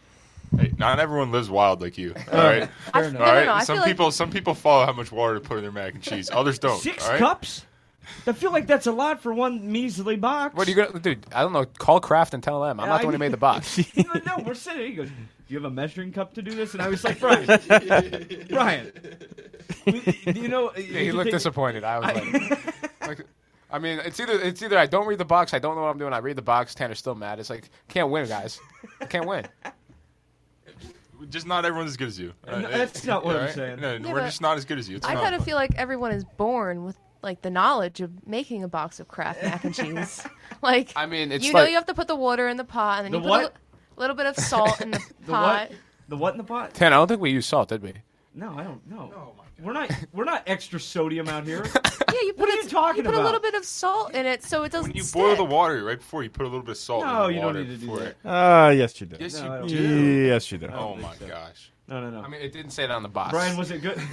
Hey, 0.57 0.73
not 0.79 0.99
everyone 0.99 1.31
lives 1.31 1.49
wild 1.49 1.81
like 1.81 1.96
you. 1.96 2.12
All 2.18 2.25
fair 2.25 2.68
I- 2.92 3.01
enough. 3.05 3.12
no, 3.12 3.18
no, 3.20 3.44
no, 3.44 3.59
some 3.61 3.66
feel 3.66 3.77
like- 3.77 3.87
people, 3.87 4.11
some 4.11 4.31
people 4.31 4.55
follow 4.55 4.85
how 4.85 4.92
much 4.92 5.12
water 5.12 5.35
to 5.35 5.40
put 5.40 5.57
in 5.59 5.62
their 5.62 5.70
mac 5.73 5.94
and 5.94 6.03
cheese. 6.03 6.29
Others 6.33 6.59
don't. 6.59 6.81
Six 6.81 7.05
all 7.05 7.11
right? 7.12 7.18
cups? 7.20 7.64
I 8.27 8.33
feel 8.33 8.51
like 8.53 8.67
that's 8.67 8.87
a 8.87 8.93
lot 8.93 9.21
for 9.23 9.33
one 9.33 9.71
measly 9.71 10.17
box. 10.17 10.55
What 10.57 10.67
are 10.67 10.71
you 10.71 10.77
gonna, 10.77 10.99
dude? 10.99 11.25
I 11.35 11.43
don't 11.43 11.53
know. 11.53 11.65
Call 11.65 12.01
Kraft 12.01 12.35
and 12.35 12.43
tell 12.43 12.61
them. 12.63 12.81
I'm 12.81 12.89
not 12.89 13.01
the 13.03 13.07
one 13.07 13.15
who 13.15 13.19
made 13.19 13.33
the 13.33 13.37
box. 13.37 13.77
He 13.77 14.03
goes, 14.03 14.23
no, 14.27 14.39
we're 14.45 14.55
sitting. 14.55 14.87
He 14.87 14.93
goes, 14.95 15.09
"Do 15.09 15.15
you 15.49 15.59
have 15.59 15.65
a 15.71 15.75
measuring 15.75 16.13
cup 16.13 16.35
to 16.35 16.43
do 16.43 16.51
this?" 16.53 16.73
And 16.75 16.83
I 16.83 16.89
was 16.89 17.05
like, 17.05 17.21
"Brian, 17.21 17.47
Brian, 18.51 18.93
we- 19.87 20.19
you 20.27 20.49
know." 20.49 20.73
Yeah, 20.77 21.01
he 21.01 21.13
looked 21.13 21.31
disappointed. 21.31 21.85
I 21.85 21.99
was 21.99 22.07
like, 22.15 23.09
like, 23.09 23.27
I 23.71 23.79
mean, 23.79 24.01
it's 24.01 24.19
either 24.19 24.33
it's 24.41 24.63
either 24.63 24.79
I 24.79 24.87
don't 24.87 25.07
read 25.07 25.19
the 25.19 25.25
box, 25.25 25.55
I 25.55 25.59
don't 25.61 25.77
know 25.77 25.83
what 25.83 25.89
I'm 25.91 25.99
doing. 25.99 26.13
I 26.13 26.19
read 26.19 26.37
the 26.37 26.43
box, 26.43 26.75
Tanner's 26.75 26.99
still 26.99 27.15
mad. 27.15 27.39
It's 27.39 27.51
like 27.51 27.71
can't 27.89 28.11
win, 28.11 28.27
guys. 28.29 28.59
I 29.01 29.05
can't 29.07 29.27
win. 29.27 29.47
Just 31.29 31.47
not 31.47 31.65
everyone's 31.67 31.91
as 31.91 31.97
good 31.99 32.09
as 32.09 32.19
you. 32.19 32.33
No, 32.47 32.63
that's 32.63 33.05
not 33.05 33.25
what 33.25 33.37
All 33.37 33.43
I'm 33.43 33.53
saying. 33.53 33.79
No, 33.81 33.93
Yeah, 33.93 33.99
we're 34.13 34.21
but 34.21 34.25
just 34.27 34.41
not 34.41 34.57
as 34.57 34.65
good 34.65 34.79
as 34.79 34.89
you. 34.89 34.97
It's 34.97 35.07
I 35.07 35.13
not. 35.15 35.23
kind 35.23 35.35
of 35.35 35.45
feel 35.45 35.55
like 35.55 35.75
everyone 35.77 36.13
is 36.13 36.25
born 36.25 36.83
with 36.83 36.97
like 37.22 37.42
the 37.42 37.50
knowledge 37.50 38.00
of 38.00 38.26
making 38.26 38.62
a 38.62 38.68
box 38.68 39.00
of 39.00 39.09
Kraft 39.09 39.42
mac 39.42 39.64
and 39.64 39.74
cheese. 39.74 40.24
like 40.62 40.92
I 40.96 41.06
mean, 41.06 41.33
it's 41.33 41.44
you 41.44 41.52
know 41.52 41.61
like- 41.61 41.70
you 41.70 41.74
have 41.76 41.87
to 41.87 41.94
put 41.94 42.09
the 42.09 42.16
water 42.16 42.48
in 42.48 42.56
the 42.56 42.64
pot 42.64 42.98
and 42.98 43.06
then 43.06 43.12
The 43.12 43.18
you 43.18 43.22
put 43.24 43.30
what? 43.30 43.40
a 43.42 43.44
li- 43.46 43.52
little 43.96 44.16
bit 44.16 44.26
of 44.26 44.37
salt 44.37 44.80
in 44.80 44.90
the, 44.92 44.98
The 45.26 45.33
pot. 45.33 45.68
what? 45.70 45.78
The 46.09 46.16
what 46.16 46.35
in 46.35 46.38
the 46.38 46.44
pot? 46.44 46.74
Tanner, 46.74 46.96
I 46.96 46.98
don't 46.98 47.09
think 47.09 47.20
we 47.20 47.30
used 47.30 47.48
salt, 47.48 47.68
did 47.68 47.83
we? 47.83 47.92
No, 48.35 48.54
I 48.56 48.62
don't 48.64 48.88
know. 48.88 49.35
we're 49.61 49.72
not. 49.72 49.90
We're 50.12 50.24
not 50.24 50.44
extra 50.46 50.78
sodium 50.80 51.28
out 51.28 51.44
here. 51.44 51.64
Yeah, 52.12 52.16
you 52.22 52.33
put 52.33 52.40
What 52.40 52.48
are 52.48 52.52
it- 52.59 52.64
you 52.64 52.68
talking 52.70 53.04
put 53.04 53.14
a 53.14 53.18
about? 53.18 53.24
little 53.26 53.40
bit 53.40 53.54
of 53.54 53.64
salt 53.64 54.14
in 54.16 54.26
it 54.26 54.42
so 54.42 54.64
it 54.64 54.72
doesn't 54.72 54.88
When 54.90 54.96
you 54.96 55.04
stick. 55.04 55.22
boil 55.22 55.37
the 55.37 55.44
water 55.44 55.85
right 55.85 55.96
before 55.96 56.24
you 56.24 56.28
put 56.28 56.42
a 56.42 56.48
little 56.48 56.62
bit 56.62 56.72
of 56.72 56.76
salt 56.76 57.04
No, 57.04 57.26
in 57.26 57.28
the 57.28 57.35
you 57.35 57.38
don't 57.40 57.46
water 57.46 57.59
need 57.61 57.66
to 57.68 57.76
do 57.76 57.87
before 57.87 57.98
that. 58.00 58.09
it. 58.09 58.16
Uh, 58.26 58.70
yes, 58.76 59.00
you 59.00 59.06
do. 59.06 59.16
Yes, 59.20 59.40
No, 59.40 59.46
I 59.48 59.54
you 59.54 59.59
don't 59.61 59.68
do. 59.68 60.26
Yes, 60.26 60.50
you 60.50 60.59
do. 60.59 60.66
Oh 60.66 60.96
my 60.96 61.14
gosh. 61.28 61.69
No, 61.90 62.00
no, 62.00 62.11
no. 62.11 62.20
I 62.22 62.29
mean, 62.29 62.40
it 62.40 62.53
didn't 62.53 62.70
say 62.70 62.85
it 62.85 62.90
on 62.92 63.03
the 63.03 63.09
box. 63.09 63.33
Brian, 63.33 63.57
was 63.57 63.72
it 63.72 63.83
good? 63.83 63.98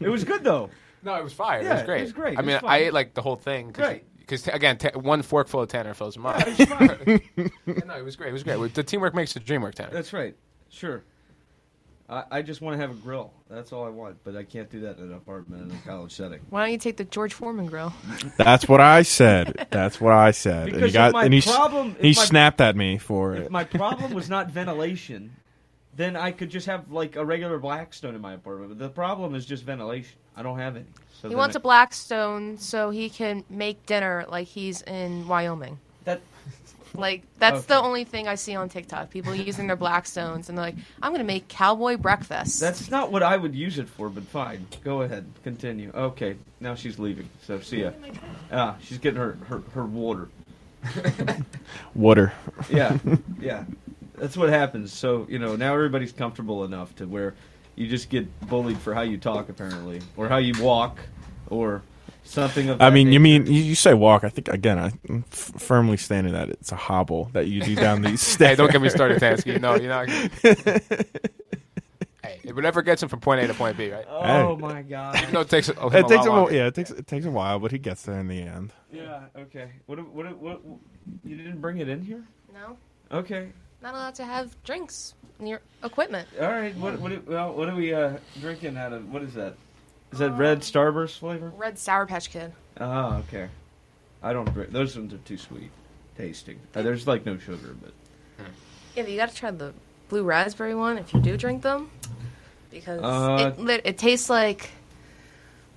it 0.00 0.08
was 0.08 0.24
good 0.24 0.44
though. 0.44 0.70
No, 1.02 1.14
it 1.16 1.24
was 1.24 1.32
fire. 1.32 1.60
it 1.60 1.64
Yeah, 1.64 1.74
was 1.74 1.82
great. 1.82 2.00
it 2.00 2.04
was 2.04 2.12
great. 2.12 2.38
I 2.38 2.42
It 2.42 2.46
mean, 2.46 2.54
was 2.54 2.60
fun. 2.62 2.70
I 2.70 2.76
ate 2.78 2.92
like 2.92 3.14
the 3.14 3.22
whole 3.22 3.36
thing. 3.36 3.72
Cause, 3.72 3.86
Great. 3.86 4.04
Because 4.20 4.46
again, 4.48 4.78
ta 4.78 4.90
one 4.94 5.22
forkful 5.22 5.62
of 5.62 5.68
Tanner 5.68 5.94
fills 5.94 6.16
him 6.16 6.26
up. 6.26 6.38
Yeah, 6.38 6.54
it's 6.56 6.70
fine. 6.70 7.20
no, 7.86 7.94
it 7.96 8.04
was 8.04 8.14
great. 8.14 8.30
It 8.30 8.32
was 8.32 8.44
great. 8.44 8.74
The 8.74 8.84
teamwork 8.84 9.14
makes 9.14 9.32
the 9.34 9.40
dream 9.40 9.62
work, 9.62 9.74
Tanner. 9.74 9.90
That's 9.92 10.12
right. 10.12 10.36
Sure. 10.68 11.02
I, 12.08 12.24
I 12.30 12.42
just 12.42 12.60
want 12.60 12.74
to 12.74 12.80
have 12.80 12.90
a 12.90 12.94
grill. 13.00 13.32
That's 13.48 13.72
all 13.72 13.84
I 13.84 13.88
want, 13.88 14.18
but 14.24 14.36
I 14.36 14.42
can't 14.42 14.70
do 14.70 14.80
that 14.80 14.98
in 14.98 15.04
an 15.04 15.14
apartment 15.14 15.70
in 15.70 15.76
a 15.76 15.80
college 15.80 16.12
setting. 16.12 16.40
Why 16.50 16.64
don't 16.64 16.72
you 16.72 16.78
take 16.78 16.96
the 16.96 17.04
George 17.04 17.32
Foreman 17.32 17.66
grill? 17.66 17.92
That's 18.36 18.68
what 18.68 18.80
I 18.80 19.02
said. 19.02 19.66
That's 19.70 20.00
what 20.00 20.12
I 20.12 20.30
said. 20.32 20.64
and 20.68 20.72
Because 20.72 20.80
he 20.82 20.86
if 20.88 20.92
got 20.94 21.12
my 21.12 21.24
and 21.24 21.32
he, 21.32 21.38
s- 21.38 21.54
problem- 21.54 21.96
if 21.98 22.02
he 22.02 22.08
my- 22.08 22.24
snapped 22.24 22.60
at 22.60 22.76
me 22.76 22.98
for 22.98 23.34
If 23.34 23.44
it. 23.46 23.50
my 23.50 23.64
problem 23.80 24.12
was 24.14 24.28
not 24.28 24.50
ventilation, 24.50 25.34
then 25.96 26.16
I 26.16 26.32
could 26.32 26.50
just 26.50 26.66
have 26.66 26.90
like 26.90 27.16
a 27.16 27.24
regular 27.24 27.58
Blackstone 27.58 28.14
in 28.14 28.20
my 28.20 28.34
apartment. 28.34 28.70
But 28.70 28.78
the 28.78 28.88
problem 28.90 29.34
is 29.34 29.46
just 29.46 29.62
ventilation. 29.64 30.16
I 30.36 30.42
don't 30.42 30.58
have 30.58 30.76
any. 30.76 30.86
So 31.20 31.28
He 31.28 31.32
then 31.34 31.38
wants 31.38 31.56
I- 31.56 31.60
a 31.60 31.62
Blackstone 31.62 32.58
so 32.58 32.90
he 32.90 33.08
can 33.10 33.44
make 33.48 33.84
dinner 33.86 34.24
like 34.28 34.48
he's 34.48 34.82
in 34.82 35.28
Wyoming. 35.28 35.78
That 36.04 36.20
Like 36.94 37.22
that's 37.38 37.64
the 37.66 37.76
only 37.78 38.04
thing 38.04 38.28
I 38.28 38.34
see 38.34 38.54
on 38.54 38.68
TikTok. 38.68 39.10
People 39.10 39.34
using 39.34 39.66
their 39.66 39.76
Blackstones 39.76 40.48
and 40.48 40.58
they're 40.58 40.66
like, 40.66 40.76
"I'm 41.02 41.12
gonna 41.12 41.24
make 41.24 41.48
cowboy 41.48 41.96
breakfast." 41.96 42.60
That's 42.60 42.90
not 42.90 43.10
what 43.10 43.22
I 43.22 43.36
would 43.36 43.54
use 43.54 43.78
it 43.78 43.88
for, 43.88 44.08
but 44.08 44.24
fine. 44.24 44.66
Go 44.84 45.02
ahead. 45.02 45.26
Continue. 45.44 45.90
Okay. 45.94 46.36
Now 46.60 46.74
she's 46.74 46.98
leaving. 46.98 47.28
So 47.46 47.60
see 47.60 47.82
ya. 47.82 47.90
Ah, 48.52 48.76
she's 48.82 48.98
getting 48.98 49.18
her, 49.20 49.38
her, 49.48 49.62
her 49.74 49.84
water. 49.84 50.28
Water. 51.94 52.32
Yeah. 52.70 52.98
Yeah. 53.40 53.64
That's 54.16 54.36
what 54.36 54.50
happens. 54.50 54.92
So, 54.92 55.26
you 55.28 55.38
know, 55.38 55.56
now 55.56 55.74
everybody's 55.74 56.12
comfortable 56.12 56.64
enough 56.64 56.94
to 56.96 57.06
where 57.06 57.34
you 57.76 57.88
just 57.88 58.08
get 58.08 58.26
bullied 58.48 58.78
for 58.78 58.94
how 58.94 59.00
you 59.02 59.18
talk, 59.18 59.48
apparently, 59.48 60.00
or 60.16 60.28
how 60.28 60.36
you 60.36 60.52
walk, 60.62 60.98
or 61.48 61.82
something 62.32 62.68
of 62.70 62.80
I 62.80 62.88
that 62.90 62.94
mean, 62.94 63.12
you 63.12 63.20
mean 63.20 63.46
you, 63.46 63.62
you 63.62 63.74
say 63.74 63.94
walk? 63.94 64.24
I 64.24 64.28
think 64.28 64.48
again, 64.48 64.78
I'm 64.78 65.24
f- 65.30 65.52
firmly 65.58 65.96
standing 65.96 66.32
that 66.32 66.48
it's 66.48 66.72
a 66.72 66.76
hobble 66.76 67.30
that 67.32 67.46
you 67.48 67.60
do 67.62 67.74
down 67.74 68.02
these 68.02 68.20
stairs. 68.22 68.50
Hey, 68.50 68.56
don't 68.56 68.72
get 68.72 68.82
me 68.82 68.88
started, 68.88 69.20
Tanski. 69.20 69.60
No, 69.60 69.74
you're 69.76 69.88
not. 69.88 70.08
hey, 72.22 72.52
whatever 72.52 72.82
gets 72.82 73.02
him 73.02 73.08
from 73.08 73.20
point 73.20 73.40
A 73.42 73.46
to 73.48 73.54
point 73.54 73.76
B, 73.76 73.90
right? 73.92 74.04
Oh, 74.08 74.56
Hey. 74.56 74.62
my 74.62 74.82
God. 74.82 75.16
Even 75.20 75.34
though 75.34 75.40
it 75.40 75.48
takes, 75.50 75.70
oh, 75.76 75.88
It 75.88 76.08
takes 76.08 76.26
a 76.26 76.30
while, 76.30 76.52
yeah, 76.52 76.66
it 76.66 76.74
takes 76.74 76.90
it 76.90 77.06
takes 77.06 77.26
a 77.26 77.30
while, 77.30 77.58
but 77.58 77.72
he 77.72 77.78
gets 77.78 78.02
there 78.02 78.18
in 78.18 78.28
the 78.28 78.40
end. 78.42 78.72
Yeah, 78.92 79.20
okay. 79.36 79.70
What, 79.86 79.98
what, 80.08 80.26
what, 80.38 80.64
what, 80.64 80.78
you 81.24 81.36
didn't 81.36 81.60
bring 81.60 81.78
it 81.78 81.88
in 81.88 82.02
here? 82.02 82.22
no, 82.52 82.76
Okay. 83.10 83.48
not 83.82 83.94
allowed 83.94 84.14
to 84.16 84.24
have 84.24 84.54
drinks 84.64 85.14
in 85.40 85.46
your 85.46 85.60
equipment. 85.82 86.28
All 86.40 86.48
right. 86.48 86.76
What, 86.76 86.98
what, 87.00 87.26
well, 87.26 87.52
what 87.54 87.68
are 87.68 87.74
we 87.74 87.92
uh, 87.94 88.14
drinking 88.40 88.76
out 88.76 88.92
of? 88.92 89.10
What 89.12 89.22
is 89.22 89.34
that? 89.34 89.54
Is 90.12 90.18
that 90.18 90.32
red 90.32 90.60
Starburst 90.60 91.18
flavor? 91.18 91.52
Red 91.56 91.78
Sour 91.78 92.06
Patch 92.06 92.30
Kid. 92.30 92.52
Oh, 92.78 93.16
okay. 93.28 93.48
I 94.22 94.32
don't 94.32 94.52
drink. 94.52 94.70
Those 94.70 94.96
ones 94.96 95.12
are 95.14 95.18
too 95.18 95.38
sweet 95.38 95.70
tasting. 96.16 96.58
Uh, 96.74 96.82
there's 96.82 97.06
like 97.06 97.24
no 97.26 97.38
sugar, 97.38 97.74
but 97.80 97.92
Yeah, 98.94 99.02
but 99.02 99.10
you 99.10 99.16
gotta 99.16 99.34
try 99.34 99.50
the 99.50 99.72
blue 100.08 100.22
raspberry 100.24 100.74
one 100.74 100.98
if 100.98 101.12
you 101.14 101.20
do 101.20 101.36
drink 101.36 101.62
them, 101.62 101.90
because 102.70 103.00
Uh, 103.02 103.52
it 103.56 103.58
lit- 103.58 103.82
it 103.86 103.98
tastes 103.98 104.28
like 104.28 104.70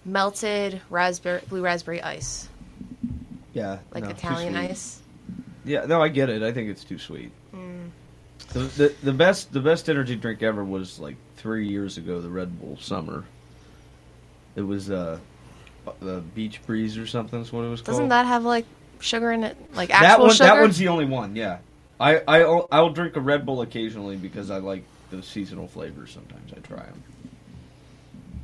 melted 0.03 0.81
raspberry 0.89 1.41
blue 1.49 1.61
raspberry 1.63 2.01
ice, 2.01 2.49
yeah, 3.53 3.79
like 3.93 4.03
no, 4.03 4.09
too 4.11 4.15
Italian 4.17 4.53
sweet. 4.53 4.69
ice. 4.71 5.01
Yeah, 5.63 5.85
no, 5.85 6.01
I 6.01 6.09
get 6.09 6.29
it. 6.29 6.43
I 6.43 6.51
think 6.51 6.69
it's 6.69 6.83
too 6.83 6.99
sweet. 6.99 7.31
Mm. 7.55 7.89
The, 8.49 8.59
the 8.59 8.95
the 9.03 9.13
best 9.13 9.51
the 9.53 9.61
best 9.61 9.89
energy 9.89 10.15
drink 10.15 10.43
ever 10.43 10.63
was 10.63 10.99
like 10.99 11.15
three 11.37 11.67
years 11.67 11.97
ago. 11.97 12.21
The 12.21 12.29
Red 12.29 12.59
Bull 12.59 12.77
Summer. 12.79 13.23
It 14.55 14.61
was 14.61 14.89
uh, 14.89 15.19
the 15.99 16.21
Beach 16.33 16.61
Breeze 16.65 16.97
or 16.97 17.07
something. 17.07 17.41
Is 17.41 17.51
what 17.51 17.63
it 17.63 17.69
was 17.69 17.81
called. 17.81 17.97
Doesn't 17.97 18.09
that 18.09 18.25
have 18.25 18.43
like 18.43 18.65
sugar 18.99 19.31
in 19.31 19.43
it, 19.43 19.57
like 19.73 19.89
that 19.89 20.03
actual 20.03 20.27
one? 20.27 20.35
sugar? 20.35 20.45
That 20.45 20.61
one's 20.61 20.77
the 20.77 20.87
only 20.87 21.05
one. 21.05 21.35
Yeah, 21.35 21.59
I 21.99 22.17
I 22.27 22.41
I'll 22.71 22.91
drink 22.91 23.15
a 23.15 23.21
Red 23.21 23.45
Bull 23.45 23.61
occasionally 23.61 24.15
because 24.15 24.49
I 24.51 24.57
like 24.57 24.83
the 25.11 25.21
seasonal 25.21 25.67
flavors. 25.67 26.11
Sometimes 26.11 26.51
I 26.53 26.59
try 26.59 26.85
them. 26.85 27.03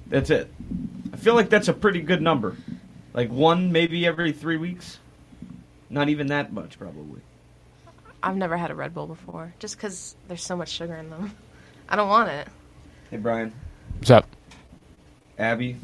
That's 0.08 0.30
it. 0.30 0.52
I 1.13 1.17
feel 1.17 1.36
like 1.36 1.50
that's 1.50 1.69
a 1.69 1.74
pretty 1.74 2.02
good 2.02 2.21
number. 2.21 2.58
Like 3.13 3.30
one 3.30 3.71
maybe 3.71 4.06
every 4.06 4.32
three 4.34 4.58
weeks. 4.58 5.00
Not 5.89 6.10
even 6.10 6.28
that 6.28 6.54
much, 6.54 6.80
probably. 6.80 7.21
I've 8.24 8.38
never 8.38 8.56
had 8.56 8.71
a 8.71 8.76
Red 8.76 8.93
Bull 8.93 9.08
before, 9.08 9.54
just 9.60 9.76
because 9.76 10.15
there's 10.28 10.43
so 10.43 10.56
much 10.56 10.69
sugar 10.69 10.95
in 10.95 11.10
them. 11.10 11.36
I 11.89 11.95
don't 11.95 12.08
want 12.08 12.30
it. 12.30 12.47
Hey 13.10 13.17
Brian, 13.17 13.54
What's 13.97 14.12
up? 14.12 14.26
Abby 15.38 15.76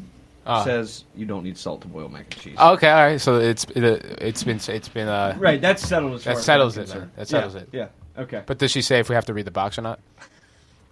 Ah. 0.48 0.64
says 0.64 1.04
you 1.14 1.26
don't 1.26 1.44
need 1.44 1.58
salt 1.58 1.82
to 1.82 1.88
boil 1.88 2.08
mac 2.08 2.22
and 2.32 2.36
cheese. 2.42 2.58
Okay, 2.58 2.88
all 2.90 2.96
right. 3.06 3.20
So 3.20 3.36
it's 3.36 3.64
it, 3.74 3.84
uh, 3.84 3.98
it's 4.20 4.42
been 4.42 4.58
it's 4.68 4.88
been 4.88 5.06
uh 5.08 5.36
Right, 5.38 5.60
that's 5.60 5.86
settled 5.86 6.14
as 6.14 6.24
that 6.24 6.38
settles 6.38 6.76
it. 6.78 6.86
Then. 6.88 7.10
That 7.16 7.28
settles 7.28 7.54
Yeah, 7.54 7.60
it. 7.60 7.68
yeah, 7.72 8.22
okay. 8.22 8.42
But 8.46 8.58
does 8.58 8.70
she 8.70 8.80
say 8.82 8.98
if 8.98 9.08
we 9.08 9.14
have 9.14 9.26
to 9.26 9.34
read 9.34 9.44
the 9.44 9.50
box 9.50 9.78
or 9.78 9.82
not? 9.82 10.00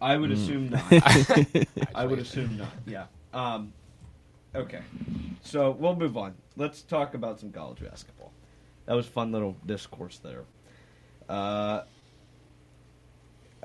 I 0.01 0.17
would 0.19 0.31
Mm. 0.31 0.35
assume 0.35 0.69
not. 0.69 1.67
I 1.95 2.05
would 2.05 2.19
assume 2.19 2.59
not. 2.59 2.69
Yeah. 2.87 3.07
Um, 3.33 3.73
okay. 4.55 4.81
So 5.43 5.71
we'll 5.71 5.97
move 5.97 6.19
on. 6.19 6.35
Let's 6.57 6.83
talk 6.83 7.15
about 7.15 7.41
some 7.41 7.51
college 7.51 7.81
basketball. 7.81 8.33
That 8.85 8.95
was 8.95 9.07
fun 9.07 9.33
little 9.33 9.57
discourse 9.65 10.19
there. 10.19 10.43
Uh, 11.31 11.83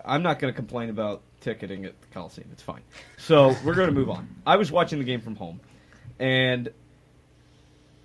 I'm 0.06 0.24
not 0.24 0.40
going 0.40 0.52
to 0.54 0.56
complain 0.56 0.90
about 0.90 1.22
ticketing 1.42 1.86
at 1.86 2.00
the 2.02 2.08
Coliseum. 2.08 2.48
It's 2.54 2.64
fine. 2.64 2.82
So 3.18 3.56
we're 3.64 3.76
going 3.76 3.90
to 3.90 3.94
move 3.94 4.10
on. 4.10 4.28
I 4.48 4.56
was 4.56 4.72
watching 4.72 5.00
the 5.00 5.06
game 5.06 5.22
from 5.22 5.36
home, 5.36 5.60
and 6.22 6.70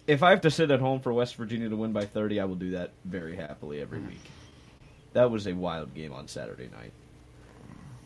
if 0.06 0.22
I 0.22 0.30
have 0.30 0.40
to 0.42 0.50
sit 0.50 0.70
at 0.70 0.80
home 0.80 1.00
for 1.00 1.12
West 1.12 1.36
Virginia 1.36 1.68
to 1.68 1.76
win 1.76 1.92
by 1.92 2.06
30, 2.06 2.40
I 2.40 2.46
will 2.46 2.54
do 2.54 2.70
that 2.70 2.92
very 3.04 3.36
happily 3.36 3.80
every 3.80 3.98
mm. 3.98 4.08
week. 4.08 4.22
That 5.12 5.30
was 5.30 5.46
a 5.46 5.52
wild 5.52 5.94
game 5.94 6.12
on 6.12 6.26
Saturday 6.26 6.68
night. 6.72 6.92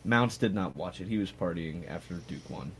Mountz 0.06 0.38
did 0.38 0.54
not 0.54 0.76
watch 0.76 1.00
it. 1.00 1.08
He 1.08 1.18
was 1.18 1.30
partying 1.30 1.88
after 1.88 2.14
Duke 2.14 2.48
won, 2.48 2.72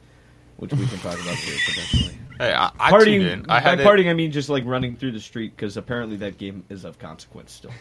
which 0.57 0.73
we 0.73 0.87
can 0.87 0.99
talk 0.99 1.21
about 1.21 1.37
too 1.37 1.57
potentially. 1.67 2.19
Hey, 2.39 2.53
I, 2.53 2.71
I 2.81 2.91
partying. 2.91 3.45
I 3.49 3.63
by 3.63 3.73
it- 3.75 3.87
partying, 3.87 4.11
I 4.11 4.15
mean 4.15 4.33
just 4.33 4.49
like 4.49 4.65
running 4.65 4.97
through 4.97 5.13
the 5.13 5.21
street 5.21 5.55
because 5.55 5.77
apparently 5.77 6.17
that 6.19 6.39
game 6.39 6.65
is 6.69 6.85
of 6.85 6.99
consequence 6.99 7.53
still. 7.53 7.73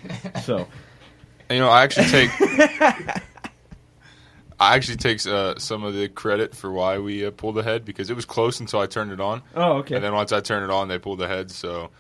So 0.44 0.68
You 1.50 1.58
know, 1.58 1.70
I 1.70 1.82
actually 1.82 2.06
take. 2.06 2.30
I 4.60 4.76
actually 4.76 4.98
take 4.98 5.26
uh, 5.26 5.58
some 5.58 5.84
of 5.84 5.94
the 5.94 6.10
credit 6.10 6.54
for 6.54 6.72
why 6.72 7.00
we 7.00 7.26
uh, 7.26 7.32
pulled 7.32 7.58
ahead 7.58 7.86
because 7.86 8.10
it 8.10 8.16
was 8.16 8.26
close 8.26 8.60
until 8.60 8.80
I 8.82 8.88
turned 8.88 9.12
it 9.12 9.22
on. 9.22 9.42
Oh, 9.56 9.78
okay. 9.78 9.96
And 9.96 10.04
then 10.04 10.14
once 10.14 10.34
I 10.34 10.42
turned 10.42 10.66
it 10.66 10.70
on, 10.70 10.90
they 10.90 11.00
pulled 11.00 11.22
ahead. 11.22 11.50
So, 11.50 11.92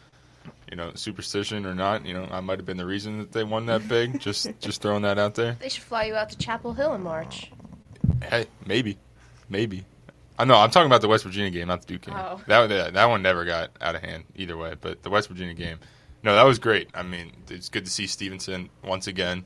you 0.69 0.75
know, 0.75 0.91
superstition 0.95 1.65
or 1.65 1.73
not, 1.73 2.05
you 2.05 2.13
know, 2.13 2.27
I 2.29 2.41
might 2.41 2.59
have 2.59 2.65
been 2.65 2.77
the 2.77 2.85
reason 2.85 3.19
that 3.19 3.31
they 3.31 3.45
won 3.45 3.67
that 3.67 3.87
big. 3.87 4.19
just, 4.21 4.47
just 4.59 4.81
throwing 4.81 5.03
that 5.03 5.17
out 5.17 5.35
there. 5.35 5.55
They 5.59 5.69
should 5.69 5.83
fly 5.83 6.05
you 6.05 6.15
out 6.15 6.29
to 6.31 6.37
Chapel 6.37 6.73
Hill 6.73 6.93
in 6.95 7.01
March. 7.01 7.49
Hey, 8.23 8.47
maybe, 8.65 8.97
maybe. 9.47 9.85
I 10.37 10.45
know. 10.45 10.55
I'm 10.55 10.69
talking 10.69 10.87
about 10.87 11.01
the 11.01 11.09
West 11.09 11.25
Virginia 11.25 11.51
game, 11.51 11.67
not 11.67 11.81
the 11.81 11.87
Duke 11.87 12.03
game. 12.03 12.15
Oh. 12.17 12.41
That 12.47 12.67
that 12.69 12.93
that 12.93 13.05
one 13.09 13.21
never 13.21 13.43
got 13.43 13.71
out 13.81 13.95
of 13.95 14.01
hand 14.01 14.23
either 14.35 14.55
way. 14.55 14.73
But 14.79 15.03
the 15.03 15.09
West 15.09 15.27
Virginia 15.27 15.53
game, 15.53 15.79
no, 16.23 16.33
that 16.33 16.43
was 16.43 16.59
great. 16.59 16.89
I 16.93 17.03
mean, 17.03 17.33
it's 17.49 17.67
good 17.67 17.83
to 17.83 17.91
see 17.91 18.07
Stevenson 18.07 18.69
once 18.81 19.07
again. 19.07 19.43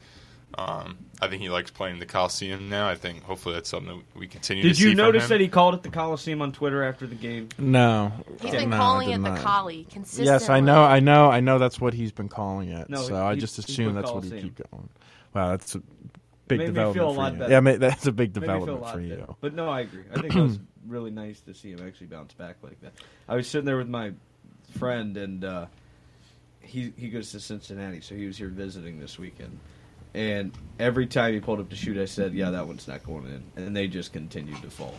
Um, 0.58 0.98
I 1.22 1.28
think 1.30 1.42
he 1.42 1.50
likes 1.50 1.72
playing 1.72 2.00
the 2.00 2.06
Coliseum 2.06 2.70
now. 2.70 2.88
I 2.88 2.96
think 2.96 3.24
hopefully 3.24 3.56
that's 3.56 3.70
something 3.70 3.98
that 3.98 4.20
we 4.20 4.28
continue. 4.28 4.62
to 4.64 4.70
did 4.70 4.78
see 4.78 4.84
you 4.84 4.90
from 4.92 4.98
notice 4.98 5.24
him. 5.24 5.30
that 5.30 5.40
he 5.42 5.48
called 5.48 5.74
it 5.74 5.84
the 5.84 5.90
Coliseum 5.90 6.42
on 6.42 6.52
Twitter 6.52 6.84
after 6.84 7.08
the 7.08 7.16
game? 7.16 7.50
No, 7.58 8.12
He's 8.42 8.52
been 8.52 8.70
No, 8.70 8.76
I 8.76 8.80
calling 8.80 9.08
did 9.10 9.16
it 9.16 9.24
the 9.24 9.30
not. 9.30 9.40
collie 9.40 9.88
consistently. 9.90 10.32
Yes, 10.32 10.50
I 10.50 10.60
know, 10.60 10.84
I 10.84 11.00
know, 11.00 11.30
I 11.32 11.40
know. 11.40 11.58
That's 11.58 11.80
what 11.82 11.94
he's 11.94 12.12
been 12.12 12.30
calling 12.30 12.70
it. 12.70 12.90
No, 12.90 13.02
so 13.02 13.16
I 13.26 13.36
just 13.36 13.58
assume 13.58 13.94
put 13.96 14.02
that's 14.02 14.12
what 14.12 14.24
he 14.26 14.42
keep 14.42 14.62
going. 14.72 14.90
Wow, 15.34 15.50
that's 15.52 15.74
a 15.76 15.80
big 16.48 16.60
Made 16.60 16.60
me 16.60 16.66
development 16.68 16.94
feel 16.96 17.10
a 17.12 17.16
for 17.16 17.34
you. 17.34 17.40
better. 17.40 17.52
Yeah, 17.52 17.60
ma- 17.62 17.78
that's 17.78 18.06
a 18.06 18.12
big 18.12 18.36
Made 18.36 18.42
me 18.42 18.48
feel 18.48 18.56
a 18.56 18.60
development 18.60 18.82
lot 18.82 18.94
for 18.94 19.00
better. 19.02 19.16
you. 19.16 19.36
But 19.42 19.54
no, 19.56 19.70
I 19.70 19.80
agree. 19.82 20.04
I 20.12 20.22
think 20.22 20.36
it 20.36 20.42
was 20.42 20.60
really 20.88 21.12
nice 21.12 21.40
to 21.42 21.54
see 21.56 21.72
him 21.72 21.80
actually 21.88 22.08
bounce 22.08 22.34
back 22.34 22.58
like 22.62 22.80
that. 22.82 22.94
I 23.28 23.36
was 23.38 23.48
sitting 23.48 23.66
there 23.66 23.78
with 23.78 23.90
my 23.90 24.12
friend, 24.78 25.18
and 25.18 25.44
uh, 25.44 25.66
he 26.60 26.94
he 26.98 27.10
goes 27.10 27.32
to 27.32 27.40
Cincinnati, 27.40 28.02
so 28.02 28.14
he 28.14 28.28
was 28.28 28.38
here 28.38 28.50
visiting 28.50 29.00
this 29.00 29.18
weekend. 29.18 29.58
And 30.14 30.52
every 30.80 31.08
time 31.08 31.34
he 31.34 31.40
pulled 31.40 31.60
up 31.60 31.70
to 31.70 31.76
shoot, 31.76 31.98
I 31.98 32.06
said, 32.06 32.34
"Yeah, 32.34 32.52
that 32.52 32.68
one's 32.68 32.88
not 32.88 33.04
going 33.04 33.26
in," 33.26 33.64
and 33.64 33.76
they 33.76 33.88
just 33.88 34.14
continued 34.14 34.62
to 34.62 34.70
fall. 34.70 34.94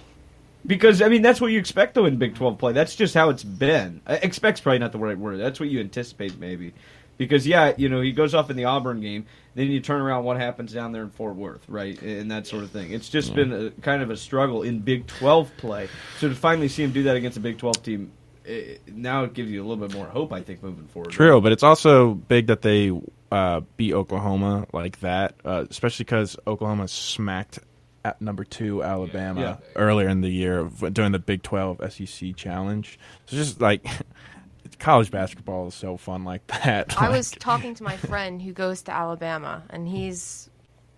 Because 0.66 1.02
I 1.02 1.08
mean, 1.08 1.22
that's 1.22 1.40
what 1.40 1.48
you 1.52 1.58
expect 1.58 1.94
though 1.94 2.06
in 2.06 2.16
Big 2.16 2.34
Twelve 2.34 2.58
play. 2.58 2.72
That's 2.72 2.96
just 2.96 3.14
how 3.14 3.28
it's 3.30 3.44
been. 3.44 4.00
Uh, 4.06 4.18
Expect's 4.22 4.60
probably 4.60 4.78
not 4.78 4.92
the 4.92 4.98
right 4.98 5.18
word. 5.18 5.38
That's 5.38 5.60
what 5.60 5.68
you 5.68 5.78
anticipate 5.80 6.38
maybe. 6.38 6.72
Because 7.16 7.46
yeah, 7.46 7.74
you 7.76 7.88
know, 7.88 8.00
he 8.00 8.10
goes 8.10 8.34
off 8.34 8.50
in 8.50 8.56
the 8.56 8.64
Auburn 8.64 9.00
game, 9.00 9.26
then 9.54 9.68
you 9.70 9.78
turn 9.78 10.00
around, 10.00 10.24
what 10.24 10.36
happens 10.36 10.72
down 10.72 10.90
there 10.90 11.02
in 11.02 11.10
Fort 11.10 11.36
Worth, 11.36 11.62
right, 11.68 12.00
and 12.02 12.28
that 12.32 12.46
sort 12.48 12.64
of 12.64 12.70
thing. 12.70 12.90
It's 12.90 13.08
just 13.08 13.28
Yeah. 13.28 13.34
been 13.36 13.52
a, 13.52 13.70
kind 13.82 14.02
of 14.02 14.10
a 14.10 14.16
struggle 14.16 14.62
in 14.64 14.80
Big 14.80 15.06
Twelve 15.06 15.48
play. 15.58 15.88
So 16.18 16.28
to 16.28 16.34
finally 16.34 16.66
see 16.68 16.82
him 16.82 16.90
do 16.90 17.04
that 17.04 17.14
against 17.14 17.36
a 17.36 17.40
Big 17.40 17.58
Twelve 17.58 17.80
team, 17.84 18.10
it, 18.44 18.80
now 18.92 19.22
it 19.24 19.32
gives 19.34 19.48
you 19.50 19.62
a 19.62 19.64
little 19.66 19.86
bit 19.86 19.94
more 19.96 20.06
hope, 20.06 20.32
I 20.32 20.40
think, 20.40 20.60
moving 20.62 20.86
forward. 20.88 21.12
True, 21.12 21.40
but 21.40 21.52
it's 21.52 21.62
also 21.62 22.14
big 22.14 22.48
that 22.48 22.62
they 22.62 22.90
uh, 23.32 23.60
beat 23.76 23.92
Oklahoma 23.94 24.66
like 24.72 25.00
that, 25.00 25.34
uh, 25.44 25.64
especially 25.70 26.04
because 26.04 26.36
Oklahoma 26.46 26.88
smacked 26.88 27.58
at 28.04 28.20
number 28.20 28.44
two 28.44 28.82
Alabama 28.82 29.40
Yeah. 29.40 29.56
earlier 29.76 30.08
in 30.08 30.20
the 30.20 30.28
year 30.28 30.64
during 30.92 31.12
the 31.12 31.18
Big 31.18 31.42
Twelve 31.42 31.80
SEC 31.92 32.36
Challenge. 32.36 32.98
So 33.26 33.36
just 33.36 33.60
like 33.60 33.86
college 34.78 35.10
basketball 35.10 35.68
is 35.68 35.74
so 35.74 35.96
fun 35.96 36.24
like 36.24 36.46
that. 36.48 37.00
I 37.00 37.06
Like, 37.06 37.16
was 37.16 37.30
talking 37.32 37.74
to 37.76 37.82
my 37.82 37.96
friend 37.96 38.42
who 38.42 38.52
goes 38.52 38.82
to 38.82 38.92
Alabama, 38.92 39.62
and 39.70 39.88
he's 39.88 40.50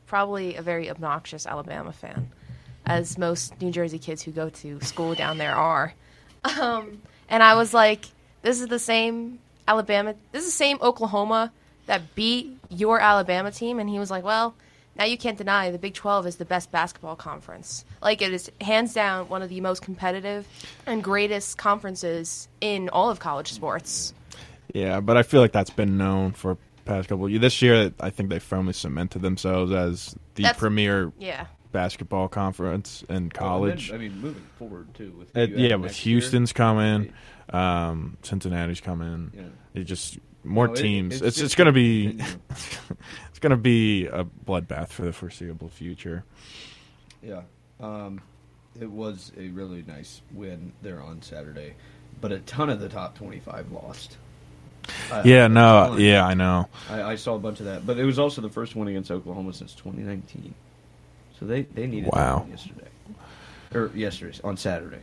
probably 0.07 0.57
a 0.57 0.63
very 0.63 0.91
obnoxious 0.91 1.47
Alabama 1.47 1.93
fan, 1.93 2.31
as 2.85 3.17
most 3.19 3.61
New 3.61 3.71
Jersey 3.71 3.99
kids 3.99 4.23
who 4.23 4.31
go 4.33 4.49
to 4.51 4.81
school 4.81 5.15
down 5.15 5.39
there 5.39 5.55
are. 5.55 5.95
Um, 6.61 7.03
and 7.29 7.43
I 7.43 7.55
was 7.55 7.73
like, 7.75 8.07
"This 8.43 8.61
is 8.61 8.69
the 8.69 8.79
same 8.79 9.39
Alabama. 9.69 10.15
This 10.33 10.43
is 10.45 10.49
the 10.51 10.57
same 10.57 10.79
Oklahoma 10.81 11.53
that 11.87 12.15
beat 12.15 12.57
your 12.69 13.01
Alabama 13.01 13.51
team." 13.51 13.79
And 13.79 13.89
he 13.89 13.99
was 13.99 14.11
like, 14.11 14.25
"Well." 14.25 14.55
Now 14.99 15.05
you 15.05 15.19
can't 15.19 15.37
deny 15.37 15.71
the 15.71 15.77
Big 15.77 15.93
12 15.93 16.27
is 16.27 16.37
the 16.37 16.47
best 16.47 16.73
basketball 16.73 17.17
conference. 17.17 17.85
Like 18.01 18.23
it 18.23 18.33
is 18.33 18.51
hands 18.63 18.95
down 18.95 19.29
one 19.29 19.43
of 19.43 19.51
the 19.51 19.61
most 19.61 19.83
competitive 19.83 20.49
and 20.87 21.05
greatest 21.05 21.59
conferences 21.59 22.49
in 22.63 22.89
all 22.89 23.11
of 23.11 23.19
college 23.19 23.53
sports. 23.53 24.15
Yeah, 24.73 25.01
but 25.01 25.19
I 25.19 25.23
feel 25.23 25.43
like 25.43 25.53
that's 25.53 25.69
been 25.69 25.99
known 25.99 26.33
for 26.33 26.57
past 26.87 27.11
couple 27.11 27.27
of 27.27 27.31
years. 27.31 27.43
This 27.43 27.61
year, 27.61 27.93
I 28.01 28.09
think 28.09 28.31
they 28.31 28.39
firmly 28.39 28.73
cemented 28.73 29.21
themselves 29.21 29.71
as 29.71 30.17
the 30.35 30.45
That's- 30.45 30.59
premier 30.59 31.13
yeah. 31.19 31.45
basketball 31.73 32.29
conference 32.29 33.03
in 33.03 33.15
Well, 33.15 33.21
then, 33.21 33.29
college. 33.31 33.93
I 33.93 33.99
mean, 33.99 34.19
moving 34.19 34.47
forward 34.59 34.95
too. 34.95 35.13
With 35.19 35.37
It- 35.37 35.51
you 35.51 35.69
yeah, 35.69 35.75
with 35.75 35.91
next 35.91 36.07
year. 36.07 36.15
Houston's 36.15 36.55
coming, 36.55 37.13
um, 37.53 38.17
Cincinnati's 38.23 38.81
coming. 38.81 39.31
Yeah. 39.37 39.43
It 39.75 39.85
just 39.85 40.19
more 40.47 40.67
No, 40.69 40.73
it- 40.73 40.77
teams. 40.77 41.15
it's 41.17 41.23
it's 41.23 41.41
it's 41.41 41.55
going 41.55 41.67
to 41.67 41.73
be 41.73 42.19
it's 42.51 43.39
going 43.41 43.51
to 43.51 43.57
be 43.57 44.07
a 44.07 44.25
bloodbath 44.25 44.89
for 44.89 45.03
the 45.03 45.13
foreseeable 45.13 45.69
future. 45.69 46.25
Yeah. 47.23 47.43
Um, 47.81 48.21
it 48.81 48.91
was 48.91 49.33
a 49.39 49.49
really 49.49 49.83
nice 49.87 50.21
win 50.33 50.73
there 50.83 51.03
on 51.03 51.23
Saturday, 51.23 51.75
but 52.21 52.33
a 52.33 52.39
ton 52.41 52.71
of 52.71 52.81
the 52.81 52.89
top 52.89 53.17
25 53.17 53.73
lost. 53.73 54.17
Uh, 55.11 55.23
yeah, 55.25 55.47
a 55.47 55.49
no, 55.49 55.97
yeah, 55.99 56.25
I 56.25 56.35
know. 56.35 56.69
I, 56.89 57.03
I 57.03 57.15
saw 57.17 57.35
a 57.35 57.39
bunch 57.39 57.59
of 57.61 57.67
that, 57.67 57.85
but 57.87 57.99
it 57.99 58.05
was 58.05 58.19
also 58.19 58.41
the 58.41 58.49
first 58.49 58.77
one 58.77 58.87
against 58.87 59.11
Oklahoma 59.11 59.53
since 59.53 59.75
2019. 59.75 60.55
So 61.41 61.45
they, 61.47 61.63
they 61.63 61.87
needed 61.87 62.11
Wow. 62.13 62.47
yesterday. 62.49 62.89
Or 63.75 63.91
yesterday, 63.95 64.39
on 64.45 64.57
Saturday. 64.57 65.01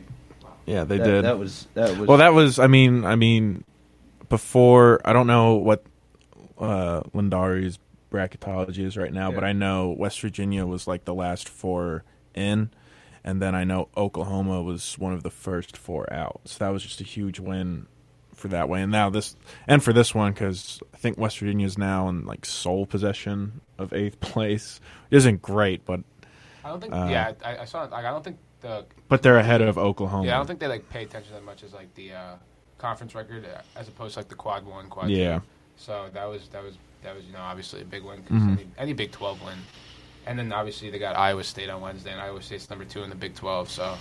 Yeah, 0.66 0.84
they 0.84 0.96
That- 0.98 1.04
did. 1.04 1.24
That 1.26 1.38
was 1.38 1.66
that 1.74 1.98
was 1.98 2.08
well, 2.08 2.18
that 2.18 2.32
was. 2.32 2.58
I 2.58 2.66
mean, 2.66 3.04
I 3.04 3.14
mean, 3.16 3.62
before 4.34 5.00
I 5.04 5.12
don't 5.12 5.28
know 5.28 5.54
what 5.54 5.84
uh, 6.58 7.02
Lunardi's 7.14 7.78
bracketology 8.10 8.80
is 8.80 8.96
right 8.96 9.12
now, 9.12 9.30
but 9.30 9.44
I 9.44 9.52
know 9.52 9.94
West 9.96 10.20
Virginia 10.20 10.66
was 10.66 10.88
like 10.88 11.04
the 11.04 11.14
last 11.14 11.48
four 11.48 12.02
in, 12.34 12.70
and 13.22 13.40
then 13.40 13.54
I 13.54 13.62
know 13.62 13.90
Oklahoma 13.96 14.60
was 14.60 14.98
one 14.98 15.12
of 15.12 15.22
the 15.22 15.30
first 15.30 15.76
four 15.76 16.12
out. 16.12 16.40
So 16.46 16.64
that 16.64 16.70
was 16.70 16.82
just 16.82 17.00
a 17.00 17.04
huge 17.04 17.38
win 17.38 17.86
for 18.34 18.48
that 18.48 18.68
way. 18.68 18.82
And 18.82 18.90
now 18.90 19.08
this, 19.08 19.36
and 19.68 19.80
for 19.80 19.92
this 19.92 20.16
one, 20.16 20.32
because 20.32 20.80
I 20.92 20.96
think 20.96 21.16
West 21.16 21.38
Virginia 21.38 21.64
is 21.64 21.78
now 21.78 22.08
in 22.08 22.26
like 22.26 22.44
sole 22.44 22.86
possession 22.86 23.60
of 23.78 23.92
eighth 23.92 24.18
place. 24.32 24.80
It 25.12 25.16
isn't 25.18 25.42
great, 25.42 25.84
but 25.84 26.00
I 26.64 26.70
don't 26.70 26.80
think. 26.80 26.92
Uh, 26.92 27.06
yeah, 27.08 27.34
I, 27.44 27.58
I 27.58 27.64
saw. 27.66 27.82
Like, 27.82 28.04
I 28.04 28.10
don't 28.10 28.24
think 28.24 28.38
the. 28.62 28.84
but 29.06 29.22
they're 29.22 29.38
ahead 29.38 29.60
of 29.60 29.78
Oklahoma. 29.78 30.26
Yeah, 30.26 30.34
I 30.34 30.36
don't 30.38 30.48
think 30.48 30.58
they 30.58 30.66
like 30.66 30.90
pay 30.90 31.04
attention 31.04 31.34
that 31.34 31.44
much 31.44 31.62
as 31.62 31.72
like 31.72 31.94
the 31.94 32.14
uh, 32.14 32.34
conference 32.84 33.14
record 33.14 33.46
uh, 33.46 33.62
as 33.80 33.88
opposed 33.88 34.12
to 34.14 34.20
like 34.20 34.28
the 34.28 34.34
quad 34.34 34.66
one, 34.66 34.88
quad 34.90 35.08
Yeah. 35.08 35.38
two. 35.38 35.44
So 35.78 36.06
that 36.12 36.26
was 36.26 36.48
that 36.52 36.62
was 36.62 36.74
that 37.02 37.14
was 37.16 37.24
you 37.24 37.32
know 37.32 37.40
obviously 37.40 37.80
a 37.80 37.84
big 37.84 38.02
win 38.04 38.18
'cause 38.22 38.36
Mhm. 38.42 38.52
any, 38.52 38.66
any 38.78 38.92
Big 38.92 39.10
Twelve 39.10 39.40
win, 39.42 39.58
and 40.26 40.38
then 40.38 40.52
obviously 40.52 40.90
they 40.90 40.98
got 40.98 41.16
Iowa 41.16 41.42
State 41.44 41.70
on 41.70 41.80
Wednesday, 41.80 42.12
and 42.12 42.20
Iowa 42.20 42.42
State's 42.42 42.68
number 42.68 42.84
two 42.84 43.02
in 43.02 43.08
the 43.08 43.16
Big 43.16 43.34
Twelve. 43.34 43.70
So 43.70 43.96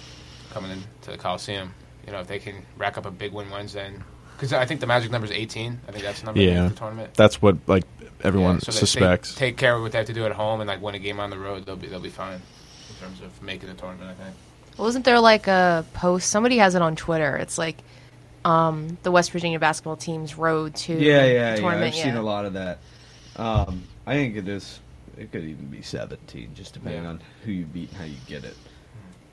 coming 0.51 0.71
into 0.71 1.11
the 1.11 1.17
Coliseum, 1.17 1.73
you 2.05 2.11
know 2.11 2.19
if 2.19 2.27
they 2.27 2.39
can 2.39 2.55
rack 2.77 2.97
up 2.97 3.05
a 3.05 3.11
big 3.11 3.31
win 3.31 3.49
Wednesday, 3.49 3.89
because 4.35 4.51
I 4.51 4.65
think 4.65 4.81
the 4.81 4.87
magic 4.87 5.11
number 5.11 5.25
is 5.25 5.31
eighteen. 5.31 5.79
I 5.87 5.91
think 5.93 6.03
that's 6.03 6.19
the 6.19 6.25
number 6.25 6.41
in 6.41 6.49
Yeah, 6.53 6.67
the 6.67 6.75
tournament. 6.75 7.13
that's 7.13 7.41
what 7.41 7.55
like 7.67 7.85
everyone 8.21 8.55
Yeah, 8.55 8.59
so 8.67 8.71
suspects. 8.71 9.33
They 9.35 9.47
take 9.47 9.57
care 9.57 9.75
of 9.75 9.81
what 9.81 9.93
they 9.93 9.97
have 9.99 10.07
to 10.07 10.13
do 10.13 10.25
at 10.25 10.33
home 10.33 10.59
and 10.59 10.67
like 10.67 10.81
win 10.81 10.93
a 10.95 10.99
game 10.99 11.21
on 11.21 11.29
the 11.29 11.39
road. 11.39 11.65
They'll 11.65 11.77
be 11.77 11.87
they'll 11.87 12.01
be 12.01 12.09
fine 12.09 12.41
in 12.89 12.95
terms 13.01 13.21
of 13.21 13.41
making 13.41 13.69
the 13.69 13.75
tournament. 13.75 14.11
I 14.11 14.23
think. 14.25 14.35
Well 14.77 14.85
wasn't 14.87 15.05
there 15.05 15.19
like 15.19 15.47
a 15.47 15.85
post? 15.93 16.29
Somebody 16.29 16.57
has 16.57 16.73
it 16.75 16.81
on 16.81 16.95
Twitter. 16.95 17.35
It's 17.37 17.57
like 17.57 17.77
um, 18.45 18.97
the 19.03 19.11
West 19.11 19.31
Virginia 19.31 19.59
basketball 19.59 19.95
team's 19.97 20.37
road 20.37 20.75
to 20.75 20.93
Yeah, 20.93 20.97
the 21.21 21.27
yeah, 21.27 21.33
yeah. 21.33 21.55
tournament. 21.55 21.95
I've 21.95 22.01
seen 22.01 22.15
a 22.15 22.21
lot 22.21 22.45
of 22.45 22.53
that. 22.53 22.79
Um, 23.35 23.83
I 24.05 24.13
think 24.13 24.35
it 24.35 24.47
is. 24.47 24.79
It 25.17 25.31
could 25.31 25.43
even 25.43 25.67
be 25.67 25.81
17, 25.81 26.51
just 26.55 26.73
depending 26.73 27.03
Yeah. 27.03 27.09
on 27.09 27.21
who 27.45 27.51
you 27.51 27.65
beat 27.65 27.89
and 27.89 27.97
how 27.99 28.05
you 28.05 28.15
get 28.27 28.43
it. 28.43 28.55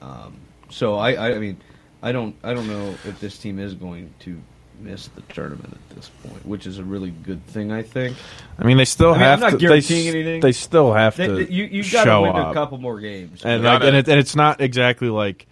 Um, 0.02 0.36
so 0.68 0.96
I, 0.96 1.12
I, 1.14 1.34
I 1.34 1.38
mean, 1.38 1.56
I 2.02 2.12
don't, 2.12 2.34
I 2.44 2.54
don't 2.54 2.66
know 2.68 2.90
if 3.04 3.18
this 3.20 3.38
team 3.38 3.58
is 3.58 3.74
going 3.74 4.12
to 4.20 4.40
miss 4.78 5.08
the 5.08 5.20
tournament 5.22 5.72
at 5.90 5.96
this 5.96 6.10
point, 6.22 6.46
which 6.46 6.66
is 6.66 6.78
a 6.78 6.84
really 6.84 7.10
good 7.10 7.44
thing. 7.46 7.72
I 7.72 7.82
think. 7.82 8.16
I 8.58 8.64
mean, 8.64 8.76
they 8.78 8.84
still 8.86 9.10
I 9.10 9.12
mean, 9.12 9.20
have 9.20 9.38
I'm 9.38 9.40
not 9.40 9.50
to. 9.50 9.56
They, 9.56 9.66
guaranteeing 9.66 10.08
s- 10.08 10.14
anything. 10.14 10.40
they 10.40 10.52
still 10.52 10.92
have 10.92 11.16
They- 11.16 11.26
to. 11.26 11.44
they- 11.44 11.52
you 11.52 11.64
you 11.64 11.90
got 11.90 12.04
to 12.04 12.20
win 12.22 12.36
up. 12.36 12.50
a 12.50 12.54
couple 12.54 12.78
more 12.78 13.00
games. 13.00 13.42
and 13.44 13.62
like, 13.64 13.80
gotta- 13.80 13.86
and, 13.88 13.96
it, 13.96 14.08
and 14.08 14.18
it's 14.18 14.36
not 14.36 14.60
exactly 14.60 15.08
like, 15.08 15.46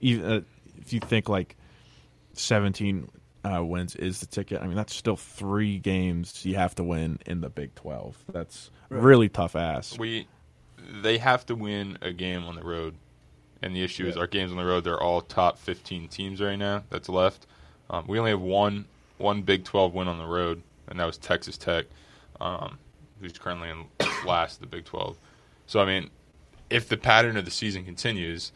even 0.00 0.30
uh, 0.30 0.40
if 0.80 0.92
you 0.92 1.00
think 1.00 1.28
like, 1.28 1.56
seventeen 2.32 3.08
uh, 3.44 3.64
wins 3.64 3.96
is 3.96 4.20
the 4.20 4.26
ticket. 4.26 4.60
I 4.62 4.66
mean, 4.66 4.76
that's 4.76 4.94
still 4.94 5.16
three 5.16 5.78
games 5.78 6.44
you 6.44 6.56
have 6.56 6.74
to 6.76 6.84
win 6.84 7.18
in 7.26 7.40
the 7.40 7.48
Big 7.48 7.74
Twelve. 7.74 8.16
That's 8.32 8.70
Right. 8.88 9.02
really 9.02 9.28
tough 9.28 9.54
ass. 9.56 9.98
We 9.98 10.26
they 11.02 11.18
have 11.18 11.46
to 11.46 11.54
win 11.54 11.98
a 12.02 12.12
game 12.12 12.44
on 12.44 12.54
the 12.56 12.62
road, 12.62 12.94
and 13.62 13.74
the 13.74 13.82
issue 13.82 14.06
is 14.06 14.16
our 14.16 14.26
games 14.26 14.50
on 14.50 14.56
the 14.56 14.64
road. 14.64 14.84
They're 14.84 15.00
all 15.00 15.20
top 15.20 15.58
fifteen 15.58 16.08
teams 16.08 16.40
right 16.40 16.56
now. 16.58 16.82
That's 16.90 17.08
left. 17.08 17.46
Um, 17.88 18.04
we 18.08 18.18
only 18.18 18.30
have 18.32 18.40
one 18.40 18.86
one 19.18 19.42
Big 19.42 19.64
Twelve 19.64 19.94
win 19.94 20.08
on 20.08 20.18
the 20.18 20.26
road, 20.26 20.62
and 20.88 20.98
that 20.98 21.04
was 21.04 21.18
Texas 21.18 21.56
Tech, 21.56 21.86
um, 22.40 22.78
who's 23.20 23.36
currently 23.38 23.68
in 23.70 23.86
last 24.26 24.54
of 24.56 24.60
the 24.62 24.76
Big 24.76 24.84
Twelve. 24.84 25.16
So 25.66 25.80
I 25.80 25.84
mean, 25.86 26.10
if 26.68 26.88
the 26.88 26.96
pattern 26.96 27.36
of 27.36 27.44
the 27.44 27.50
season 27.50 27.84
continues, 27.84 28.50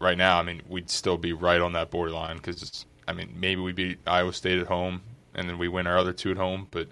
right 0.00 0.16
now, 0.18 0.38
I 0.38 0.42
mean, 0.42 0.62
we'd 0.68 0.90
still 0.90 1.16
be 1.16 1.32
right 1.32 1.60
on 1.60 1.72
that 1.72 1.90
borderline 1.90 2.36
because 2.36 2.84
I 3.06 3.12
mean, 3.12 3.34
maybe 3.38 3.60
we 3.60 3.72
beat 3.72 3.98
Iowa 4.06 4.32
State 4.32 4.58
at 4.58 4.66
home 4.66 5.02
and 5.34 5.48
then 5.48 5.58
we 5.58 5.68
win 5.68 5.86
our 5.86 5.96
other 5.98 6.12
two 6.12 6.30
at 6.30 6.36
home, 6.36 6.66
but 6.70 6.88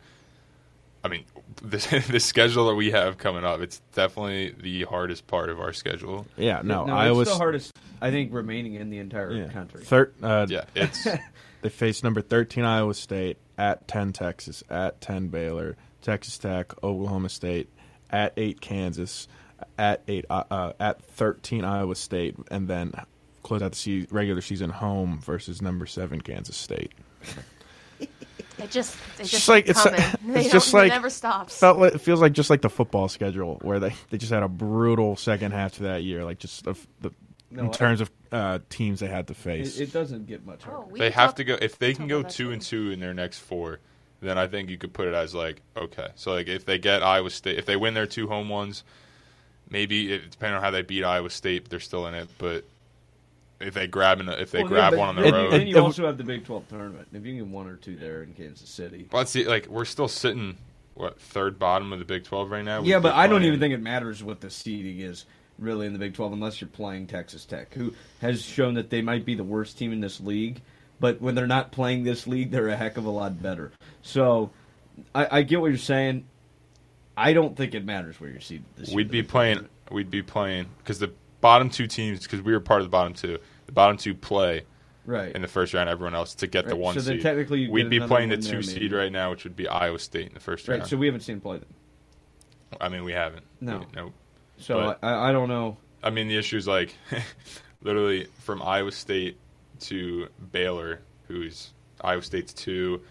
I 1.05 1.09
mean, 1.09 1.25
the, 1.63 2.05
the 2.11 2.21
schedule 2.21 2.67
that 2.69 2.75
we 2.75 2.91
have 2.91 3.19
coming 3.19 3.45
up, 3.45 3.61
it's 3.61 3.81
definitely 3.95 4.55
the 4.61 4.85
hardest 4.85 5.27
part 5.27 5.49
of 5.51 5.61
our 5.61 5.73
schedule. 5.73 6.27
Yeah, 6.37 6.61
no, 6.65 6.85
no, 6.85 6.95
Iowa. 6.95 7.21
it's 7.23 7.31
the 7.31 7.37
hardest, 7.37 7.73
I 8.01 8.11
think, 8.11 8.33
remaining 8.33 8.75
in 8.75 8.91
the 8.91 8.99
entire 8.99 9.31
Yeah. 9.33 9.49
country. 9.49 9.85
Thir- 9.85 10.13
uh, 10.23 10.47
Yeah, 10.49 10.65
it's 10.75 11.07
they 11.63 11.69
face 11.69 12.03
number 12.03 12.21
13 12.23 12.65
Iowa 12.65 12.95
State, 12.95 13.39
at 13.59 13.89
10 13.89 14.13
Texas, 14.13 14.63
at 14.69 15.01
10 15.01 15.29
Baylor, 15.29 15.77
Texas 16.03 16.37
Tech, 16.39 16.73
Oklahoma 16.85 17.29
State, 17.31 17.69
at 18.11 18.33
8 18.37 18.61
Kansas, 18.61 19.29
at 19.79 20.03
8 20.09 20.25
uh, 20.31 20.45
uh, 20.51 20.73
at 20.81 21.03
13 21.03 21.65
Iowa 21.65 21.95
State, 21.95 22.37
and 22.51 22.69
then 22.69 22.93
close 23.43 23.63
out 23.63 23.73
the 23.73 23.77
se- 23.77 24.09
regular 24.11 24.41
season 24.41 24.71
home 24.71 25.21
versus 25.21 25.63
number 25.63 25.87
7 25.87 26.21
Kansas 26.21 26.57
State. 26.57 26.93
It 28.59 28.71
just, 28.71 28.95
it 29.19 29.21
It's 29.21 29.31
just 29.31 29.33
just 29.33 29.49
like 29.51 29.69
it's, 29.69 29.83
coming. 29.83 30.01
It's 30.35 30.51
just 30.51 30.73
like 30.73 30.87
it 30.87 30.95
never 30.95 31.11
stops. 31.11 31.59
Felt 31.59 31.79
like, 31.79 31.95
it 31.95 31.99
feels 31.99 32.23
like 32.23 32.33
just 32.33 32.49
like 32.49 32.63
the 32.63 32.71
football 32.71 33.07
schedule 33.09 33.59
where 33.61 33.79
they, 33.79 33.95
they 34.09 34.17
just 34.17 34.33
had 34.33 34.43
a 34.43 34.49
brutal 34.49 35.15
second 35.15 35.53
half 35.53 35.75
to 35.75 35.83
that 35.85 36.05
year, 36.05 36.25
like 36.25 36.39
just 36.39 36.67
of 36.67 36.87
the 37.03 37.11
No, 37.51 37.65
in 37.65 37.69
I- 37.69 37.73
terms 37.73 38.01
of 38.01 38.11
uh, 38.33 38.59
teams 38.71 39.01
they 39.01 39.09
had 39.09 39.27
to 39.29 39.35
face. 39.35 39.79
It, 39.79 39.91
it 39.91 39.93
doesn't 39.93 40.27
get 40.27 40.47
much 40.47 40.63
harder. 40.63 40.85
Oh, 40.91 40.97
they 40.97 41.11
have 41.11 41.35
to 41.35 41.45
go 41.45 41.59
if 41.61 41.79
they 41.79 41.93
can 41.93 42.09
go 42.09 42.23
two 42.23 42.51
and 42.51 42.63
two 42.63 42.91
in 42.93 42.99
their 43.01 43.13
next 43.15 43.41
four 43.41 43.79
then 44.23 44.39
i 44.39 44.47
think 44.47 44.71
you 44.71 44.79
could 44.79 44.95
put 44.95 45.07
it 45.07 45.13
as 45.13 45.35
like 45.35 45.61
okay 45.77 46.09
so 46.15 46.33
like 46.33 46.49
if 46.49 46.65
they 46.65 46.79
get 46.79 47.03
iowa 47.03 47.29
state 47.29 47.59
if 47.59 47.67
they 47.67 47.77
win 47.77 47.93
their 47.93 48.07
two 48.07 48.27
home 48.27 48.49
ones 48.49 48.83
maybe 49.71 50.13
it, 50.13 50.31
depending 50.31 50.57
on 50.57 50.63
how 50.63 50.71
they 50.71 50.83
beat 50.83 51.05
iowa 51.05 51.31
state 51.31 51.69
they're 51.69 51.81
still 51.81 52.07
in 52.07 52.15
it 52.15 52.29
but 52.39 52.65
if 53.59 53.73
they 53.73 53.87
grab 53.87 54.21
an, 54.21 54.29
if 54.29 54.51
they 54.51 54.59
Well, 54.61 54.69
grab 54.69 54.93
yeah, 54.93 54.99
one 54.99 55.09
on 55.09 55.17
the 55.17 55.25
it- 55.29 55.33
road 55.33 55.53
Then 55.53 55.67
you 55.67 55.79
also 55.79 56.05
have 56.05 56.19
the 56.19 56.25
Big 56.25 56.45
12 56.45 56.69
tournament. 56.69 57.09
If 57.15 57.25
you 57.25 57.33
can 57.33 57.45
get 57.45 57.47
one 57.47 57.67
or 57.67 57.77
two 57.77 57.97
there 57.97 58.23
in 58.23 58.35
Kansas 58.35 58.69
City. 58.69 59.07
but 59.11 59.17
let's 59.17 59.31
see 59.31 59.45
like 59.47 59.67
we're 59.69 59.87
still 59.87 60.09
sitting 60.09 60.59
what 60.93 61.19
third 61.19 61.59
bottom 61.59 61.91
of 61.93 61.99
the 61.99 62.05
big 62.05 62.25
12 62.25 62.51
right 62.51 62.65
now 62.65 62.83
Yeah, 62.83 62.99
but 62.99 63.15
I 63.15 63.27
don't 63.27 63.45
even 63.45 63.59
think 63.59 63.73
it 63.73 63.81
matters 63.81 64.23
what 64.23 64.41
the 64.43 64.51
seeding 64.51 65.01
is 65.01 65.25
really 65.59 65.87
in 65.87 65.95
the 65.95 65.99
Big 65.99 66.13
12 66.13 66.35
unless 66.35 66.61
you're 66.61 66.69
playing 66.69 67.07
Texas 67.07 67.47
Tech, 67.47 67.73
who 67.73 67.95
has 68.21 68.43
shown 68.43 68.75
that 68.75 68.91
they 68.91 69.01
might 69.01 69.25
be 69.25 69.35
the 69.35 69.43
worst 69.45 69.79
team 69.79 69.91
in 69.91 70.01
this 70.03 70.21
league. 70.21 70.61
But 71.01 71.23
when 71.23 71.35
they're 71.35 71.47
not 71.47 71.73
playing 71.73 72.05
this 72.05 72.27
league, 72.27 72.51
they're 72.51 72.69
a 72.69 72.77
heck 72.77 72.99
of 72.99 73.07
a 73.07 73.11
lot 73.11 73.41
better. 73.43 73.73
So 74.03 74.51
I, 75.15 75.39
I 75.39 75.43
get 75.43 75.63
what 75.63 75.69
you're 75.69 75.79
saying. 75.79 76.27
I 77.17 77.33
don't 77.33 77.57
think 77.57 77.75
it 77.75 77.85
matters 77.85 78.21
where 78.21 78.31
you're 78.31 78.41
seeded. 78.41 78.67
This 78.77 78.91
we'd 78.91 79.09
the 79.09 79.23
be 79.23 79.23
playing 79.23 79.69
we'd 79.91 80.11
be 80.11 80.23
playing 80.23 80.67
because 80.79 80.99
the 80.99 81.13
bottom 81.41 81.71
two 81.71 81.87
teams 81.87 82.23
because 82.23 82.43
we 82.43 82.53
were 82.53 82.61
part 82.61 82.81
of 82.81 82.87
the 82.87 82.91
bottom 82.91 83.15
two 83.15 83.39
the 83.67 83.73
bottom 83.73 83.97
two 83.97 84.15
play 84.15 84.65
right. 85.07 85.35
in 85.35 85.43
the 85.43 85.49
first 85.49 85.75
round 85.75 85.89
everyone 85.89 86.15
else 86.15 86.35
to 86.37 86.47
get 86.47 86.67
the 86.67 86.77
one 86.77 86.95
so 86.95 87.01
seed. 87.01 87.23
technically 87.23 87.69
We'd 87.69 87.91
be 87.91 88.01
playing 88.01 88.29
the 88.29 88.37
two 88.37 88.53
there, 88.53 88.63
seed 88.63 88.93
right 88.93 89.11
now, 89.11 89.31
which 89.31 89.45
would 89.45 89.57
be 89.57 89.69
Iowa 89.69 89.99
State 89.99 90.29
in 90.29 90.35
the 90.35 90.41
first 90.41 90.69
right. 90.69 90.79
round. 90.79 90.91
So 90.91 90.97
we 90.97 91.07
haven't 91.07 91.23
seen 91.23 91.41
play 91.41 91.59
them. 91.59 91.69
I 92.81 92.89
mean, 92.89 93.05
we 93.05 93.13
haven't. 93.13 93.45
No. 93.61 93.79
We- 93.79 93.87
no. 93.95 94.13
So 94.59 94.75
But- 94.81 94.99
I, 95.03 95.31
I 95.31 95.33
don't 95.33 95.49
know. 95.49 95.77
I 96.03 96.11
mean, 96.11 96.29
the 96.29 96.37
issue 96.37 96.57
is 96.57 96.69
like 96.69 96.95
literally 97.83 98.29
from 98.41 98.63
Iowa 98.63 98.93
State 98.93 99.39
to 99.81 100.29
Baylor, 100.53 101.01
who's 101.29 101.73
Iowa 102.01 102.23
State's 102.23 102.53
two, 102.53 103.03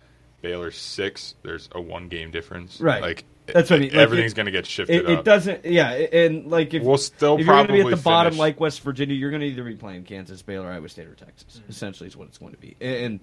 Baylor's 0.41 0.77
six. 0.77 1.35
There's 1.41 1.69
a 1.73 1.81
one 1.81 2.07
game 2.07 2.31
difference. 2.31 2.79
Right. 2.79 3.01
Like 3.01 3.25
That's 3.47 3.69
what 3.69 3.77
I 3.77 3.79
mean. 3.79 3.89
Like, 3.91 3.99
everything's 3.99 4.33
going 4.33 4.45
to 4.47 4.51
get 4.51 4.65
shifted 4.65 4.95
It, 4.95 5.09
it 5.09 5.19
up. 5.19 5.25
doesn't. 5.25 5.65
Yeah, 5.65 5.91
and 5.91 6.47
like 6.47 6.73
if 6.73 6.83
We'll 6.83 6.97
still 6.97 7.37
if 7.39 7.45
you're 7.45 7.55
going 7.55 7.67
to 7.67 7.73
be 7.73 7.79
at 7.79 7.83
probably 7.83 7.95
the 7.95 8.01
bottom 8.01 8.37
like 8.37 8.59
West 8.59 8.81
Virginia, 8.81 9.15
you're 9.15 9.29
going 9.31 9.41
to 9.41 9.47
either 9.47 9.63
be 9.63 9.75
playing 9.75 10.03
Kansas, 10.03 10.41
Baylor, 10.41 10.71
Iowa 10.71 10.89
State, 10.89 11.07
or 11.07 11.15
Texas. 11.15 11.59
Mm-hmm. 11.59 11.69
Essentially, 11.71 12.07
is 12.07 12.17
what 12.17 12.27
it's 12.27 12.37
going 12.37 12.53
to 12.53 12.59
be. 12.59 12.75
And, 12.81 12.95
and 13.05 13.19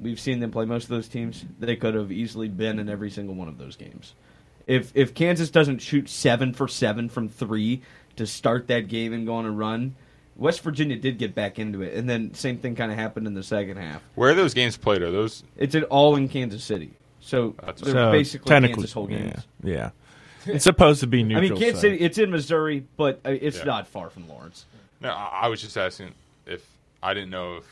we've 0.00 0.20
seen 0.20 0.40
them 0.40 0.50
play 0.50 0.64
most 0.64 0.84
of 0.84 0.90
those 0.90 1.08
teams. 1.08 1.44
They 1.58 1.76
could 1.76 1.94
have 1.94 2.10
easily 2.12 2.48
been 2.48 2.78
in 2.78 2.88
every 2.88 3.10
single 3.10 3.34
one 3.34 3.48
of 3.48 3.58
those 3.58 3.76
games. 3.76 4.14
If 4.66 4.92
if 4.94 5.14
Kansas 5.14 5.50
doesn't 5.50 5.80
shoot 5.80 6.08
seven 6.08 6.54
for 6.54 6.68
seven 6.68 7.08
from 7.08 7.28
three 7.28 7.82
to 8.16 8.26
start 8.26 8.68
that 8.68 8.88
game 8.88 9.12
and 9.12 9.26
go 9.26 9.34
on 9.34 9.44
a 9.44 9.50
run, 9.50 9.94
West 10.36 10.62
Virginia 10.62 10.96
did 10.96 11.18
get 11.18 11.34
back 11.34 11.58
into 11.58 11.82
it, 11.82 11.94
and 11.94 12.08
then 12.08 12.32
same 12.34 12.58
thing 12.58 12.74
kind 12.74 12.90
of 12.90 12.98
happened 12.98 13.26
in 13.26 13.34
the 13.34 13.42
second 13.42 13.76
half. 13.76 14.02
Where 14.14 14.30
are 14.30 14.34
those 14.34 14.54
games 14.54 14.76
played? 14.76 15.02
Are 15.02 15.10
those? 15.10 15.44
It's 15.56 15.74
at 15.74 15.84
all 15.84 16.16
in 16.16 16.28
Kansas 16.28 16.64
City, 16.64 16.92
so 17.24 17.54
That's- 17.60 17.80
they're 17.80 17.92
So, 17.94 18.12
basically 18.12 18.48
technically, 18.48 18.74
Kansas 18.74 18.92
whole 18.92 19.06
games. 19.06 19.42
Yeah, 19.62 19.72
yeah. 19.72 19.90
It's 20.54 20.64
supposed 20.64 21.00
to 21.00 21.06
be 21.06 21.22
neutral. 21.22 21.46
I 21.46 21.48
mean, 21.50 21.58
Kansas 21.58 21.80
site. 21.80 21.92
City, 21.92 22.04
it's 22.04 22.18
in 22.18 22.30
Missouri, 22.30 22.84
but 22.98 23.20
uh, 23.24 23.30
it's 23.30 23.58
Yeah. 23.58 23.64
not 23.64 23.86
far 23.88 24.10
from 24.10 24.28
Lawrence. 24.28 24.66
No, 25.00 25.08
I, 25.10 25.40
I 25.44 25.48
was 25.48 25.60
just 25.62 25.76
asking 25.76 26.12
if 26.46 26.66
I 27.02 27.14
didn't 27.14 27.30
know 27.30 27.56
if 27.56 27.64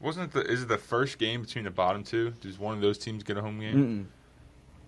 wasn't 0.00 0.30
it 0.30 0.32
the 0.32 0.50
is 0.50 0.62
it 0.62 0.68
the 0.68 0.78
first 0.78 1.18
game 1.18 1.42
between 1.42 1.64
the 1.64 1.70
bottom 1.70 2.02
two? 2.02 2.32
Does 2.40 2.58
one 2.58 2.74
of 2.74 2.80
those 2.80 2.96
teams 2.98 3.22
get 3.22 3.36
a 3.36 3.42
home 3.42 3.60
game? 3.60 4.08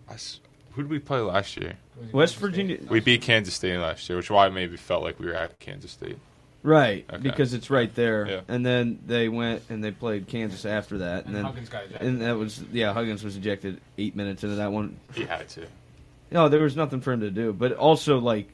I 0.09 0.15
s 0.15 0.41
who 0.73 0.83
did 0.83 0.91
we 0.91 0.99
play 0.99 1.19
last 1.21 1.57
year? 1.57 1.75
West 2.13 2.37
Virginia, 2.37 2.79
We 2.91 3.01
beat 3.01 3.23
Kansas 3.23 3.55
State 3.55 3.79
last 3.79 4.09
year, 4.09 4.17
which 4.17 4.27
is 4.27 4.31
why 4.31 4.47
it 4.47 4.51
maybe 4.53 4.77
felt 4.77 5.03
like 5.03 5.19
we 5.19 5.27
were 5.27 5.35
at 5.35 5.59
Kansas 5.59 5.91
State. 5.93 6.19
Right? 6.67 7.07
Okay. 7.11 7.23
Because 7.23 7.55
it's 7.55 7.71
right 7.71 7.95
there. 7.95 8.27
Yeah. 8.29 8.41
And 8.49 8.67
then 8.67 8.99
they 9.07 9.29
went 9.29 9.63
and 9.71 9.83
they 9.83 9.91
played 9.93 10.27
Kansas 10.27 10.65
after 10.67 10.99
that, 10.99 11.27
and, 11.27 11.29
And 11.29 11.37
then 11.37 11.45
Huggins 11.45 11.69
got 11.69 11.85
ejected. 11.85 12.07
and 12.09 12.21
that 12.23 12.37
was 12.37 12.63
yeah, 12.73 12.93
Huggins 12.93 13.23
was 13.25 13.37
ejected 13.37 13.81
eight 13.97 14.17
minutes 14.17 14.43
into 14.45 14.57
that 14.57 14.73
one. 14.73 14.99
He 15.15 15.25
had 15.25 15.49
to. 15.51 15.67
No, 16.31 16.49
there 16.49 16.61
was 16.63 16.77
nothing 16.77 17.01
for 17.01 17.13
him 17.13 17.21
to 17.21 17.31
do, 17.31 17.53
but 17.53 17.73
also 17.73 18.19
like 18.19 18.49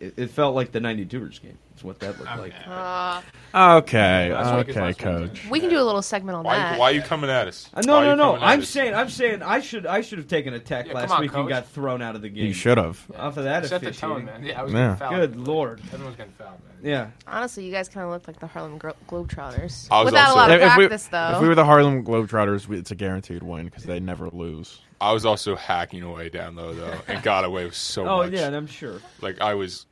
it, 0.00 0.14
it 0.16 0.30
felt 0.30 0.54
like 0.54 0.72
the 0.72 0.78
'92ers 0.80 1.42
game. 1.42 1.58
Is 1.78 1.84
what 1.84 2.00
that 2.00 2.18
looked 2.18 2.36
like. 2.38 2.52
Uh, 2.66 3.22
Okay, 3.54 4.32
Last 4.34 4.56
week 4.56 4.68
is 4.68 4.76
okay, 4.76 4.80
last 4.86 4.98
week. 4.98 4.98
coach. 4.98 5.46
we 5.50 5.60
can 5.60 5.70
do 5.70 5.80
a 5.80 5.82
little 5.84 6.02
segment 6.02 6.36
on 6.36 6.44
Why, 6.44 6.56
that. 6.56 6.78
why 6.78 6.90
are 6.90 6.92
you 6.92 7.00
coming 7.02 7.30
at 7.30 7.48
us? 7.48 7.70
Uh, 7.72 7.80
no, 7.86 7.94
Why 7.94 7.98
are 8.00 8.04
no, 8.04 8.10
you 8.10 8.16
no. 8.16 8.24
coming 8.32 8.42
at 8.42 8.48
I'm 8.48 8.60
us? 8.60 8.68
saying, 8.68 8.94
I'm 8.94 9.08
saying, 9.08 9.42
I 9.42 9.60
should, 9.60 9.86
I 9.86 10.00
should 10.02 10.18
have 10.18 10.26
taken 10.28 10.52
a 10.54 10.58
tech 10.58 10.86
Yeah, 10.88 10.92
last 10.94 11.10
on, 11.12 11.20
week 11.20 11.30
and 11.32 11.42
coach. 11.44 11.48
got 11.48 11.66
thrown 11.68 12.02
out 12.02 12.14
of 12.16 12.22
the 12.22 12.28
game. 12.28 12.46
You 12.46 12.52
should 12.52 12.76
have. 12.78 13.00
Off 13.16 13.36
of 13.36 13.44
that 13.44 13.64
Set 13.66 13.80
the 13.80 13.88
officiating. 13.88 14.16
tone, 14.16 14.24
man. 14.26 14.44
Yeah, 14.44 14.60
I 14.60 14.64
was 14.64 14.72
Yeah. 14.72 14.78
getting 14.80 14.96
fouled. 14.98 15.14
Good 15.14 15.36
lord. 15.36 15.80
Everyone's 15.92 16.16
getting 16.16 16.32
fouled, 16.32 16.50
man. 16.50 16.90
Yeah. 16.90 17.06
Honestly, 17.26 17.64
you 17.64 17.72
guys 17.72 17.88
kind 17.88 18.04
of 18.04 18.10
look 18.12 18.26
like 18.28 18.38
the 18.40 18.46
Harlem 18.48 18.76
Glo- 18.78 18.96
Globetrotters. 19.08 19.88
I 19.90 20.00
was 20.02 20.06
Without 20.12 20.28
also- 20.30 20.34
a 20.34 20.40
lot 20.40 20.50
of 20.50 20.60
If 20.60 20.76
we, 20.76 20.86
practice, 20.88 21.06
though. 21.06 21.30
if 21.36 21.40
we 21.40 21.48
were 21.48 21.54
the 21.54 21.64
Harlem 21.64 22.04
Globetrotters, 22.04 22.66
we- 22.68 22.78
it's 22.78 22.90
a 22.90 22.94
guaranteed 22.96 23.42
win 23.42 23.66
because 23.66 23.84
they 23.84 24.00
never 24.00 24.28
lose. 24.30 24.80
I 25.00 25.12
was 25.12 25.24
also 25.24 25.54
hacking 25.54 26.02
away 26.02 26.28
down 26.28 26.56
low 26.56 26.74
though, 26.74 26.92
and 27.06 27.22
got 27.22 27.44
away 27.44 27.64
with 27.66 27.76
so 27.76 28.02
much. 28.04 28.10
Oh 28.10 28.16
much. 28.24 28.32
yeah, 28.32 28.48
I'm 28.48 28.66
sure. 28.66 29.00
Like 29.20 29.40
I 29.40 29.54
was 29.54 29.86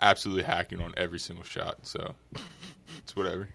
absolutely 0.00 0.44
hacking 0.44 0.80
on 0.80 0.94
every 0.96 1.18
single 1.18 1.44
shot. 1.44 1.78
So 1.82 2.14
it's 2.98 3.14
whatever. 3.16 3.48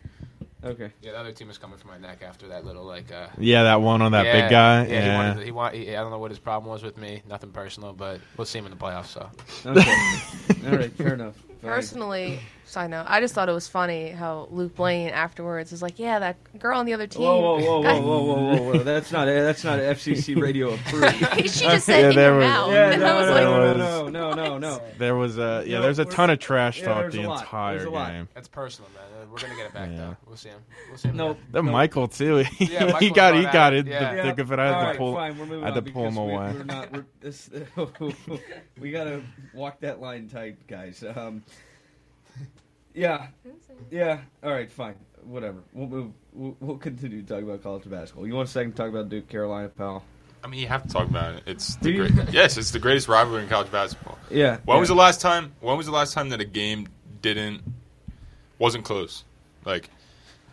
Okay. 0.64 0.92
Yeah, 1.02 1.14
the 1.14 1.20
other 1.20 1.32
team 1.32 1.48
was 1.48 1.58
coming 1.58 1.78
for 1.78 1.88
my 1.88 1.98
neck 1.98 2.22
after 2.22 2.48
that 2.50 2.66
little 2.66 2.84
like. 2.84 3.12
Uh, 3.12 3.28
Yeah, 3.40 3.64
that 3.64 3.82
one 3.82 4.02
on 4.04 4.12
that 4.12 4.26
yeah, 4.26 4.42
big 4.42 4.52
guy. 4.52 4.86
Yeah, 4.86 4.94
Yeah, 4.94 5.02
he 5.02 5.18
wanted. 5.18 5.46
He 5.46 5.52
want. 5.52 5.74
He, 5.76 5.90
I 5.96 6.02
don't 6.02 6.12
know 6.12 6.20
what 6.20 6.30
his 6.30 6.40
problem 6.40 6.72
was 6.72 6.84
with 6.84 6.98
me. 6.98 7.24
Nothing 7.28 7.52
personal, 7.52 7.94
but 7.94 8.22
we'll 8.38 8.46
see 8.46 8.60
him 8.60 8.66
in 8.66 8.72
the 8.72 8.78
playoffs. 8.78 9.08
So 9.08 9.30
Okay. 9.66 10.68
All 10.70 10.78
right. 10.78 10.92
Fair 10.94 11.16
enough. 11.16 11.36
Fine. 11.36 11.72
Personally, 11.72 12.40
side 12.72 12.90
note, 12.90 13.06
I 13.08 13.20
just 13.20 13.34
thought 13.34 13.50
it 13.50 13.54
was 13.54 13.68
funny 13.68 14.10
how 14.10 14.48
Luke 14.52 14.76
Blaine 14.76 15.10
afterwards 15.10 15.72
was 15.72 15.82
like, 15.82 16.00
"Yeah, 16.00 16.20
that 16.20 16.38
girl 16.60 16.80
on 16.80 16.86
the 16.86 16.94
other 16.94 17.08
team." 17.08 17.24
Whoa, 17.24 17.40
whoa, 17.40 17.60
whoa, 17.60 17.82
whoa, 17.82 18.02
whoa, 18.02 18.24
whoa, 18.24 18.46
whoa, 18.46 18.64
whoa! 18.74 18.78
That's 18.84 19.12
not 19.12 19.26
that's 19.26 19.64
not 19.64 19.80
FCC 19.80 20.42
radio 20.42 20.74
approved. 20.74 21.16
she 21.42 21.66
just 21.66 21.86
said 21.86 22.02
Yeah, 22.02 22.10
in 22.10 22.16
there 22.16 22.30
your 22.32 22.38
was- 22.40 22.48
mouth, 22.48 22.72
Yeah, 22.72 22.92
and 22.92 23.02
no, 23.02 23.08
I 23.08 23.18
was 23.20 23.28
no, 23.28 23.34
like, 23.34 23.44
no, 23.44 23.60
was- 23.62 23.78
no, 23.78 24.10
no, 24.10 24.34
no, 24.34 24.58
no. 24.58 24.82
there 24.98 25.16
was 25.16 25.38
a 25.38 25.64
yeah. 25.66 25.76
Yeah, 25.78 25.82
There's 25.82 26.00
a 26.00 26.06
ton 26.06 26.30
of 26.30 26.40
trash 26.40 26.80
yeah, 26.80 26.86
talk 26.86 27.12
the 27.12 27.24
a 27.24 27.28
lot. 27.30 27.42
entire 27.42 27.76
There's 27.78 27.88
a 27.88 27.90
lot. 27.92 28.12
game. 28.12 28.28
that's 28.34 28.48
personal, 28.48 28.90
man. 28.96 29.30
We're 29.32 29.38
gonna 29.38 29.56
get 29.56 29.68
it 29.68 29.74
back 29.74 29.90
Yeah. 29.92 29.98
though. 29.98 30.18
We'll 30.28 30.36
see 30.36 30.50
him. 30.50 30.60
We'll 30.90 30.98
see 30.98 31.08
him. 31.08 31.16
No, 31.16 31.38
Then 31.52 31.66
no. 31.66 31.72
Michael 31.72 32.10
too. 32.10 32.44
Yeah, 32.60 32.86
Michael's 32.92 33.12
got 33.14 33.36
he 33.36 33.44
got 33.44 33.56
at 33.56 33.74
it. 33.74 33.80
it, 33.80 33.86
The 33.86 33.92
yeah. 33.92 34.24
thick 34.24 34.40
of 34.40 34.52
it. 34.52 34.60
I 34.60 34.66
had 34.66 34.74
All 34.74 34.82
to 34.82 34.88
right, 34.88 34.98
pull. 34.98 35.14
fine. 35.14 35.38
We're 35.38 35.46
moving 35.46 35.64
I 35.64 35.68
had 35.70 35.78
on 35.78 35.84
to 35.86 35.92
pull 35.92 36.08
him 36.08 36.16
we, 36.16 36.22
away. 36.22 36.54
We're 36.54 36.64
not. 36.66 36.92
We're, 36.92 37.06
this, 37.22 37.50
we 38.80 38.92
gotta 38.92 39.22
walk 39.54 39.80
that 39.80 40.02
line 40.02 40.28
tight, 40.28 40.68
guys. 40.68 41.02
Um, 41.16 41.44
yeah, 42.94 43.28
yeah. 43.90 44.20
All 44.44 44.52
right, 44.52 44.72
fine. 44.72 44.96
Whatever. 45.24 45.60
We'll 45.74 45.88
move. 45.88 46.12
We'll, 46.34 46.56
we'll 46.60 46.78
continue 46.78 47.22
to 47.22 47.28
talk 47.28 47.44
about 47.44 47.62
college 47.64 47.90
basketball. 47.90 48.26
You 48.26 48.36
want 48.36 48.50
a 48.50 48.52
second 48.52 48.72
to 48.72 48.78
talk 48.78 48.90
about 48.90 49.10
Duke 49.10 49.28
Carolina, 49.28 49.70
pal? 49.70 50.04
I 50.44 50.48
mean, 50.48 50.60
you 50.60 50.68
have 50.68 50.84
to 50.84 50.90
talk 50.90 51.08
about 51.08 51.36
it. 51.36 51.44
It's 51.46 51.76
the 51.76 51.92
you? 51.92 52.10
great. 52.10 52.32
yes, 52.32 52.58
it's 52.58 52.72
the 52.72 52.80
greatest 52.80 53.08
rivalry 53.08 53.44
in 53.44 53.50
college 53.50 53.72
basketball. 53.72 54.18
Yeah. 54.30 54.58
When 54.66 54.76
yeah. 54.76 54.80
was 54.80 54.90
the 54.90 54.96
last 54.96 55.22
time? 55.22 55.54
When 55.60 55.78
was 55.78 55.86
the 55.86 55.92
last 55.92 56.14
time 56.14 56.30
that 56.30 56.42
a 56.42 56.46
game 56.46 56.88
didn't 57.22 57.62
wasn't 58.58 58.86
close? 58.86 59.24
Like, 59.66 59.90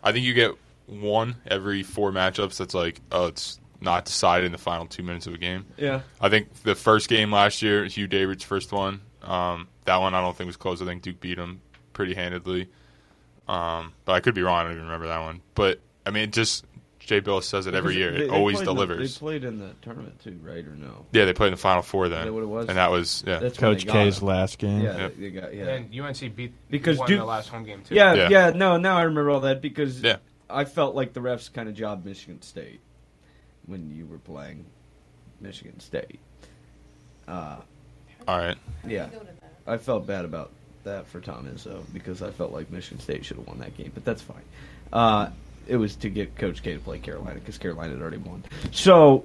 I 0.02 0.12
think 0.12 0.26
you 0.26 0.34
get 0.34 0.52
one 0.86 1.36
every 1.46 1.82
four 1.82 2.12
matchups. 2.12 2.58
That's 2.58 2.74
like, 2.74 3.00
oh, 3.12 3.26
it's 3.26 3.58
not 3.80 4.04
decided 4.04 4.46
in 4.46 4.52
the 4.52 4.58
final 4.58 4.86
two 4.86 5.02
minutes 5.02 5.26
of 5.26 5.34
a 5.34 5.38
game. 5.38 5.64
Yeah. 5.76 6.02
I 6.20 6.28
think 6.28 6.52
the 6.62 6.74
first 6.74 7.08
game 7.08 7.32
last 7.32 7.62
year, 7.62 7.84
Hubert 7.84 8.10
Davis's 8.10 8.42
first 8.42 8.72
one. 8.72 9.00
Um, 9.22 9.68
that 9.84 9.96
one 9.98 10.14
I 10.14 10.20
don't 10.20 10.36
think 10.36 10.46
was 10.46 10.56
close. 10.56 10.82
I 10.82 10.84
think 10.84 11.02
Duke 11.02 11.20
beat 11.20 11.38
him 11.38 11.60
pretty 11.98 12.14
handedly. 12.14 12.68
Um, 13.48 13.92
but 14.04 14.12
I 14.12 14.20
could 14.20 14.36
be 14.36 14.42
wrong. 14.42 14.60
I 14.60 14.62
don't 14.62 14.72
even 14.72 14.84
remember 14.84 15.08
that 15.08 15.18
one. 15.20 15.40
But 15.56 15.80
I 16.06 16.10
mean, 16.10 16.30
just 16.30 16.64
Jay 17.00 17.20
Bilas 17.20 17.42
says 17.42 17.66
it 17.66 17.74
every 17.74 17.96
year. 17.96 18.12
they- 18.12 18.16
It 18.24 18.28
they 18.28 18.36
always 18.36 18.58
played 18.58 18.68
in 18.68 18.76
the- 18.76 18.84
delivers. 18.86 19.14
they 19.14 19.18
played 19.18 19.42
in 19.44 19.58
the 19.58 19.70
tournament 19.82 20.20
too, 20.22 20.38
right 20.44 20.64
or 20.64 20.76
no? 20.76 21.06
yeah, 21.10 21.24
they 21.24 21.32
played 21.32 21.48
in 21.48 21.54
the 21.54 21.56
Final 21.58 21.82
Four 21.82 22.08
then, 22.08 22.20
Is 22.20 22.24
that 22.26 22.32
what 22.32 22.42
it 22.44 22.46
was? 22.46 22.68
and 22.68 22.78
that 22.78 22.92
was 22.92 23.24
yeah. 23.26 23.38
That's 23.40 23.58
Coach 23.58 23.84
K's 23.86 24.20
him. 24.20 24.28
last 24.28 24.58
game. 24.58 24.82
Yeah, 24.82 24.96
Yep. 24.96 25.14
they 25.18 25.30
got 25.30 25.54
yeah. 25.54 25.64
And 25.70 25.92
UNC 25.92 26.36
beat 26.36 26.52
because 26.70 26.98
won 26.98 27.08
Duke 27.08 27.18
the 27.18 27.24
last 27.24 27.48
home 27.48 27.64
game 27.64 27.82
too. 27.82 27.96
Yeah, 27.96 28.14
Yeah. 28.14 28.28
yeah, 28.30 28.50
No, 28.50 28.76
now 28.76 28.96
I 28.96 29.02
remember 29.02 29.30
all 29.30 29.40
that 29.40 29.60
because 29.60 30.00
Yeah. 30.02 30.18
I 30.48 30.64
felt 30.66 30.94
like 30.94 31.14
the 31.14 31.20
refs 31.20 31.52
kind 31.52 31.68
of 31.68 31.74
job 31.74 32.04
Michigan 32.04 32.42
State 32.42 32.80
when 33.66 33.90
you 33.90 34.06
were 34.06 34.18
playing 34.18 34.66
Michigan 35.40 35.80
State. 35.80 36.20
Uh, 37.26 37.56
All 38.28 38.38
right. 38.38 38.56
yeah, 38.86 39.08
I 39.66 39.76
felt 39.78 40.06
bad 40.06 40.24
about 40.24 40.52
that 40.88 41.06
for 41.06 41.20
Tom 41.20 41.46
Izzo 41.46 41.82
because 41.92 42.22
I 42.22 42.30
felt 42.30 42.52
like 42.52 42.70
Michigan 42.70 42.98
State 43.00 43.24
should 43.24 43.36
have 43.38 43.46
won 43.46 43.58
that 43.60 43.76
game, 43.76 43.90
but 43.94 44.04
that's 44.04 44.22
fine. 44.22 44.42
Uh, 44.92 45.30
it 45.66 45.76
was 45.76 45.96
to 45.96 46.08
get 46.10 46.36
Coach 46.36 46.62
K 46.62 46.74
to 46.74 46.78
play 46.80 46.98
Carolina 46.98 47.34
because 47.38 47.58
Carolina 47.58 47.92
had 47.92 48.02
already 48.02 48.16
won. 48.18 48.42
So, 48.72 49.24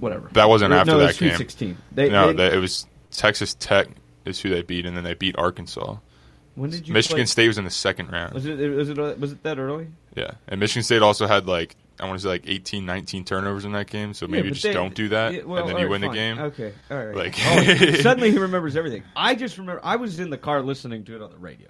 whatever. 0.00 0.28
That 0.32 0.48
wasn't 0.48 0.70
No, 0.70 0.78
after 0.78 0.92
it 0.92 0.96
was 0.96 1.06
that 1.08 1.14
Sweet 1.16 1.28
game. 1.28 1.36
16. 1.38 1.76
They, 1.92 2.08
no, 2.10 2.28
they- 2.28 2.32
that- 2.34 2.54
it 2.54 2.58
was 2.58 2.86
Texas 3.10 3.54
Tech 3.58 3.88
is 4.24 4.40
who 4.40 4.50
they 4.50 4.62
beat, 4.62 4.86
and 4.86 4.96
then 4.96 5.04
they 5.04 5.14
beat 5.14 5.36
Arkansas. 5.38 5.96
when 6.54 6.70
did 6.70 6.88
you 6.88 6.94
Michigan 6.94 7.18
play- 7.18 7.26
State 7.26 7.48
was 7.48 7.58
in 7.58 7.64
the 7.64 7.70
second 7.70 8.10
round. 8.10 8.32
Was 8.34 8.46
it, 8.46 8.56
was 8.58 8.88
it 8.88 8.98
was 9.20 9.32
it 9.32 9.42
that 9.42 9.58
early? 9.58 9.88
Yeah, 10.14 10.32
and 10.48 10.58
Michigan 10.58 10.82
State 10.82 11.02
also 11.02 11.26
had 11.26 11.46
like 11.46 11.76
I 11.98 12.06
want 12.06 12.18
to 12.18 12.22
say 12.22 12.28
like 12.28 12.44
18, 12.46 12.84
19 12.84 13.24
turnovers 13.24 13.64
in 13.64 13.72
that 13.72 13.86
game. 13.86 14.14
So 14.14 14.26
maybe 14.26 14.48
Yeah, 14.48 14.52
just 14.54 14.62
they- 14.64 14.72
don't 14.72 14.94
do 14.94 15.08
that, 15.08 15.32
yeah, 15.32 15.42
well, 15.44 15.60
and 15.60 15.68
then 15.68 15.76
you 15.78 15.84
right, 15.84 15.90
win 15.90 16.00
the 16.02 16.08
game. 16.08 16.38
Okay, 16.38 16.72
all 16.90 17.04
right. 17.06 17.16
Like 17.16 17.34
Oh, 17.44 17.94
suddenly 18.02 18.30
he 18.30 18.38
remembers 18.38 18.76
everything. 18.76 19.02
I 19.14 19.34
just 19.34 19.58
remember 19.58 19.80
I 19.84 19.96
was 19.96 20.20
in 20.20 20.30
the 20.30 20.38
car 20.38 20.62
listening 20.62 21.04
to 21.04 21.16
it 21.16 21.22
on 21.22 21.30
the 21.30 21.38
radio, 21.38 21.68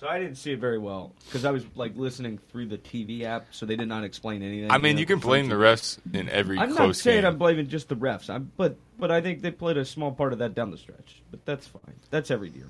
so 0.00 0.06
I 0.08 0.18
didn't 0.18 0.36
see 0.36 0.52
it 0.52 0.58
very 0.58 0.78
well 0.78 1.12
because 1.26 1.44
I 1.44 1.50
was 1.50 1.64
like 1.74 1.96
listening 1.96 2.38
through 2.50 2.66
the 2.66 2.78
TV 2.78 3.24
app, 3.24 3.46
so 3.50 3.66
they 3.66 3.76
did 3.76 3.88
not 3.88 4.04
explain 4.04 4.42
anything. 4.42 4.70
I 4.70 4.78
mean, 4.78 4.96
know, 4.96 5.00
you 5.00 5.06
can 5.06 5.18
blame 5.18 5.48
the 5.48 5.56
refs 5.56 5.98
in 6.14 6.28
every 6.28 6.58
I'm 6.58 6.72
not 6.74 6.96
saying 6.96 7.22
game. 7.22 7.26
I'm 7.26 7.38
blaming 7.38 7.68
just 7.68 7.88
the 7.88 7.96
refs, 7.96 8.30
I'm, 8.30 8.50
but 8.56 8.76
but 8.98 9.10
I 9.10 9.20
think 9.20 9.42
they 9.42 9.50
played 9.50 9.76
a 9.76 9.84
small 9.84 10.12
part 10.12 10.32
of 10.32 10.38
that 10.38 10.54
down 10.54 10.70
the 10.70 10.78
stretch. 10.78 11.22
But 11.30 11.44
that's 11.44 11.66
fine. 11.66 11.94
That's 12.10 12.30
every 12.30 12.50
year. 12.50 12.66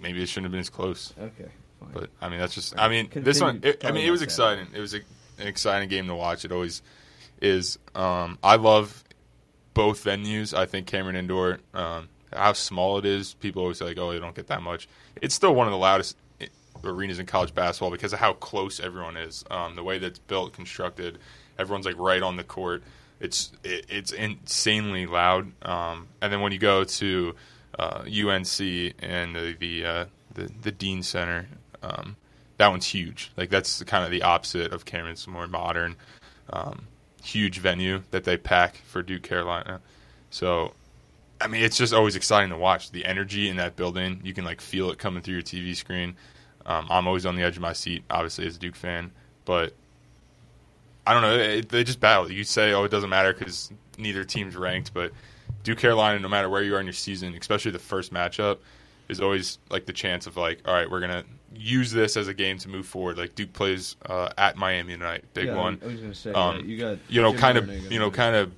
Maybe 0.00 0.22
it 0.22 0.26
shouldn't 0.28 0.46
have 0.46 0.52
been 0.52 0.60
as 0.60 0.70
close. 0.70 1.14
Okay, 1.20 1.48
fine. 1.80 1.90
But 1.92 2.10
I 2.20 2.28
mean, 2.28 2.40
that's 2.40 2.54
just. 2.54 2.76
I 2.78 2.88
mean, 2.88 3.08
this 3.12 3.40
one. 3.40 3.60
It, 3.62 3.84
I 3.84 3.92
mean, 3.92 4.06
it 4.06 4.10
was 4.10 4.22
exciting. 4.22 4.66
It 4.74 4.80
was 4.80 4.94
a, 4.94 5.00
an 5.38 5.46
exciting 5.46 5.88
game 5.88 6.06
to 6.08 6.14
watch. 6.14 6.44
It 6.44 6.52
always 6.52 6.82
is. 7.40 7.78
Um, 7.94 8.38
I 8.42 8.56
love 8.56 9.04
both 9.74 10.04
venues. 10.04 10.56
I 10.56 10.66
think 10.66 10.86
Cameron 10.86 11.16
Indoor, 11.16 11.60
um, 11.74 12.08
how 12.32 12.52
small 12.52 12.98
it 12.98 13.04
is. 13.04 13.34
People 13.34 13.62
always 13.62 13.78
say 13.78 13.86
like, 13.86 13.98
"Oh, 13.98 14.12
they 14.12 14.18
don't 14.18 14.34
get 14.34 14.48
that 14.48 14.62
much." 14.62 14.88
It's 15.20 15.34
still 15.34 15.54
one 15.54 15.66
of 15.66 15.72
the 15.72 15.78
loudest 15.78 16.16
arenas 16.84 17.18
in 17.18 17.26
college 17.26 17.54
basketball 17.54 17.90
because 17.90 18.12
of 18.12 18.18
how 18.18 18.32
close 18.34 18.80
everyone 18.80 19.16
is. 19.16 19.44
Um, 19.50 19.76
the 19.76 19.82
way 19.82 19.98
that's 19.98 20.18
built, 20.18 20.52
constructed, 20.52 21.18
everyone's 21.58 21.86
like 21.86 21.98
right 21.98 22.22
on 22.22 22.36
the 22.36 22.44
court. 22.44 22.82
It's 23.20 23.52
it, 23.64 23.86
it's 23.88 24.12
insanely 24.12 25.06
loud. 25.06 25.52
Um, 25.62 26.08
and 26.20 26.32
then 26.32 26.40
when 26.40 26.52
you 26.52 26.58
go 26.58 26.84
to 26.84 27.34
uh, 27.78 28.04
UNC 28.04 28.60
and 29.00 29.34
the 29.34 29.56
the, 29.58 29.84
uh, 29.84 30.04
the 30.34 30.50
the 30.62 30.72
Dean 30.72 31.02
Center, 31.02 31.48
um, 31.82 32.16
that 32.58 32.68
one's 32.68 32.86
huge. 32.86 33.32
Like 33.36 33.50
that's 33.50 33.82
kind 33.84 34.04
of 34.04 34.10
the 34.10 34.22
opposite 34.22 34.72
of 34.72 34.84
Cameron's 34.84 35.26
more 35.26 35.46
modern, 35.46 35.96
um, 36.50 36.86
huge 37.22 37.58
venue 37.58 38.02
that 38.10 38.24
they 38.24 38.36
pack 38.36 38.82
for 38.86 39.02
Duke 39.02 39.22
Carolina. 39.22 39.80
So, 40.30 40.74
I 41.40 41.46
mean, 41.46 41.62
it's 41.62 41.76
just 41.76 41.94
always 41.94 42.16
exciting 42.16 42.50
to 42.50 42.56
watch 42.56 42.90
the 42.90 43.04
energy 43.04 43.48
in 43.48 43.56
that 43.56 43.76
building. 43.76 44.20
You 44.24 44.34
can 44.34 44.44
like 44.44 44.60
feel 44.60 44.90
it 44.90 44.98
coming 44.98 45.22
through 45.22 45.34
your 45.34 45.42
TV 45.42 45.74
screen. 45.74 46.16
Um, 46.66 46.86
I'm 46.90 47.06
always 47.06 47.24
on 47.24 47.36
the 47.36 47.42
edge 47.42 47.56
of 47.56 47.62
my 47.62 47.72
seat, 47.72 48.04
obviously 48.10 48.46
as 48.46 48.56
a 48.56 48.58
Duke 48.58 48.76
fan, 48.76 49.12
but 49.44 49.72
I 51.06 51.14
don't 51.14 51.22
know. 51.22 51.38
It, 51.38 51.70
they 51.70 51.84
just 51.84 52.00
battle. 52.00 52.30
You 52.30 52.44
say, 52.44 52.74
oh, 52.74 52.84
it 52.84 52.90
doesn't 52.90 53.08
matter 53.08 53.32
because 53.32 53.72
neither 53.96 54.24
team's 54.24 54.56
ranked, 54.56 54.92
but 54.92 55.12
Duke 55.62 55.78
Carolina, 55.78 56.18
no 56.18 56.28
matter 56.28 56.50
where 56.50 56.62
you 56.62 56.74
are 56.74 56.80
in 56.80 56.86
your 56.86 56.92
season, 56.92 57.34
especially 57.34 57.70
the 57.70 57.78
first 57.78 58.12
matchup, 58.12 58.58
is 59.08 59.20
always 59.20 59.58
like 59.70 59.86
the 59.86 59.92
chance 59.94 60.26
of 60.26 60.36
like, 60.36 60.60
all 60.66 60.74
right, 60.74 60.90
we're 60.90 61.00
gonna 61.00 61.24
use 61.58 61.90
this 61.92 62.16
as 62.16 62.28
a 62.28 62.34
game 62.34 62.58
to 62.58 62.68
move 62.68 62.86
forward. 62.86 63.18
Like 63.18 63.34
Duke 63.34 63.52
plays 63.52 63.96
uh, 64.06 64.30
at 64.38 64.56
Miami 64.56 64.92
tonight, 64.94 65.24
big 65.34 65.46
Yeah, 65.46 65.56
one. 65.56 65.78
I 65.82 65.86
was 65.86 66.00
gonna 66.00 66.14
say, 66.14 66.32
um, 66.32 66.56
yeah, 66.56 66.62
you 66.64 66.78
got 66.78 66.98
you 67.08 67.22
know, 67.22 67.32
Jim 67.32 67.40
kind 67.40 67.58
of 67.58 67.92
you 67.92 67.98
know, 67.98 68.10
kind 68.10 68.36
of 68.36 68.52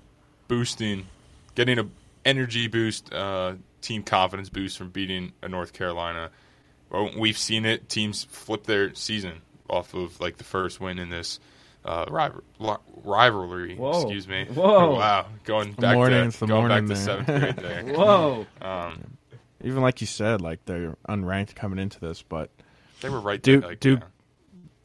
boosting, 0.48 1.06
getting 1.54 1.78
a 1.78 1.86
energy 2.24 2.66
boost, 2.66 3.12
uh, 3.12 3.54
team 3.80 4.02
confidence 4.02 4.48
boost 4.48 4.76
from 4.78 4.90
beating 4.90 5.32
a 5.42 5.48
North 5.48 5.72
Carolina. 5.72 6.30
We've 7.16 7.38
seen 7.38 7.64
it. 7.66 7.88
Teams 7.88 8.24
flip 8.24 8.64
their 8.64 8.94
season 8.94 9.42
off 9.68 9.94
of 9.94 10.20
like 10.20 10.36
the 10.38 10.44
first 10.44 10.80
win 10.80 10.98
in 10.98 11.08
this 11.08 11.38
uh, 11.84 12.04
rival- 12.10 12.42
rivalry. 13.04 13.76
Whoa. 13.76 14.02
Excuse 14.02 14.26
me. 14.28 14.46
Whoa. 14.46 14.94
wow, 14.96 15.26
going 15.44 15.72
back 15.72 15.94
morning, 15.94 16.22
to 16.22 16.26
it's 16.26 16.38
the 16.38 16.46
going 16.46 16.68
back 16.68 16.82
morning 16.82 16.88
to 16.88 16.94
there. 16.94 17.24
seventh 17.24 17.40
grade 17.40 17.56
there. 17.56 17.94
Whoa. 17.96 18.46
Um, 18.60 19.16
Even 19.62 19.82
like 19.82 20.00
you 20.00 20.06
said, 20.06 20.40
like 20.40 20.64
they're 20.64 20.96
unranked 21.08 21.54
coming 21.54 21.78
into 21.78 22.00
this, 22.00 22.22
but 22.22 22.50
They 23.00 23.08
were 23.08 23.20
right 23.20 23.42
there, 23.42 23.56
Duke, 23.56 23.64
like, 23.64 23.80
Duke, 23.80 24.00
yeah. 24.00 24.06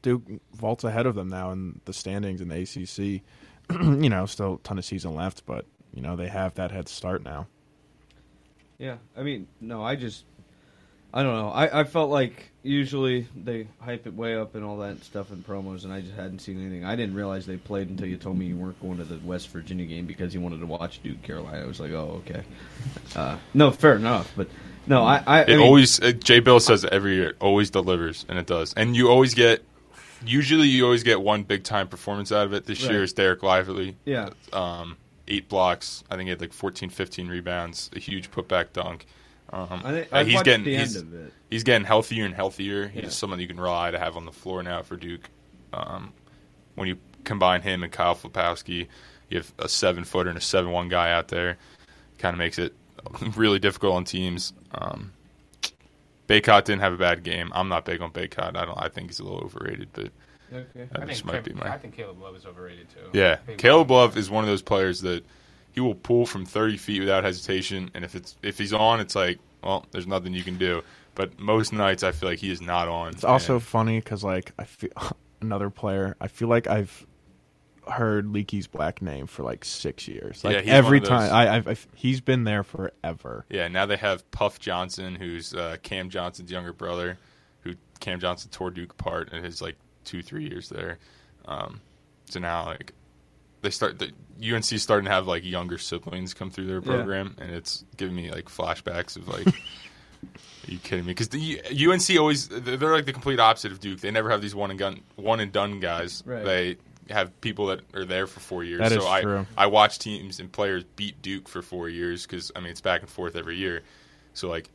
Duke 0.01 0.23
vaults 0.53 0.83
ahead 0.83 1.05
of 1.05 1.15
them 1.15 1.29
now 1.29 1.51
in 1.51 1.81
the 1.85 1.93
standings 1.93 2.41
in 2.41 2.47
the 2.47 2.61
ACC. 2.61 3.21
you 3.81 4.09
know, 4.09 4.25
still 4.25 4.55
a 4.55 4.59
ton 4.59 4.77
of 4.77 4.85
season 4.85 5.15
left, 5.15 5.45
but 5.45 5.65
you 5.93 6.01
know 6.01 6.15
they 6.15 6.27
have 6.27 6.53
that 6.55 6.71
head 6.71 6.87
start 6.87 7.23
now. 7.23 7.47
Yeah, 8.77 8.97
I 9.17 9.23
mean, 9.23 9.47
no, 9.61 9.83
I 9.83 9.95
just, 9.95 10.25
I 11.13 11.23
don't 11.23 11.33
know. 11.33 11.49
I, 11.49 11.81
I 11.81 11.83
felt 11.85 12.09
like 12.09 12.51
usually 12.61 13.27
they 13.35 13.67
hype 13.79 14.05
it 14.05 14.13
way 14.13 14.35
up 14.35 14.55
and 14.55 14.65
all 14.65 14.77
that 14.79 15.03
stuff 15.03 15.31
in 15.31 15.37
promos, 15.43 15.85
and 15.85 15.93
I 15.93 16.01
just 16.01 16.13
hadn't 16.13 16.39
seen 16.39 16.59
anything. 16.59 16.83
I 16.83 16.97
didn't 16.97 17.15
realize 17.15 17.45
they 17.45 17.55
played 17.55 17.89
until 17.89 18.07
you 18.07 18.17
told 18.17 18.37
me 18.37 18.45
you 18.47 18.57
weren't 18.57 18.81
going 18.81 18.97
to 18.97 19.05
the 19.05 19.17
West 19.25 19.47
Virginia 19.49 19.85
game 19.85 20.05
because 20.05 20.33
you 20.33 20.41
wanted 20.41 20.59
to 20.59 20.65
watch 20.65 21.01
Duke 21.01 21.21
Carolina. 21.23 21.63
I 21.63 21.65
was 21.65 21.79
like, 21.79 21.91
oh, 21.91 22.21
okay. 22.25 22.43
Uh, 23.15 23.37
no, 23.53 23.71
fair 23.71 23.95
enough, 23.95 24.33
but 24.35 24.49
no, 24.87 25.03
I, 25.03 25.23
I, 25.25 25.39
I 25.39 25.41
It 25.43 25.47
mean, 25.49 25.59
always 25.59 25.99
uh, 25.99 26.11
Jay 26.11 26.41
Bilas 26.41 26.61
says 26.61 26.83
it 26.83 26.91
every 26.93 27.15
year. 27.15 27.29
It 27.29 27.35
always 27.39 27.69
delivers, 27.69 28.25
and 28.29 28.37
it 28.39 28.45
does. 28.45 28.73
And 28.75 28.95
you 28.95 29.09
always 29.09 29.33
get. 29.33 29.63
Usually, 30.25 30.67
you 30.67 30.85
always 30.85 31.03
get 31.03 31.21
one 31.21 31.43
big 31.43 31.63
time 31.63 31.87
performance 31.87 32.31
out 32.31 32.45
of 32.45 32.53
it. 32.53 32.65
This 32.65 32.81
Right. 32.83 32.91
year 32.93 33.03
is 33.03 33.13
Dereck 33.13 33.43
Lively. 33.43 33.95
Yeah. 34.05 34.29
Um, 34.53 34.97
eight 35.27 35.49
blocks. 35.49 36.03
I 36.09 36.15
think 36.15 36.23
he 36.25 36.29
had 36.29 36.41
like 36.41 36.53
14, 36.53 36.89
15 36.89 37.27
rebounds. 37.27 37.91
A 37.95 37.99
huge 37.99 38.31
putback 38.31 38.73
dunk. 38.73 39.05
Um, 39.51 39.81
I 39.83 39.91
think- 39.91 40.07
uh, 40.11 40.23
he's 40.25 40.41
getting 40.41 40.65
the 40.65 40.75
end 40.75 40.87
he's, 40.87 40.95
of 40.95 41.13
it. 41.13 41.33
he's 41.51 41.63
getting 41.63 41.85
healthier 41.85 42.25
and 42.25 42.33
healthier. 42.33 42.87
He's 42.87 43.03
Yeah. 43.03 43.09
someone 43.09 43.39
you 43.39 43.47
can 43.47 43.59
rely 43.59 43.91
to 43.91 43.99
have 43.99 44.17
on 44.17 44.25
the 44.25 44.31
floor 44.31 44.63
now 44.63 44.81
for 44.81 44.95
Duke. 44.95 45.29
Um, 45.73 46.13
when 46.75 46.87
you 46.87 46.97
combine 47.23 47.61
him 47.61 47.83
and 47.83 47.91
Kyle 47.91 48.15
Filipowski, 48.15 48.87
you 49.29 49.37
have 49.37 49.53
a 49.59 49.69
seven 49.69 50.03
footer 50.05 50.29
and 50.29 50.37
a 50.37 50.41
seven 50.41 50.71
one 50.71 50.89
guy 50.89 51.11
out 51.11 51.27
there. 51.27 51.57
Kind 52.17 52.33
of 52.33 52.39
makes 52.39 52.57
it 52.57 52.73
really 53.35 53.59
difficult 53.59 53.93
on 53.95 54.05
teams. 54.05 54.53
Um, 54.75 55.11
Bacot 56.27 56.63
didn't 56.65 56.81
have 56.81 56.93
a 56.93 56.97
bad 56.97 57.23
game. 57.23 57.51
I'm 57.53 57.69
not 57.69 57.85
big 57.85 58.01
on 58.01 58.11
Bacot. 58.11 58.55
I 58.55 58.65
don't. 58.65 58.77
I 58.77 58.89
think 58.89 59.07
he's 59.09 59.19
a 59.19 59.23
little 59.23 59.39
overrated, 59.43 59.89
but 59.93 60.09
Okay. 60.53 60.87
that 60.91 61.01
I 61.01 61.05
just 61.05 61.21
think, 61.21 61.25
might 61.33 61.43
be 61.43 61.51
Caleb- 61.51 61.63
my. 61.65 61.73
I 61.73 61.77
think 61.77 61.95
Caleb 61.95 62.21
Love 62.21 62.35
is 62.35 62.45
overrated 62.45 62.87
too. 62.89 63.09
Yeah, 63.13 63.37
Caleb 63.57 63.91
Love 63.91 64.17
is 64.17 64.29
one 64.29 64.43
of 64.43 64.47
those 64.49 64.61
players 64.61 65.01
that 65.01 65.23
he 65.71 65.81
will 65.81 65.95
pull 65.95 66.25
from 66.25 66.45
30 66.45 66.77
feet 66.77 66.99
without 67.01 67.23
hesitation, 67.23 67.91
and 67.93 68.03
if 68.03 68.15
it's 68.15 68.35
if 68.41 68.57
he's 68.57 68.73
on, 68.73 68.99
it's 68.99 69.15
like, 69.15 69.39
well, 69.63 69.85
there's 69.91 70.07
nothing 70.07 70.33
you 70.33 70.43
can 70.43 70.57
do. 70.57 70.81
But 71.15 71.39
most 71.39 71.71
nights, 71.73 72.03
I 72.03 72.11
feel 72.11 72.29
like 72.29 72.39
he 72.39 72.51
is 72.51 72.61
not 72.61 72.87
on. 72.87 73.09
It's 73.13 73.23
also 73.23 73.59
funny 73.59 73.99
because 73.99 74.23
like 74.23 74.51
I 74.57 74.63
feel 74.65 74.89
another 75.41 75.69
player. 75.69 76.15
I 76.19 76.27
feel 76.27 76.47
like 76.47 76.67
I've 76.67 77.05
heard 77.89 78.31
Leaky 78.31 78.63
Black's 78.71 79.01
name 79.01 79.27
for 79.27 79.43
like 79.43 79.63
six 79.65 80.07
years. 80.07 80.43
Like 80.43 80.55
Yeah, 80.55 80.61
he's 80.61 80.69
every 80.71 80.99
one 80.99 81.03
of 81.13 81.19
those- 81.19 81.29
time 81.29 81.33
I, 81.33 81.55
I've, 81.55 81.67
I've 81.67 81.87
he's 81.95 82.21
been 82.21 82.43
there 82.43 82.63
forever. 82.63 83.45
yeah. 83.49 83.67
Now 83.67 83.85
they 83.85 83.97
have 83.97 84.29
Puff 84.31 84.59
Johnson, 84.59 85.15
who's 85.15 85.53
uh, 85.53 85.77
Cam 85.83 86.09
Johnson's 86.09 86.51
younger 86.51 86.73
brother, 86.73 87.17
who 87.61 87.73
Cam 87.99 88.19
Johnson 88.19 88.49
tore 88.51 88.71
Duke 88.71 88.91
apart 88.93 89.31
in 89.33 89.43
his 89.43 89.61
like 89.61 89.75
two 90.03 90.21
three 90.21 90.47
years 90.47 90.69
there. 90.69 90.97
Um, 91.45 91.81
so 92.29 92.39
now 92.39 92.65
like 92.65 92.93
they 93.61 93.69
start 93.69 93.99
the 93.99 94.11
UNC 94.43 94.71
is 94.73 94.83
starting 94.83 95.05
to 95.05 95.11
have 95.11 95.27
like 95.27 95.43
younger 95.45 95.77
siblings 95.77 96.33
come 96.33 96.49
through 96.51 96.67
their 96.67 96.77
Yeah. 96.79 96.81
program, 96.97 97.35
and 97.39 97.51
it's 97.51 97.85
giving 97.97 98.15
me 98.15 98.31
like 98.31 98.45
flashbacks 98.45 99.15
of 99.15 99.27
like. 99.27 99.47
Are 100.67 100.71
you 100.71 100.79
kidding 100.79 101.05
me? 101.05 101.11
Because 101.11 101.29
the 101.29 101.61
UNC 101.87 102.19
always 102.19 102.47
they're 102.47 102.77
they're 102.77 102.91
like 102.93 103.05
the 103.05 103.13
complete 103.13 103.39
opposite 103.39 103.71
of 103.71 103.79
Duke. 103.79 103.99
They 103.99 104.09
never 104.09 104.31
have 104.31 104.41
these 104.41 104.55
one 104.55 104.71
and 104.71 104.79
gun, 104.79 105.01
one 105.15 105.39
and 105.39 105.51
done 105.51 105.79
guys. 105.79 106.23
Right. 106.25 106.43
They 106.43 106.77
have 107.09 107.39
people 107.41 107.67
that 107.67 107.81
are 107.93 108.05
there 108.05 108.27
for 108.27 108.39
four 108.39 108.63
years. 108.63 108.79
That 108.79 108.91
so 108.91 108.99
is 108.99 109.05
I 109.05 109.21
true. 109.21 109.45
I 109.57 109.67
watch 109.67 109.99
teams 109.99 110.39
and 110.39 110.51
players 110.51 110.83
beat 110.95 111.21
Duke 111.21 111.47
for 111.47 111.61
four 111.61 111.89
years 111.89 112.25
because 112.25 112.51
I 112.55 112.59
mean 112.59 112.69
it's 112.71 112.81
back 112.81 113.01
and 113.01 113.09
forth 113.09 113.35
every 113.35 113.57
year. 113.57 113.81
So 114.33 114.49
like, 114.49 114.69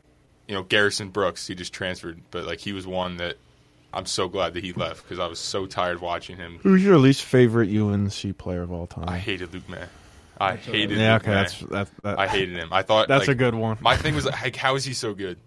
you 0.48 0.54
know, 0.54 0.62
Garrison 0.62 1.08
Brooks 1.08 1.46
he 1.46 1.54
just 1.54 1.72
transferred, 1.72 2.20
but 2.30 2.44
like 2.44 2.60
he 2.60 2.72
was 2.72 2.86
one 2.86 3.16
that 3.18 3.36
I'm 3.92 4.06
so 4.06 4.28
glad 4.28 4.54
that 4.54 4.62
he 4.64 4.72
left 4.72 5.02
because 5.02 5.18
I 5.18 5.26
was 5.26 5.38
so 5.40 5.66
tired 5.66 6.00
watching 6.00 6.36
him. 6.36 6.60
Who's 6.62 6.84
your 6.84 6.98
least 6.98 7.22
favorite 7.22 7.68
UNC 7.74 8.38
player 8.38 8.62
of 8.62 8.70
all 8.70 8.86
time? 8.86 9.08
I 9.08 9.18
hated 9.18 9.52
Luke 9.52 9.68
Maye. 9.68 9.78
I 10.40 10.56
hated. 10.56 10.96
Yeah, 10.96 11.14
Luke 11.14 11.22
okay, 11.22 11.30
May. 11.30 11.34
that's- 11.34 11.60
that- 11.70 12.02
that- 12.04 12.18
I 12.18 12.26
hated 12.28 12.56
him. 12.56 12.72
I 12.72 12.82
thought 12.82 13.08
That's 13.08 13.26
like, 13.28 13.34
a 13.34 13.38
good 13.38 13.54
one. 13.54 13.78
My 13.80 13.96
thing 13.96 14.14
was 14.14 14.24
like, 14.24 14.56
how 14.56 14.76
is 14.76 14.84
he 14.84 14.94
so 14.94 15.12
good? 15.12 15.38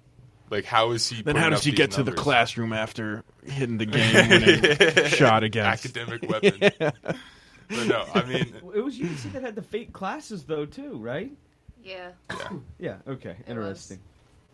Like, 0.50 0.66
how 0.66 0.92
is 0.92 1.10
he? 1.10 1.22
Then 1.22 1.36
how 1.36 1.50
does 1.50 1.64
he 1.64 1.72
these 1.72 1.78
get 1.78 1.92
to 1.92 2.04
the 2.04 2.12
classroom 2.12 2.74
after 2.74 3.24
hitting 3.46 3.78
the 3.78 3.86
game 3.86 4.16
and 4.16 5.08
shot 5.08 5.44
against 5.44 5.86
academic 5.86 6.22
weapon? 6.30 6.60
But 6.62 7.88
no, 7.88 8.06
I 8.14 8.24
mean, 8.24 8.54
It 8.76 8.84
was 8.84 9.00
UNC 9.00 9.34
that 9.34 9.42
had 9.42 9.56
the 9.56 9.62
fake 9.62 9.94
classes 9.94 10.44
though 10.44 10.66
too, 10.66 10.98
right? 10.98 11.32
Yeah. 11.84 12.12
Yeah. 12.30 12.50
yeah 12.80 12.96
Okay. 13.08 13.36
Interesting. 13.48 14.00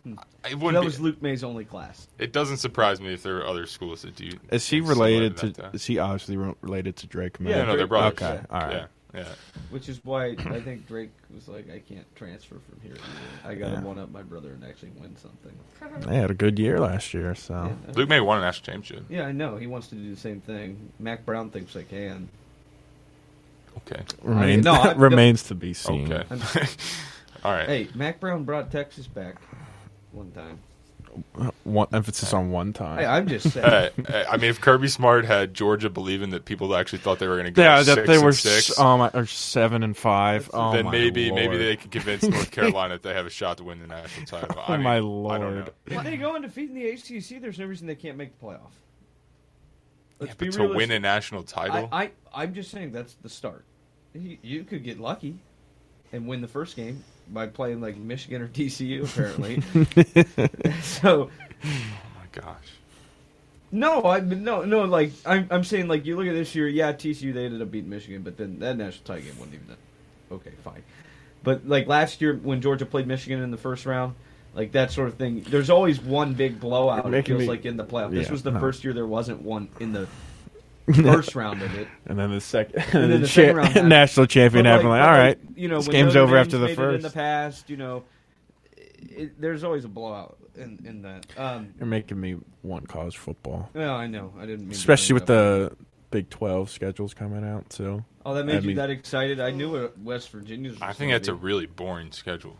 Hmm. 0.04 0.14
it 0.48 0.54
wouldn't 0.54 0.72
that 0.76 0.80
be- 0.80 0.86
was 0.86 0.98
Luke 0.98 1.20
Maye's 1.20 1.44
only 1.44 1.66
class. 1.66 2.08
it 2.18 2.32
doesn't 2.32 2.56
surprise 2.56 3.02
me 3.02 3.12
if 3.12 3.22
there 3.22 3.36
are 3.38 3.46
other 3.46 3.66
schools 3.66 4.00
that 4.02 4.16
do. 4.16 4.30
Is 4.50 4.66
he 4.66 4.80
related 4.80 5.36
that 5.36 5.54
to? 5.56 5.70
Is 5.74 5.84
he 5.84 5.98
obviously 5.98 6.38
related 6.62 6.96
to 6.96 7.06
Drake? 7.06 7.38
May? 7.38 7.50
Yeah, 7.50 7.64
no, 7.66 7.76
they're 7.76 7.86
brothers. 7.86 8.22
Okay, 8.22 8.40
all 8.50 8.60
right. 8.60 8.72
Yeah, 8.72 8.86
yeah. 9.14 9.24
Which 9.70 9.88
is 9.88 10.00
why 10.04 10.36
I 10.46 10.60
think 10.60 10.86
Drake 10.86 11.10
was 11.34 11.48
like, 11.48 11.70
I 11.70 11.80
can't 11.80 12.06
transfer 12.16 12.56
from 12.68 12.80
here. 12.82 12.96
I 13.44 13.54
got 13.54 13.68
to 13.68 13.72
Yeah. 13.74 13.80
one 13.82 13.98
up 13.98 14.10
my 14.10 14.22
brother 14.22 14.50
and 14.50 14.64
actually 14.64 14.90
win 15.00 15.16
something. 15.16 15.52
They 16.08 16.16
had 16.16 16.30
a 16.30 16.34
good 16.34 16.58
year 16.58 16.78
last 16.80 17.12
year, 17.14 17.34
so 17.34 17.76
Luke 17.94 18.08
Maye 18.08 18.20
won 18.20 18.38
a 18.38 18.40
national 18.42 18.72
championship. 18.74 19.06
Yeah, 19.08 19.26
I 19.26 19.32
know. 19.32 19.56
He 19.56 19.66
wants 19.66 19.88
to 19.88 19.94
do 19.94 20.10
the 20.14 20.20
same 20.20 20.40
thing. 20.40 20.90
Mack 20.98 21.24
Brown 21.26 21.50
thinks 21.50 21.74
I 21.76 21.82
can. 21.82 22.28
Okay. 23.78 24.02
remains 24.22 24.64
no, 24.64 24.94
remains 24.96 25.44
to 25.44 25.54
be 25.54 25.72
seen. 25.72 26.12
Okay. 26.12 26.24
All 27.44 27.52
right. 27.52 27.68
Hey, 27.68 27.88
Mack 27.94 28.20
Brown 28.20 28.44
brought 28.44 28.70
Texas 28.70 29.06
back 29.06 29.36
one 30.12 30.30
time. 30.32 30.58
One 31.64 31.88
emphasis 31.92 32.32
on 32.32 32.50
one 32.50 32.72
time. 32.72 32.98
Hey, 32.98 33.06
I'm 33.06 33.26
just 33.28 33.50
saying. 33.50 33.66
Uh, 33.70 34.12
uh, 34.12 34.24
I 34.30 34.36
mean, 34.36 34.50
if 34.50 34.60
Kirby 34.60 34.88
Smart 34.88 35.24
had 35.24 35.54
Georgia 35.54 35.90
believing 35.90 36.30
that 36.30 36.44
people 36.44 36.74
actually 36.74 37.00
thought 37.00 37.18
they 37.18 37.26
were 37.28 37.34
going 37.34 37.46
to 37.46 37.50
go 37.50 37.62
yeah, 37.62 37.82
six 37.82 37.96
that 37.96 38.06
they 38.06 38.18
were 38.18 38.32
six, 38.32 38.70
s- 38.70 38.76
oh 38.78 39.10
or 39.14 39.26
seven 39.26 39.82
and 39.82 39.96
five. 39.96 40.50
Oh 40.54 40.72
then 40.72 40.84
my 40.84 40.92
maybe 40.92 41.30
maybe 41.32 41.56
they 41.56 41.76
could 41.76 41.90
convince 41.90 42.28
North 42.28 42.50
Carolina 42.52 42.94
that 42.94 43.02
they 43.02 43.14
have 43.14 43.26
a 43.26 43.30
shot 43.30 43.58
to 43.58 43.64
win 43.64 43.80
the 43.80 43.86
national 43.86 44.26
title. 44.26 44.62
Oh 44.68 44.72
mean, 44.72 44.82
my 44.82 44.96
I 44.96 44.98
don't 45.00 45.08
Lord. 45.08 45.56
know. 45.56 45.72
If 45.86 46.04
they 46.04 46.16
go 46.16 46.34
undefeated 46.34 46.76
in 46.76 46.82
the 46.82 46.90
ACC, 46.90 47.40
there's 47.40 47.58
no 47.58 47.66
reason 47.66 47.86
they 47.86 47.94
can't 47.94 48.16
make 48.16 48.38
the 48.38 48.44
playoff. 48.46 48.70
Let's 50.20 50.32
Yeah, 50.32 50.34
be 50.38 50.46
but 50.46 50.56
to 50.56 50.76
win 50.76 50.90
a 50.90 51.00
national 51.00 51.42
title, 51.44 51.88
I, 51.92 52.10
I 52.32 52.42
I'm 52.42 52.54
just 52.54 52.70
saying 52.70 52.92
that's 52.92 53.14
the 53.14 53.28
start. 53.28 53.64
You, 54.14 54.38
you 54.42 54.64
could 54.64 54.84
get 54.84 54.98
lucky 55.00 55.38
and 56.12 56.26
win 56.26 56.40
the 56.40 56.48
first 56.48 56.76
game 56.76 57.02
by 57.28 57.46
playing 57.46 57.80
like 57.80 57.96
Michigan 57.96 58.42
or 58.42 58.48
TCU 58.48 59.04
apparently. 59.10 59.62
so 60.82 61.30
oh 61.64 61.68
my 62.16 62.26
gosh. 62.32 62.66
no, 63.70 64.04
I 64.04 64.20
no 64.20 64.64
no 64.64 64.84
like 64.84 65.12
I'm 65.24 65.46
I'm 65.50 65.64
saying 65.64 65.88
like 65.88 66.06
you 66.06 66.16
look 66.16 66.26
at 66.26 66.34
this 66.34 66.54
year, 66.54 66.68
yeah, 66.68 66.92
TCU 66.92 67.32
they 67.32 67.46
ended 67.46 67.62
up 67.62 67.70
beating 67.70 67.90
Michigan, 67.90 68.22
but 68.22 68.36
then 68.36 68.58
that 68.60 68.76
national 68.76 69.04
title 69.04 69.24
game 69.24 69.38
wasn't 69.38 69.54
even 69.54 69.66
that. 69.68 70.34
Okay, 70.34 70.52
fine. 70.64 70.82
But 71.42 71.66
like 71.66 71.86
last 71.86 72.20
year 72.20 72.34
when 72.34 72.60
Georgia 72.60 72.86
played 72.86 73.06
Michigan 73.06 73.42
in 73.42 73.50
the 73.50 73.56
first 73.56 73.86
round, 73.86 74.14
like 74.54 74.72
that 74.72 74.90
sort 74.90 75.08
of 75.08 75.14
thing. 75.14 75.42
There's 75.42 75.70
always 75.70 76.00
one 76.00 76.34
big 76.34 76.60
blowout. 76.60 77.12
It 77.12 77.26
feels 77.26 77.40
me- 77.40 77.48
like 77.48 77.64
in 77.64 77.76
the 77.76 77.84
playoff. 77.84 78.10
This 78.10 78.30
was 78.30 78.42
the 78.42 78.50
no. 78.50 78.60
first 78.60 78.84
year 78.84 78.92
there 78.92 79.06
wasn't 79.06 79.42
one 79.42 79.68
in 79.78 79.92
the 79.92 80.08
first 81.12 81.34
round 81.34 81.62
of 81.62 81.74
it. 81.74 81.88
And 82.06 82.18
then 82.18 82.30
the 82.30 82.40
second, 82.40 82.76
And 82.92 83.10
then 83.10 83.10
the, 83.10 83.18
the 83.18 83.26
cha- 83.28 83.42
round 83.52 83.68
happened. 83.68 83.88
national 83.88 84.26
champion 84.26 84.64
But, 84.64 84.70
happened. 84.70 84.88
Like, 84.90 85.02
but, 85.02 85.08
all 85.08 85.14
right, 85.14 85.38
you 85.56 85.68
know, 85.68 85.76
this 85.78 85.88
when 85.88 85.92
game's 85.96 86.16
over 86.16 86.36
after 86.36 86.58
the 86.58 86.66
made 86.66 86.72
it 86.72 86.76
first. 86.76 86.96
In 86.96 87.02
the 87.02 87.10
past, 87.14 87.70
you 87.70 87.76
know, 87.76 88.04
it, 88.98 89.40
there's 89.40 89.64
always 89.64 89.84
a 89.84 89.88
blowout 89.88 90.36
in, 90.56 90.80
in 90.84 91.02
that. 91.02 91.26
Um, 91.36 91.74
You're 91.78 91.86
making 91.86 92.20
me 92.20 92.36
want 92.62 92.88
college 92.88 93.16
football, 93.16 93.70
well, 93.74 93.94
I 93.94 94.06
know. 94.06 94.32
I 94.38 94.46
didn't 94.46 94.62
mean 94.66 94.72
especially 94.72 95.14
bring 95.14 95.22
with 95.22 95.30
it 95.30 95.76
the 95.76 95.76
Big 96.10 96.30
Twelve 96.30 96.70
schedules 96.70 97.14
coming 97.14 97.44
out 97.44 97.70
too. 97.70 98.04
Oh, 98.26 98.34
that 98.34 98.44
made 98.44 98.56
I 98.56 98.58
you 98.60 98.66
mean- 98.68 98.76
that 98.76 98.90
excited? 98.90 99.40
I 99.40 99.50
knew 99.50 99.72
what 99.72 99.98
West 99.98 100.30
Virginia's. 100.30 100.76
I 100.82 100.92
think 100.92 101.08
gonna 101.10 101.12
that's 101.12 101.28
a 101.28 101.34
really 101.34 101.66
boring 101.66 102.12
schedule. 102.12 102.56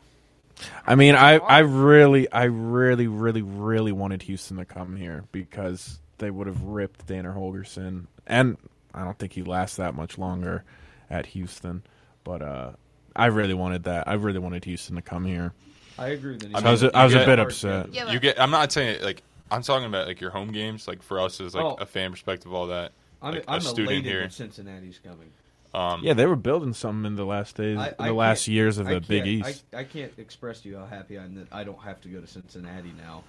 I 0.87 0.95
mean, 0.95 1.15
I, 1.15 1.39
I 1.39 1.59
really, 1.61 2.31
I 2.31 2.45
really, 2.45 3.07
really, 3.07 3.41
really 3.43 3.93
wanted 3.93 4.23
Houston 4.23 4.59
to 4.59 4.65
come 4.67 4.95
here 4.97 5.25
because 5.33 5.99
they 6.19 6.31
would 6.31 6.47
have 6.49 6.61
ripped 6.63 7.07
Dana 7.07 7.31
Holgorsen, 7.31 8.07
and 8.31 8.57
I 8.95 9.05
don't 9.05 9.19
think 9.19 9.33
he 9.35 9.43
lasts 9.43 9.77
that 9.77 9.95
much 9.95 10.17
longer 10.17 10.65
at 11.11 11.27
Houston. 11.27 11.83
But 12.25 12.43
uh, 12.43 12.73
I 13.15 13.27
really 13.27 13.55
wanted 13.55 13.85
that. 13.85 14.09
I 14.09 14.15
really 14.15 14.39
wanted 14.39 14.65
Houston 14.65 14.97
to 14.97 15.03
come 15.03 15.25
here. 15.27 15.53
I 15.99 16.09
agree 16.09 16.35
with 16.35 16.45
you. 16.45 16.51
I 16.55 16.71
was, 16.71 16.83
I 16.83 17.05
was 17.05 17.13
you 17.13 17.21
a 17.21 17.27
bit 17.27 17.39
upset. 17.39 17.93
Yeah, 17.93 18.05
but- 18.05 18.15
You 18.15 18.21
get. 18.21 18.41
I'm 18.41 18.51
not 18.51 18.73
saying 18.73 18.97
it, 18.97 19.03
like 19.03 19.23
I'm 19.51 19.63
talking 19.63 19.87
about 19.87 20.07
like 20.07 20.21
your 20.21 20.31
home 20.31 20.53
games. 20.53 20.89
Like 20.89 21.03
for 21.03 21.21
us 21.21 21.41
as 21.41 21.55
like 21.55 21.65
Oh. 21.65 21.77
a 21.81 21.87
fan 21.87 22.11
perspective, 22.13 22.53
all 22.55 22.69
that. 22.69 22.93
I'm, 23.23 23.35
like, 23.35 23.45
I'm 23.49 23.59
a 23.59 23.61
student 23.61 24.05
here. 24.07 24.31
Cincinnati's 24.31 24.99
coming. 25.05 25.31
Um, 25.75 26.01
Yeah, 26.03 26.15
they 26.15 26.27
were 26.27 26.37
building 26.37 26.73
something 26.73 27.05
in 27.07 27.17
the 27.17 27.25
last 27.27 27.55
days, 27.57 27.77
I, 27.79 27.89
in 27.89 27.95
I 27.99 28.07
the 28.09 28.15
last 28.15 28.49
years 28.49 28.79
of 28.79 28.87
I 28.89 28.95
the 28.95 29.01
Big 29.03 29.27
East. 29.27 29.63
I, 29.75 29.79
I 29.81 29.85
can't 29.85 30.13
express 30.19 30.63
to 30.63 30.69
you 30.69 30.79
how 30.79 30.87
happy 30.87 31.17
I 31.19 31.25
am 31.25 31.35
that 31.37 31.47
I 31.53 31.63
don't 31.65 31.79
have 31.83 32.01
to 32.01 32.09
go 32.09 32.21
to 32.21 32.27
Cincinnati 32.27 32.93
now, 32.99 33.23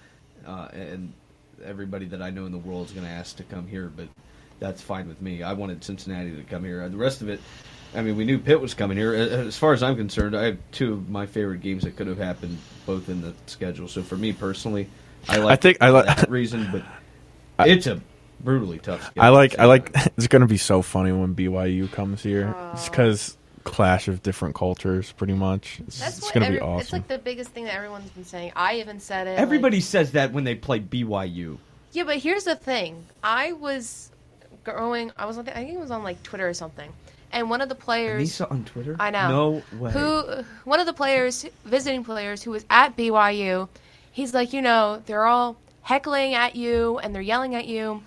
uh, 0.46 0.68
and 0.72 1.12
everybody 1.64 2.06
that 2.06 2.20
I 2.22 2.30
know 2.30 2.46
in 2.46 2.52
the 2.52 2.58
world 2.58 2.86
is 2.86 2.92
going 2.92 3.06
to 3.06 3.12
ask 3.12 3.36
to 3.36 3.44
come 3.44 3.68
here. 3.68 3.92
But 3.94 4.08
that's 4.62 4.80
fine 4.80 5.08
with 5.08 5.20
me. 5.20 5.42
I 5.42 5.52
wanted 5.52 5.82
Cincinnati 5.82 6.34
to 6.36 6.42
come 6.44 6.64
here. 6.64 6.88
The 6.88 6.96
rest 6.96 7.20
of 7.20 7.28
it, 7.28 7.40
I 7.94 8.00
mean, 8.00 8.16
we 8.16 8.24
knew 8.24 8.38
Pitt 8.38 8.60
was 8.60 8.74
coming 8.74 8.96
here. 8.96 9.12
As 9.12 9.58
far 9.58 9.72
as 9.72 9.82
I'm 9.82 9.96
concerned, 9.96 10.36
I 10.36 10.44
have 10.44 10.58
two 10.70 10.92
of 10.94 11.10
my 11.10 11.26
favorite 11.26 11.60
games 11.60 11.82
that 11.82 11.96
could 11.96 12.06
have 12.06 12.18
happened 12.18 12.56
both 12.86 13.08
in 13.08 13.20
the 13.20 13.34
schedule. 13.46 13.88
So 13.88 14.02
for 14.02 14.16
me 14.16 14.32
personally, 14.32 14.88
I 15.28 15.38
like. 15.38 15.60
think 15.60 15.78
I 15.80 15.90
like- 15.90 16.06
that 16.06 16.30
reason, 16.30 16.68
but 16.70 16.84
it's 17.66 17.88
a 17.88 18.00
brutally 18.40 18.78
tough. 18.78 19.02
Schedule. 19.02 19.22
I 19.22 19.28
like 19.30 19.58
I 19.58 19.64
like 19.64 19.90
it's 20.16 20.28
going 20.28 20.42
to 20.42 20.48
be 20.48 20.58
so 20.58 20.80
funny 20.80 21.12
when 21.12 21.34
BYU 21.34 21.90
comes 21.90 22.22
here. 22.22 22.54
It's 22.72 22.86
oh. 22.86 22.90
because 22.90 23.36
clash 23.64 24.06
of 24.06 24.22
different 24.22 24.54
cultures, 24.54 25.10
pretty 25.12 25.34
much. 25.34 25.80
It's, 25.86 25.98
That's 25.98 26.18
it's 26.18 26.30
going 26.30 26.46
to 26.46 26.52
be 26.52 26.60
awesome. 26.60 26.80
It's 26.80 26.92
like 26.92 27.08
the 27.08 27.18
biggest 27.18 27.50
thing 27.50 27.64
that 27.64 27.74
everyone's 27.74 28.10
been 28.10 28.24
saying. 28.24 28.52
I 28.54 28.76
even 28.76 29.00
said 29.00 29.26
it. 29.26 29.30
like- 29.32 29.40
Everybody 29.40 29.80
says 29.80 30.12
that 30.12 30.32
when 30.32 30.44
they 30.44 30.54
play 30.54 30.78
BYU. 30.80 31.58
Yeah, 31.92 32.04
but 32.04 32.18
here's 32.18 32.44
the 32.44 32.56
thing. 32.56 33.04
I 33.22 33.52
was 33.52 34.11
growing. 34.64 35.10
I 35.16 35.26
was. 35.26 35.38
on 35.38 35.44
the- 35.44 35.56
I 35.56 35.64
think 35.64 35.74
it 35.74 35.80
was 35.80 35.90
on 35.90 36.02
like 36.02 36.22
Twitter 36.22 36.48
or 36.48 36.54
something, 36.54 36.92
and 37.32 37.48
one 37.50 37.60
of 37.60 37.68
the 37.68 37.74
players. 37.74 38.30
Anissa 38.30 38.50
on 38.50 38.64
Twitter? 38.64 38.96
I 38.98 39.10
know. 39.10 39.28
No 39.72 39.78
way. 39.78 39.92
Who? 39.92 40.44
One 40.64 40.80
of 40.80 40.86
the 40.86 40.92
players, 40.92 41.44
visiting 41.64 42.04
players, 42.04 42.42
who 42.42 42.50
was 42.50 42.64
at 42.70 42.96
BYU. 42.96 43.68
He's 44.12 44.34
like, 44.34 44.52
you 44.52 44.60
know, 44.62 45.02
they're 45.06 45.24
all 45.26 45.56
heckling 45.82 46.34
at 46.34 46.54
you 46.54 46.98
and 46.98 47.14
they're 47.14 47.22
yelling 47.22 47.54
at 47.54 47.66
you, 47.66 48.02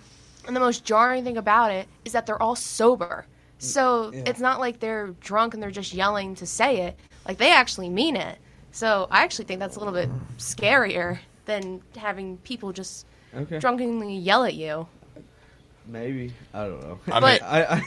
and 0.46 0.54
the 0.56 0.60
most 0.60 0.84
jarring 0.84 1.24
thing 1.24 1.36
about 1.36 1.70
it 1.72 1.88
is 2.04 2.12
that 2.12 2.26
they're 2.26 2.40
all 2.40 2.56
sober. 2.56 3.26
So 3.58 4.10
it's 4.14 4.38
not 4.40 4.60
like 4.60 4.80
they're 4.80 5.08
drunk 5.20 5.54
and 5.54 5.62
they're 5.62 5.70
just 5.70 5.94
yelling 5.94 6.34
to 6.36 6.46
say 6.46 6.82
it. 6.82 6.98
Like 7.26 7.38
they 7.38 7.50
actually 7.52 7.88
mean 7.88 8.14
it. 8.14 8.38
So 8.70 9.08
I 9.10 9.22
actually 9.24 9.46
think 9.46 9.60
that's 9.60 9.76
a 9.76 9.78
little 9.78 9.94
bit 9.94 10.10
scarier 10.36 11.18
than 11.46 11.80
having 11.96 12.36
people 12.38 12.72
just 12.72 13.06
Okay. 13.34 13.58
drunkenly 13.58 14.14
yell 14.16 14.44
at 14.44 14.54
you. 14.54 14.86
Maybe 15.86 16.32
I 16.54 16.64
don't 16.66 16.80
know. 16.82 16.98
I 17.12 17.20
mean, 17.20 17.38
I, 17.42 17.64
I 17.76 17.82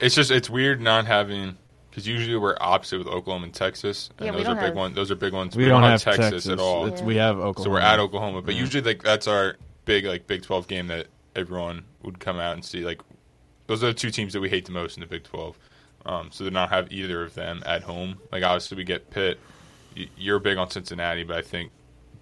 it's 0.00 0.14
just 0.14 0.30
it's 0.30 0.50
weird 0.50 0.80
not 0.80 1.06
having 1.06 1.56
because 1.90 2.06
usually 2.06 2.36
we're 2.36 2.56
opposite 2.60 2.98
with 2.98 3.06
Oklahoma 3.08 3.44
and 3.46 3.54
Texas, 3.54 4.10
and 4.18 4.26
Yeah, 4.26 4.32
we 4.32 4.38
those 4.38 4.46
are 4.46 4.48
don't 4.50 4.56
big 4.56 4.66
have- 4.66 4.74
ones. 4.76 4.94
Those 4.96 5.10
are 5.10 5.14
big 5.16 5.32
ones. 5.32 5.56
we 5.56 5.64
don't 5.66 5.82
have 5.82 6.02
Texas, 6.02 6.30
Texas, 6.30 6.48
at 6.48 6.58
all. 6.58 6.86
It's, 6.86 7.00
We 7.02 7.16
have 7.16 7.36
Oklahoma. 7.38 7.62
So 7.64 7.70
we're 7.70 7.80
at 7.80 7.98
Oklahoma, 7.98 8.42
but 8.42 8.54
Yeah. 8.54 8.60
usually 8.60 8.82
like 8.82 9.02
that's 9.02 9.26
our 9.26 9.56
big 9.84 10.04
like 10.04 10.26
Big 10.26 10.42
Twelve 10.42 10.68
game 10.68 10.88
that 10.88 11.06
everyone 11.34 11.84
would 12.02 12.18
come 12.18 12.38
out 12.38 12.54
and 12.54 12.64
see. 12.64 12.84
Like 12.84 13.00
those 13.66 13.82
are 13.82 13.88
the 13.88 13.94
two 13.94 14.10
teams 14.10 14.32
that 14.32 14.40
we 14.40 14.48
hate 14.48 14.64
the 14.66 14.72
most 14.72 14.96
in 14.96 15.00
the 15.00 15.06
Big 15.06 15.24
Twelve. 15.24 15.58
Um, 16.04 16.28
so 16.30 16.44
to 16.44 16.50
not 16.50 16.68
have 16.70 16.92
either 16.92 17.22
of 17.24 17.34
them 17.34 17.62
at 17.66 17.82
home, 17.82 18.18
like 18.30 18.42
obviously 18.44 18.76
we 18.76 18.84
get 18.84 19.10
Pitt. 19.10 19.38
You're 20.16 20.38
big 20.38 20.58
on 20.58 20.68
Cincinnati, 20.70 21.24
but 21.24 21.36
I 21.36 21.42
think 21.42 21.72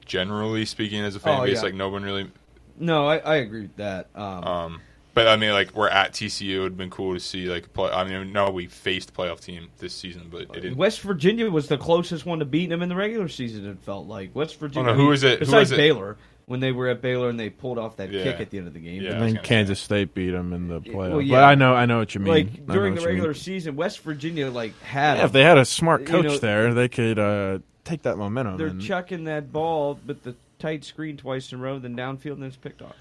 generally 0.07 0.65
speaking, 0.65 1.01
as 1.03 1.17
a 1.17 1.21
fan 1.21 1.41
Oh, 1.41 1.45
base, 1.45 1.57
yeah. 1.57 1.63
like 1.63 1.75
no 1.75 1.89
one 1.89 2.03
really. 2.05 2.31
no, 2.79 3.07
I, 3.09 3.19
I 3.19 3.35
agree 3.37 3.63
with 3.63 3.77
that. 3.77 4.09
Um, 4.15 4.45
Um, 4.45 4.81
but 5.15 5.29
I 5.29 5.37
mean, 5.37 5.53
like 5.53 5.75
we're 5.75 5.89
at 5.89 6.13
TCU. 6.13 6.51
It 6.57 6.59
would 6.61 6.73
have 6.73 6.77
been 6.77 6.91
cool 6.91 7.15
to 7.15 7.21
see 7.21 7.47
like. 7.47 7.73
Play, 7.73 7.91
I 7.91 8.05
mean, 8.05 8.33
no, 8.33 8.51
we 8.51 8.67
faced 8.67 9.15
playoff 9.15 9.41
team 9.41 9.69
this 9.79 9.95
season, 9.95 10.29
but 10.31 10.43
it 10.43 10.53
didn't. 10.53 10.77
West 10.77 11.01
Virginia 11.01 11.49
was 11.51 11.69
the 11.69 11.79
closest 11.79 12.27
one 12.27 12.41
to 12.41 12.45
beating 12.45 12.71
them 12.71 12.83
in 12.83 12.89
the 12.89 12.97
regular 12.97 13.29
season. 13.29 13.67
It 13.67 13.79
felt 13.85 14.07
like 14.07 14.35
West 14.35 14.59
Virginia. 14.59 14.91
Oh, 14.91 14.93
no, 14.95 14.99
who 14.99 15.13
is 15.13 15.23
it? 15.23 15.39
Who 15.39 15.45
Besides 15.47 15.71
is 15.71 15.73
it? 15.73 15.77
Baylor, 15.77 16.17
when 16.47 16.61
they 16.61 16.73
were 16.73 16.89
at 16.89 17.01
Baylor 17.01 17.29
and 17.31 17.39
they 17.41 17.49
pulled 17.49 17.79
off 17.79 17.97
that 17.97 18.11
Yeah. 18.11 18.25
kick 18.25 18.41
at 18.41 18.51
the 18.51 18.59
end 18.59 18.67
of 18.67 18.75
the 18.75 18.81
game. 18.81 19.03
Yeah. 19.03 19.11
And 19.13 19.19
I 19.19 19.21
then 19.27 19.35
gonna 19.37 19.47
Kansas 19.47 19.81
State 19.81 20.15
beat 20.15 20.31
them 20.33 20.53
in 20.53 20.69
the 20.69 20.81
playoff. 20.81 21.11
well, 21.13 21.21
yeah. 21.23 21.37
But 21.37 21.45
I 21.45 21.55
know, 21.55 21.75
I 21.75 21.87
know 21.87 21.99
what 21.99 22.15
you 22.15 22.21
mean. 22.21 22.29
Like 22.35 22.67
during 22.67 22.95
the 22.95 23.01
you 23.01 23.07
mean. 23.07 23.15
regular 23.17 23.35
season, 23.35 23.77
West 23.77 24.01
Virginia 24.01 24.51
like 24.51 24.79
had. 24.83 25.19
Yeah, 25.19 25.25
if 25.27 25.33
they 25.33 25.43
had 25.43 25.59
a 25.59 25.65
smart 25.65 26.03
You 26.03 26.07
coach 26.09 26.25
know, 26.25 26.39
there, 26.39 26.75
they 26.75 26.89
could 26.89 27.19
uh, 27.19 27.59
take 27.85 28.03
that 28.03 28.17
momentum. 28.19 28.57
they're 28.59 28.67
and- 28.69 28.83
chucking 28.83 29.25
that 29.25 29.53
ball, 29.53 29.99
but 30.05 30.23
the 30.23 30.35
tight 30.59 30.85
screen 30.85 31.17
twice 31.17 31.53
in 31.53 31.61
a 31.61 31.63
row, 31.63 31.79
then 31.79 31.97
downfield, 31.97 32.33
and 32.33 32.43
then 32.43 32.49
it's 32.49 32.57
picked 32.57 32.83
off. 32.83 32.97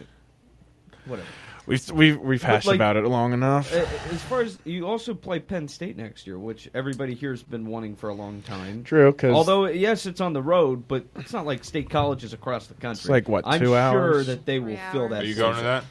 Whatever. 1.06 1.28
We've 1.66 1.92
we've 1.92 2.20
we've 2.20 2.44
hashed 2.44 2.68
like, 2.68 2.76
about 2.76 2.98
it 2.98 3.06
long 3.06 3.32
enough. 3.32 3.74
Uh, 3.74 3.86
As 4.12 4.22
far 4.24 4.42
as 4.42 4.58
you 4.66 4.86
also 4.86 5.14
play 5.14 5.40
Penn 5.40 5.68
State 5.68 5.96
next 5.96 6.28
year, 6.28 6.38
which 6.38 6.70
everybody 6.74 7.14
here 7.14 7.32
has 7.32 7.42
been 7.42 7.66
wanting 7.66 7.96
for 7.96 8.10
a 8.10 8.14
long 8.14 8.42
time. 8.42 8.84
True, 8.84 9.14
'cause- 9.14 9.34
although 9.34 9.66
yes, 9.68 10.06
it's 10.06 10.20
on 10.20 10.34
the 10.34 10.42
road, 10.42 10.88
but 10.88 11.06
it's 11.16 11.32
not 11.32 11.46
like 11.46 11.64
state 11.64 11.90
colleges 11.90 12.34
across 12.34 12.68
the 12.68 12.74
country. 12.74 13.10
like, 13.10 13.30
what, 13.30 13.46
2 13.46 13.50
I'm 13.50 13.60
two 13.60 13.66
sure 13.68 14.24
that 14.26 14.46
they 14.46 14.60
will 14.60 14.76
Three 14.76 14.80
fill 14.92 15.10
that. 15.10 15.24
Are 15.24 15.26
you 15.26 15.36
going 15.36 15.56
to 15.56 15.62
that? 15.64 15.86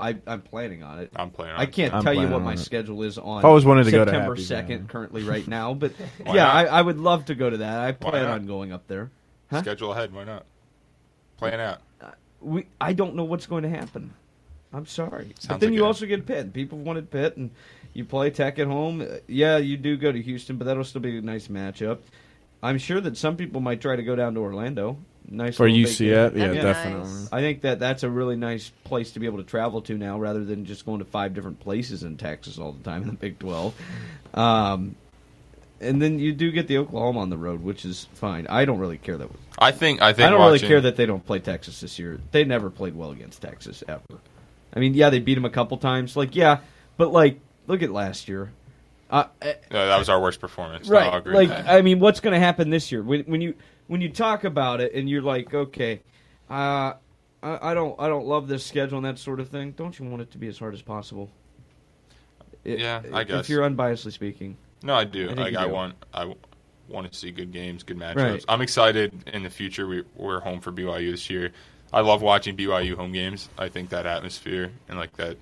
I, 0.00 0.16
I'm 0.26 0.42
planning 0.42 0.82
on 0.82 1.00
it. 1.00 1.10
I'm 1.16 1.30
planning 1.30 1.56
on 1.56 1.60
I 1.60 1.66
can't 1.66 1.92
I'm 1.92 2.02
tell 2.04 2.14
you 2.14 2.28
what 2.28 2.40
my 2.40 2.52
it. 2.52 2.58
schedule 2.58 3.02
is 3.02 3.18
on. 3.18 3.38
I've 3.38 3.44
always 3.44 3.64
wanted 3.64 3.84
to 3.84 3.90
go 3.90 4.04
to 4.04 4.10
September 4.10 4.34
Happy 4.34 4.44
second, 4.44 4.88
currently 4.88 5.24
right 5.24 5.46
now. 5.46 5.74
But 5.74 5.92
yeah. 6.26 6.50
I, 6.50 6.66
I 6.66 6.82
would 6.82 6.98
love 6.98 7.26
to 7.26 7.34
go 7.34 7.50
to 7.50 7.56
that. 7.58 7.80
I 7.80 7.92
plan 7.92 8.26
on 8.26 8.46
going 8.46 8.72
up 8.72 8.86
there. 8.86 9.10
Huh? 9.50 9.62
Schedule 9.62 9.92
ahead. 9.92 10.12
Why 10.14 10.24
not? 10.24 10.46
Plan 11.36 11.58
out. 11.60 11.80
we 12.40 12.66
I 12.80 12.92
don't 12.92 13.14
know 13.16 13.24
what's 13.24 13.46
going 13.46 13.64
to 13.64 13.68
happen. 13.68 14.14
I'm 14.72 14.86
sorry, 14.86 15.32
but 15.48 15.60
then 15.60 15.70
like 15.70 15.76
you 15.76 15.84
a- 15.84 15.86
also 15.86 16.04
get 16.06 16.26
Pitt. 16.26 16.52
People 16.52 16.78
wanted 16.78 17.10
Pitt, 17.10 17.36
and 17.36 17.50
you 17.94 18.04
play 18.04 18.30
Tech 18.30 18.58
at 18.58 18.66
home. 18.66 19.00
Uh, 19.00 19.16
Yeah, 19.26 19.56
you 19.58 19.76
do 19.76 19.96
go 19.96 20.12
to 20.12 20.20
Houston, 20.20 20.56
but 20.58 20.66
that'll 20.66 20.84
still 20.84 21.00
be 21.00 21.16
a 21.16 21.22
nice 21.22 21.48
matchup. 21.48 21.98
I'm 22.62 22.78
sure 22.78 23.00
that 23.00 23.16
some 23.16 23.36
people 23.36 23.60
might 23.60 23.80
try 23.80 23.96
to 23.96 24.02
go 24.02 24.14
down 24.16 24.34
to 24.34 24.40
Orlando. 24.40 24.98
Nice 25.30 25.56
For 25.56 25.68
little 25.70 25.84
UCF, 25.86 25.88
vacation. 25.88 26.06
yeah, 26.06 26.28
That'd 26.28 26.50
be 26.56 26.60
definitely. 26.60 27.08
nice. 27.12 27.28
I 27.32 27.40
think 27.40 27.60
that 27.60 27.78
that's 27.78 28.02
a 28.02 28.08
really 28.10 28.36
nice 28.36 28.70
place 28.84 29.12
to 29.12 29.20
be 29.20 29.26
able 29.26 29.38
to 29.38 29.44
travel 29.44 29.80
to 29.82 29.96
now, 29.96 30.18
rather 30.18 30.44
than 30.44 30.64
just 30.64 30.84
going 30.86 30.98
to 31.00 31.04
five 31.04 31.34
different 31.34 31.60
places 31.60 32.02
in 32.02 32.16
Texas 32.16 32.58
all 32.58 32.72
the 32.72 32.82
time 32.82 33.02
in 33.02 33.08
the 33.08 33.14
Big 33.14 33.38
Twelve. 33.38 33.74
Um, 34.34 34.96
and 35.80 36.02
then 36.02 36.18
you 36.18 36.32
do 36.32 36.50
get 36.50 36.66
the 36.66 36.78
Oklahoma 36.78 37.20
on 37.20 37.30
the 37.30 37.36
road, 37.38 37.62
which 37.62 37.84
is 37.84 38.08
fine. 38.14 38.46
I 38.48 38.64
don't 38.64 38.78
really 38.78 38.98
care 38.98 39.16
that. 39.18 39.28
I 39.58 39.70
think 39.70 40.02
I 40.02 40.12
think 40.12 40.26
I 40.26 40.30
don't 40.30 40.40
watching, 40.40 40.52
really 40.62 40.68
care 40.68 40.80
that 40.82 40.96
they 40.96 41.06
don't 41.06 41.24
play 41.24 41.38
Texas 41.38 41.80
this 41.80 41.98
year. 41.98 42.18
They 42.32 42.44
never 42.44 42.70
played 42.70 42.94
well 42.96 43.10
against 43.12 43.40
Texas 43.42 43.84
ever. 43.86 44.02
I 44.74 44.80
mean, 44.80 44.94
yeah, 44.94 45.10
they 45.10 45.18
beat 45.18 45.34
them 45.34 45.44
a 45.44 45.50
couple 45.50 45.76
times. 45.78 46.16
Like, 46.16 46.36
yeah, 46.36 46.58
but 46.96 47.12
like, 47.12 47.40
look 47.66 47.82
at 47.82 47.90
last 47.90 48.28
year. 48.28 48.52
Uh, 49.10 49.24
eh, 49.40 49.54
No, 49.70 49.86
that 49.86 49.98
was 49.98 50.08
our 50.08 50.20
worst 50.20 50.40
performance. 50.40 50.88
right? 50.88 51.14
Agree 51.16 51.34
like. 51.34 51.50
I 51.50 51.80
mean, 51.80 51.98
what's 51.98 52.20
going 52.20 52.34
to 52.34 52.38
happen 52.40 52.68
this 52.70 52.92
year 52.92 53.02
when 53.02 53.22
when 53.22 53.40
you 53.40 53.54
when 53.86 54.00
you 54.02 54.10
talk 54.10 54.44
about 54.44 54.80
it 54.80 54.92
and 54.94 55.08
you're 55.08 55.22
like, 55.22 55.54
okay, 55.54 56.02
uh, 56.50 56.92
I, 57.42 57.70
I 57.70 57.74
don't 57.74 57.98
I 57.98 58.08
don't 58.08 58.26
love 58.26 58.48
this 58.48 58.66
schedule 58.66 58.98
and 58.98 59.06
that 59.06 59.18
sort 59.18 59.40
of 59.40 59.48
thing. 59.48 59.72
Don't 59.72 59.98
you 59.98 60.04
want 60.04 60.20
it 60.22 60.30
to 60.32 60.38
be 60.38 60.46
as 60.48 60.58
hard 60.58 60.74
as 60.74 60.82
possible? 60.82 61.30
It- 62.64 62.80
Yeah, 62.80 63.02
I 63.12 63.24
guess 63.24 63.40
If 63.44 63.48
you're 63.48 63.62
unbiasedly 63.68 64.12
speaking. 64.12 64.56
No, 64.82 64.94
I 64.94 65.04
do. 65.04 65.30
I 65.30 65.32
like 65.32 65.52
you 65.52 65.58
I 65.58 65.66
want 65.66 65.94
I 66.12 66.34
want 66.88 67.10
to 67.10 67.18
see 67.18 67.30
good 67.30 67.52
games, 67.52 67.82
good 67.82 67.98
matchups. 67.98 68.16
Right. 68.16 68.44
I'm 68.48 68.60
excited 68.60 69.12
in 69.32 69.42
the 69.42 69.50
future. 69.50 69.86
We, 69.86 70.04
we're 70.16 70.40
home 70.40 70.60
for 70.60 70.70
BYU 70.72 71.10
this 71.10 71.28
year. 71.30 71.52
I 71.92 72.00
love 72.00 72.22
watching 72.22 72.56
BYU 72.56 72.94
home 72.96 73.12
games. 73.12 73.48
I 73.58 73.68
think 73.68 73.90
that 73.90 74.06
atmosphere 74.06 74.70
and 74.88 74.98
like 74.98 75.14
that 75.16 75.36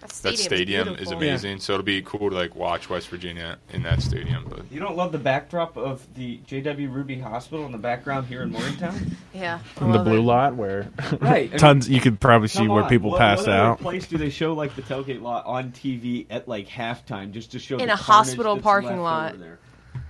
That 0.00 0.10
that 0.22 0.38
stadium 0.38 0.88
is 0.88 0.94
beautiful. 0.96 1.16
amazing. 1.16 1.60
So 1.60 1.72
it'll 1.74 1.84
be 1.84 2.02
cool 2.02 2.30
to 2.30 2.36
like 2.36 2.54
watch 2.54 2.90
West 2.90 3.08
Virginia 3.08 3.58
in 3.72 3.82
that 3.84 4.02
stadium. 4.02 4.44
But 4.48 4.70
You 4.70 4.78
don't 4.78 4.96
love 4.96 5.10
the 5.12 5.18
backdrop 5.18 5.76
of 5.76 6.06
the 6.14 6.38
JW 6.46 6.92
Ruby 6.92 7.18
Hospital 7.18 7.64
in 7.66 7.72
the 7.72 7.78
background 7.78 8.26
here 8.26 8.42
in 8.42 8.50
Morgantown? 8.50 9.16
Yeah. 9.34 9.58
in 9.82 9.92
the 9.92 9.98
blue 9.98 10.22
lot 10.22 10.54
where 10.56 10.88
Right, 11.20 11.48
I 11.54 11.58
mean, 11.58 11.58
tons 11.58 11.88
you 11.90 12.00
could 12.00 12.20
probably 12.20 12.48
see 12.48 12.58
Come 12.58 12.68
where 12.68 12.84
on, 12.84 12.88
people 12.88 13.10
what, 13.10 13.18
pass 13.18 13.40
what 13.40 13.48
other 13.50 13.58
out. 13.58 13.80
place 13.80 14.06
do 14.06 14.16
they 14.16 14.30
show 14.30 14.54
like 14.54 14.74
the 14.76 14.82
tailgate 14.82 15.20
lot 15.20 15.44
on 15.46 15.72
TV 15.72 16.24
at 16.30 16.48
like 16.48 16.68
halftime 16.68 17.32
just 17.32 17.52
to 17.52 17.58
show 17.58 17.76
In 17.78 17.88
the 17.88 17.92
a 17.94 17.96
hospital 17.96 18.54
that's 18.54 18.62
parking 18.64 18.90
left 19.02 19.34
lot. 19.34 19.38
there? 19.38 19.58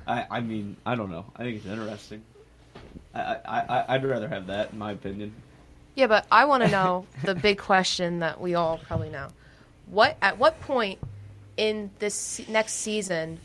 I, 0.06 0.26
I 0.30 0.40
mean, 0.40 0.76
I 0.86 0.94
don't 0.94 1.10
know. 1.10 1.26
I 1.34 1.42
think 1.42 1.56
it's 1.56 1.66
interesting. 1.66 2.22
I, 3.14 3.20
I, 3.44 3.60
I 3.80 3.84
I'd 3.94 4.04
rather 4.04 4.28
have 4.28 4.46
that, 4.48 4.72
in 4.72 4.78
my 4.78 4.92
opinion. 4.92 5.32
Yeah, 5.96 6.06
but 6.08 6.26
I 6.30 6.44
want 6.44 6.62
to 6.62 6.70
know 6.70 7.06
the 7.24 7.34
big 7.34 7.58
question 7.58 8.20
that 8.20 8.38
we 8.40 8.54
all 8.54 8.78
probably 8.78 9.08
know. 9.08 9.28
What 9.86 10.16
at 10.20 10.38
what 10.38 10.60
point 10.60 10.98
in 11.56 11.90
this 11.98 12.46
next 12.48 12.74
season 12.74 13.38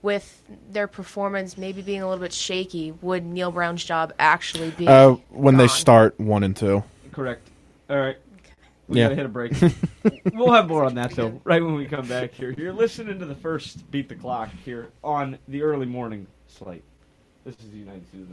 with 0.00 0.42
their 0.70 0.86
performance 0.86 1.56
maybe 1.58 1.82
being 1.82 2.02
a 2.02 2.08
little 2.08 2.22
bit 2.22 2.32
shaky 2.32 2.92
would 3.02 3.24
Neal 3.24 3.50
Brown's 3.52 3.84
job 3.84 4.12
actually 4.18 4.70
be 4.70 4.88
Uh, 4.88 5.12
when 5.30 5.56
they 5.56 5.68
start 5.68 6.18
one 6.18 6.42
and 6.44 6.56
two. 6.56 6.82
Correct. 7.12 7.46
All 7.90 7.98
right. 7.98 8.16
We 8.88 8.98
Yeah. 8.98 9.04
gotta 9.04 9.14
hit 9.16 9.26
a 9.26 9.28
break. 9.28 9.52
we'll 10.34 10.52
have 10.52 10.68
more 10.68 10.84
on 10.84 10.94
that 10.94 11.10
though, 11.12 11.40
right 11.44 11.62
when 11.62 11.74
we 11.74 11.84
come 11.84 12.06
back 12.06 12.32
here. 12.32 12.54
You're 12.56 12.72
listening 12.72 13.18
to 13.18 13.26
the 13.26 13.34
first 13.34 13.90
beat 13.90 14.08
the 14.08 14.14
clock 14.14 14.48
here 14.64 14.88
on 15.02 15.38
the 15.48 15.62
early 15.62 15.86
morning 15.86 16.26
slate. 16.48 16.84
This 17.44 17.54
is 17.60 17.70
the 17.70 17.78
United 17.78 18.06
States 18.08 18.28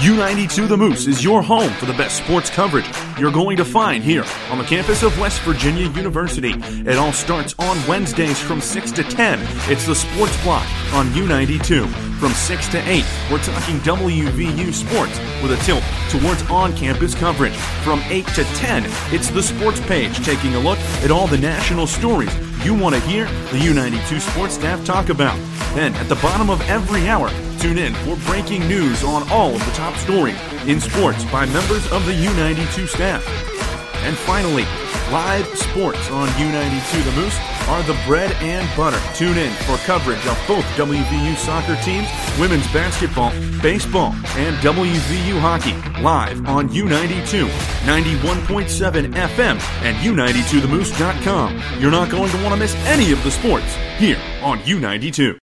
U92 0.00 0.66
The 0.66 0.78
Moose 0.78 1.06
is 1.06 1.22
your 1.22 1.42
home 1.42 1.70
for 1.74 1.84
the 1.84 1.92
best 1.92 2.16
sports 2.16 2.48
coverage 2.48 2.86
you're 3.18 3.30
going 3.30 3.58
to 3.58 3.66
find 3.66 4.02
here 4.02 4.24
on 4.48 4.56
the 4.56 4.64
campus 4.64 5.02
of 5.02 5.18
West 5.20 5.42
Virginia 5.42 5.90
University. 5.90 6.54
It 6.88 6.96
all 6.96 7.12
starts 7.12 7.54
on 7.58 7.76
Wednesdays 7.86 8.38
from 8.40 8.62
6 8.62 8.92
to 8.92 9.02
10. 9.02 9.38
It's 9.70 9.84
the 9.84 9.94
Sports 9.94 10.42
Block 10.42 10.64
on 10.94 11.08
U92. 11.08 11.86
From 12.18 12.32
6 12.32 12.68
to 12.68 12.78
8, 12.78 13.04
we're 13.30 13.42
talking 13.42 13.76
WVU 13.80 14.72
sports 14.72 15.18
with 15.42 15.52
a 15.52 15.62
tilt 15.64 15.84
towards 16.08 16.48
on 16.50 16.74
campus 16.74 17.14
coverage. 17.14 17.56
From 17.84 18.00
8 18.06 18.26
to 18.28 18.44
10, 18.44 18.84
it's 19.12 19.28
the 19.28 19.42
Sports 19.42 19.80
Page 19.80 20.16
taking 20.24 20.54
a 20.54 20.60
look 20.60 20.78
at 21.04 21.10
all 21.10 21.26
the 21.26 21.36
national 21.36 21.86
stories 21.86 22.34
you 22.64 22.74
want 22.74 22.94
to 22.94 23.00
hear 23.02 23.24
the 23.24 23.58
U92 23.58 24.20
sports 24.20 24.54
staff 24.54 24.84
talk 24.84 25.08
about. 25.08 25.38
Then, 25.74 25.94
at 25.94 26.08
the 26.08 26.16
bottom 26.16 26.50
of 26.50 26.60
every 26.62 27.08
hour, 27.08 27.30
tune 27.58 27.78
in 27.78 27.94
for 27.94 28.16
breaking 28.30 28.66
news 28.68 29.02
on 29.04 29.28
all 29.30 29.54
of 29.54 29.64
the 29.64 29.72
top 29.72 29.94
stories 29.96 30.38
in 30.66 30.80
sports 30.80 31.24
by 31.26 31.46
members 31.46 31.90
of 31.92 32.04
the 32.06 32.12
U92 32.12 32.88
staff. 32.88 33.69
And 34.02 34.16
finally, 34.16 34.64
live 35.12 35.46
sports 35.58 36.10
on 36.10 36.28
U92 36.28 37.04
The 37.04 37.12
Moose 37.12 37.36
are 37.68 37.82
the 37.82 37.98
bread 38.06 38.32
and 38.40 38.68
butter. 38.76 39.00
Tune 39.14 39.36
in 39.36 39.52
for 39.64 39.76
coverage 39.78 40.24
of 40.26 40.38
both 40.48 40.64
WVU 40.76 41.36
soccer 41.36 41.76
teams, 41.82 42.08
women's 42.38 42.66
basketball, 42.72 43.30
baseball, 43.60 44.12
and 44.36 44.56
WVU 44.56 45.38
hockey 45.38 45.74
live 46.02 46.46
on 46.48 46.68
U92, 46.70 47.48
91.7 47.84 49.12
FM, 49.12 49.60
and 49.82 49.96
U92TheMoose.com. 49.98 51.62
You're 51.80 51.90
not 51.90 52.10
going 52.10 52.30
to 52.30 52.36
want 52.38 52.54
to 52.54 52.56
miss 52.56 52.74
any 52.86 53.12
of 53.12 53.22
the 53.22 53.30
sports 53.30 53.74
here 53.98 54.18
on 54.42 54.58
U92. 54.60 55.38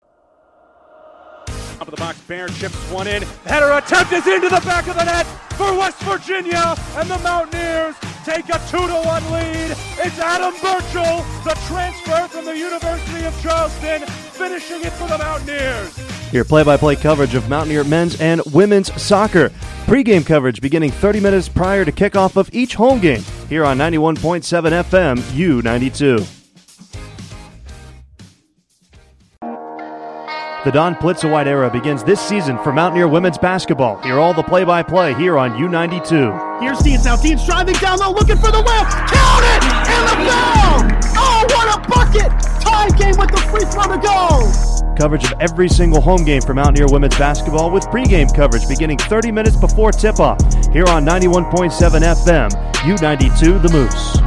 Top 1.78 1.88
of 1.88 1.91
the 1.91 1.97
box, 1.97 2.20
Barron 2.22 2.53
chips 2.55 2.76
one 2.91 3.08
in. 3.08 3.22
Header 3.45 3.72
attempt 3.72 4.12
is 4.12 4.26
into 4.26 4.49
the 4.49 4.62
back 4.62 4.88
of 4.88 4.95
the 4.95 5.03
net 5.05 5.26
for 5.53 5.78
West 5.78 5.99
Virginia, 5.99 6.76
and 6.95 7.10
the 7.10 7.18
Mountaineers 7.20 7.95
take 8.28 8.50
a 8.50 8.60
two 8.70 8.86
to 8.86 9.02
one 9.06 9.24
lead. 9.32 9.72
It's 10.04 10.20
Adam 10.20 10.54
Burchell, 10.62 11.24
the 11.46 11.58
transfer 11.66 12.28
from 12.28 12.44
the 12.44 12.58
University 12.58 13.26
of 13.26 13.42
Charleston, 13.42 14.06
finishing 14.06 14.84
it 14.84 14.92
for 14.92 15.08
the 15.08 15.18
Mountaineers. 15.18 15.98
Your 16.34 16.44
play 16.44 16.64
by 16.64 16.76
play 16.76 16.98
coverage 16.98 17.36
of 17.36 17.48
Mountaineer 17.48 17.86
men's 17.86 18.20
and 18.20 18.42
women's 18.52 18.92
soccer. 19.02 19.50
Pre-game 19.86 20.26
coverage 20.26 20.60
beginning 20.60 20.92
30 20.92 21.22
minutes 21.22 21.48
prior 21.48 21.86
to 21.86 21.92
kickoff 21.94 22.36
of 22.36 22.54
each 22.54 22.76
home 22.76 23.00
game 23.00 23.24
here 23.48 23.64
on 23.64 23.78
91.7 23.78 24.44
FM 24.84 25.18
U92. 25.18 26.37
The 30.66 30.72
Dawn 30.72 30.95
Plitzuweit 30.95 31.45
era 31.45 31.70
begins 31.70 32.03
this 32.03 32.20
season 32.20 32.58
for 32.64 32.74
Mountaineer 32.74 33.08
women's 33.08 33.38
basketball. 33.38 34.01
Hear 34.01 34.20
all 34.20 34.34
the 34.34 34.41
play 34.43 34.64
by 34.64 34.82
play 34.82 35.14
here 35.14 35.38
on 35.38 35.51
U92. 35.51 36.62
Here's 36.62 36.80
Deans 36.80 37.05
now. 37.05 37.16
Deans 37.16 37.45
driving 37.45 37.76
down 37.76 37.99
low, 37.99 38.12
looking 38.12 38.38
for 38.38 38.51
the 38.51 38.58
win. 38.58 38.86
Count 39.08 39.45
it! 39.45 39.64
And 39.88 40.08
the 40.10 40.18
foul! 40.28 41.14
Oh, 41.16 41.45
what 41.49 41.78
a 41.78 41.88
bucket! 41.88 42.32
Tie 42.60 42.89
game 42.97 43.16
with 43.18 43.30
the 43.32 43.38
free 43.49 43.66
throw 43.66 43.84
to 43.84 44.01
go. 44.01 44.95
Coverage 44.97 45.26
of 45.26 45.39
every 45.39 45.70
single 45.70 46.01
home 46.01 46.26
game 46.26 46.41
for 46.41 46.55
Mountaineer 46.55 46.88
women's 46.91 47.18
basketball 47.18 47.70
with 47.70 47.86
pregame 47.86 48.34
coverage 48.36 48.68
beginning 48.68 48.97
30 48.97 49.32
minutes 49.32 49.55
before 49.55 49.91
tip 49.91 50.20
off 50.20 50.41
here 50.74 50.88
on 50.88 51.05
91.7 51.05 51.70
FM, 51.72 52.49
U92 52.82 53.62
The 53.62 53.70
Moose. 53.70 54.27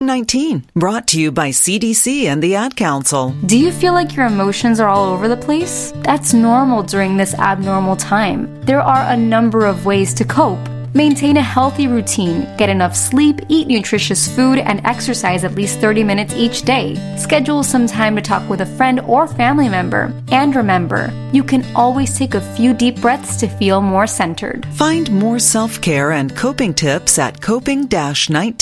19, 0.00 0.64
brought 0.76 1.08
to 1.08 1.20
you 1.20 1.32
by 1.32 1.48
CDC 1.48 2.26
and 2.26 2.40
the 2.40 2.54
Ad 2.54 2.76
Council. 2.76 3.34
Do 3.46 3.58
you 3.58 3.72
feel 3.72 3.94
like 3.94 4.14
your 4.14 4.26
emotions 4.26 4.78
are 4.78 4.88
all 4.88 5.06
over 5.06 5.26
the 5.26 5.36
place? 5.36 5.92
That's 5.96 6.32
normal 6.32 6.84
during 6.84 7.16
this 7.16 7.34
abnormal 7.34 7.96
time. 7.96 8.64
There 8.64 8.80
are 8.80 9.12
a 9.12 9.16
number 9.16 9.66
of 9.66 9.86
ways 9.86 10.14
to 10.14 10.24
cope. 10.24 10.60
Maintain 10.94 11.36
a 11.36 11.42
healthy 11.42 11.86
routine, 11.86 12.46
get 12.56 12.68
enough 12.68 12.96
sleep, 12.96 13.40
eat 13.48 13.66
nutritious 13.66 14.26
food, 14.34 14.58
and 14.58 14.80
exercise 14.86 15.44
at 15.44 15.54
least 15.54 15.80
30 15.80 16.02
minutes 16.02 16.34
each 16.34 16.62
day. 16.62 16.94
Schedule 17.16 17.62
some 17.62 17.86
time 17.86 18.16
to 18.16 18.22
talk 18.22 18.48
with 18.48 18.62
a 18.62 18.66
friend 18.66 19.00
or 19.00 19.26
family 19.26 19.68
member. 19.68 20.12
And 20.28 20.56
remember, 20.56 21.12
you 21.32 21.44
can 21.44 21.64
always 21.76 22.16
take 22.16 22.34
a 22.34 22.54
few 22.56 22.72
deep 22.72 23.00
breaths 23.00 23.36
to 23.40 23.48
feel 23.48 23.80
more 23.80 24.06
centered. 24.06 24.66
Find 24.74 25.10
more 25.12 25.38
self 25.38 25.80
care 25.80 26.12
and 26.12 26.34
coping 26.36 26.72
tips 26.72 27.18
at 27.18 27.40
coping 27.40 27.88
19 27.90 28.54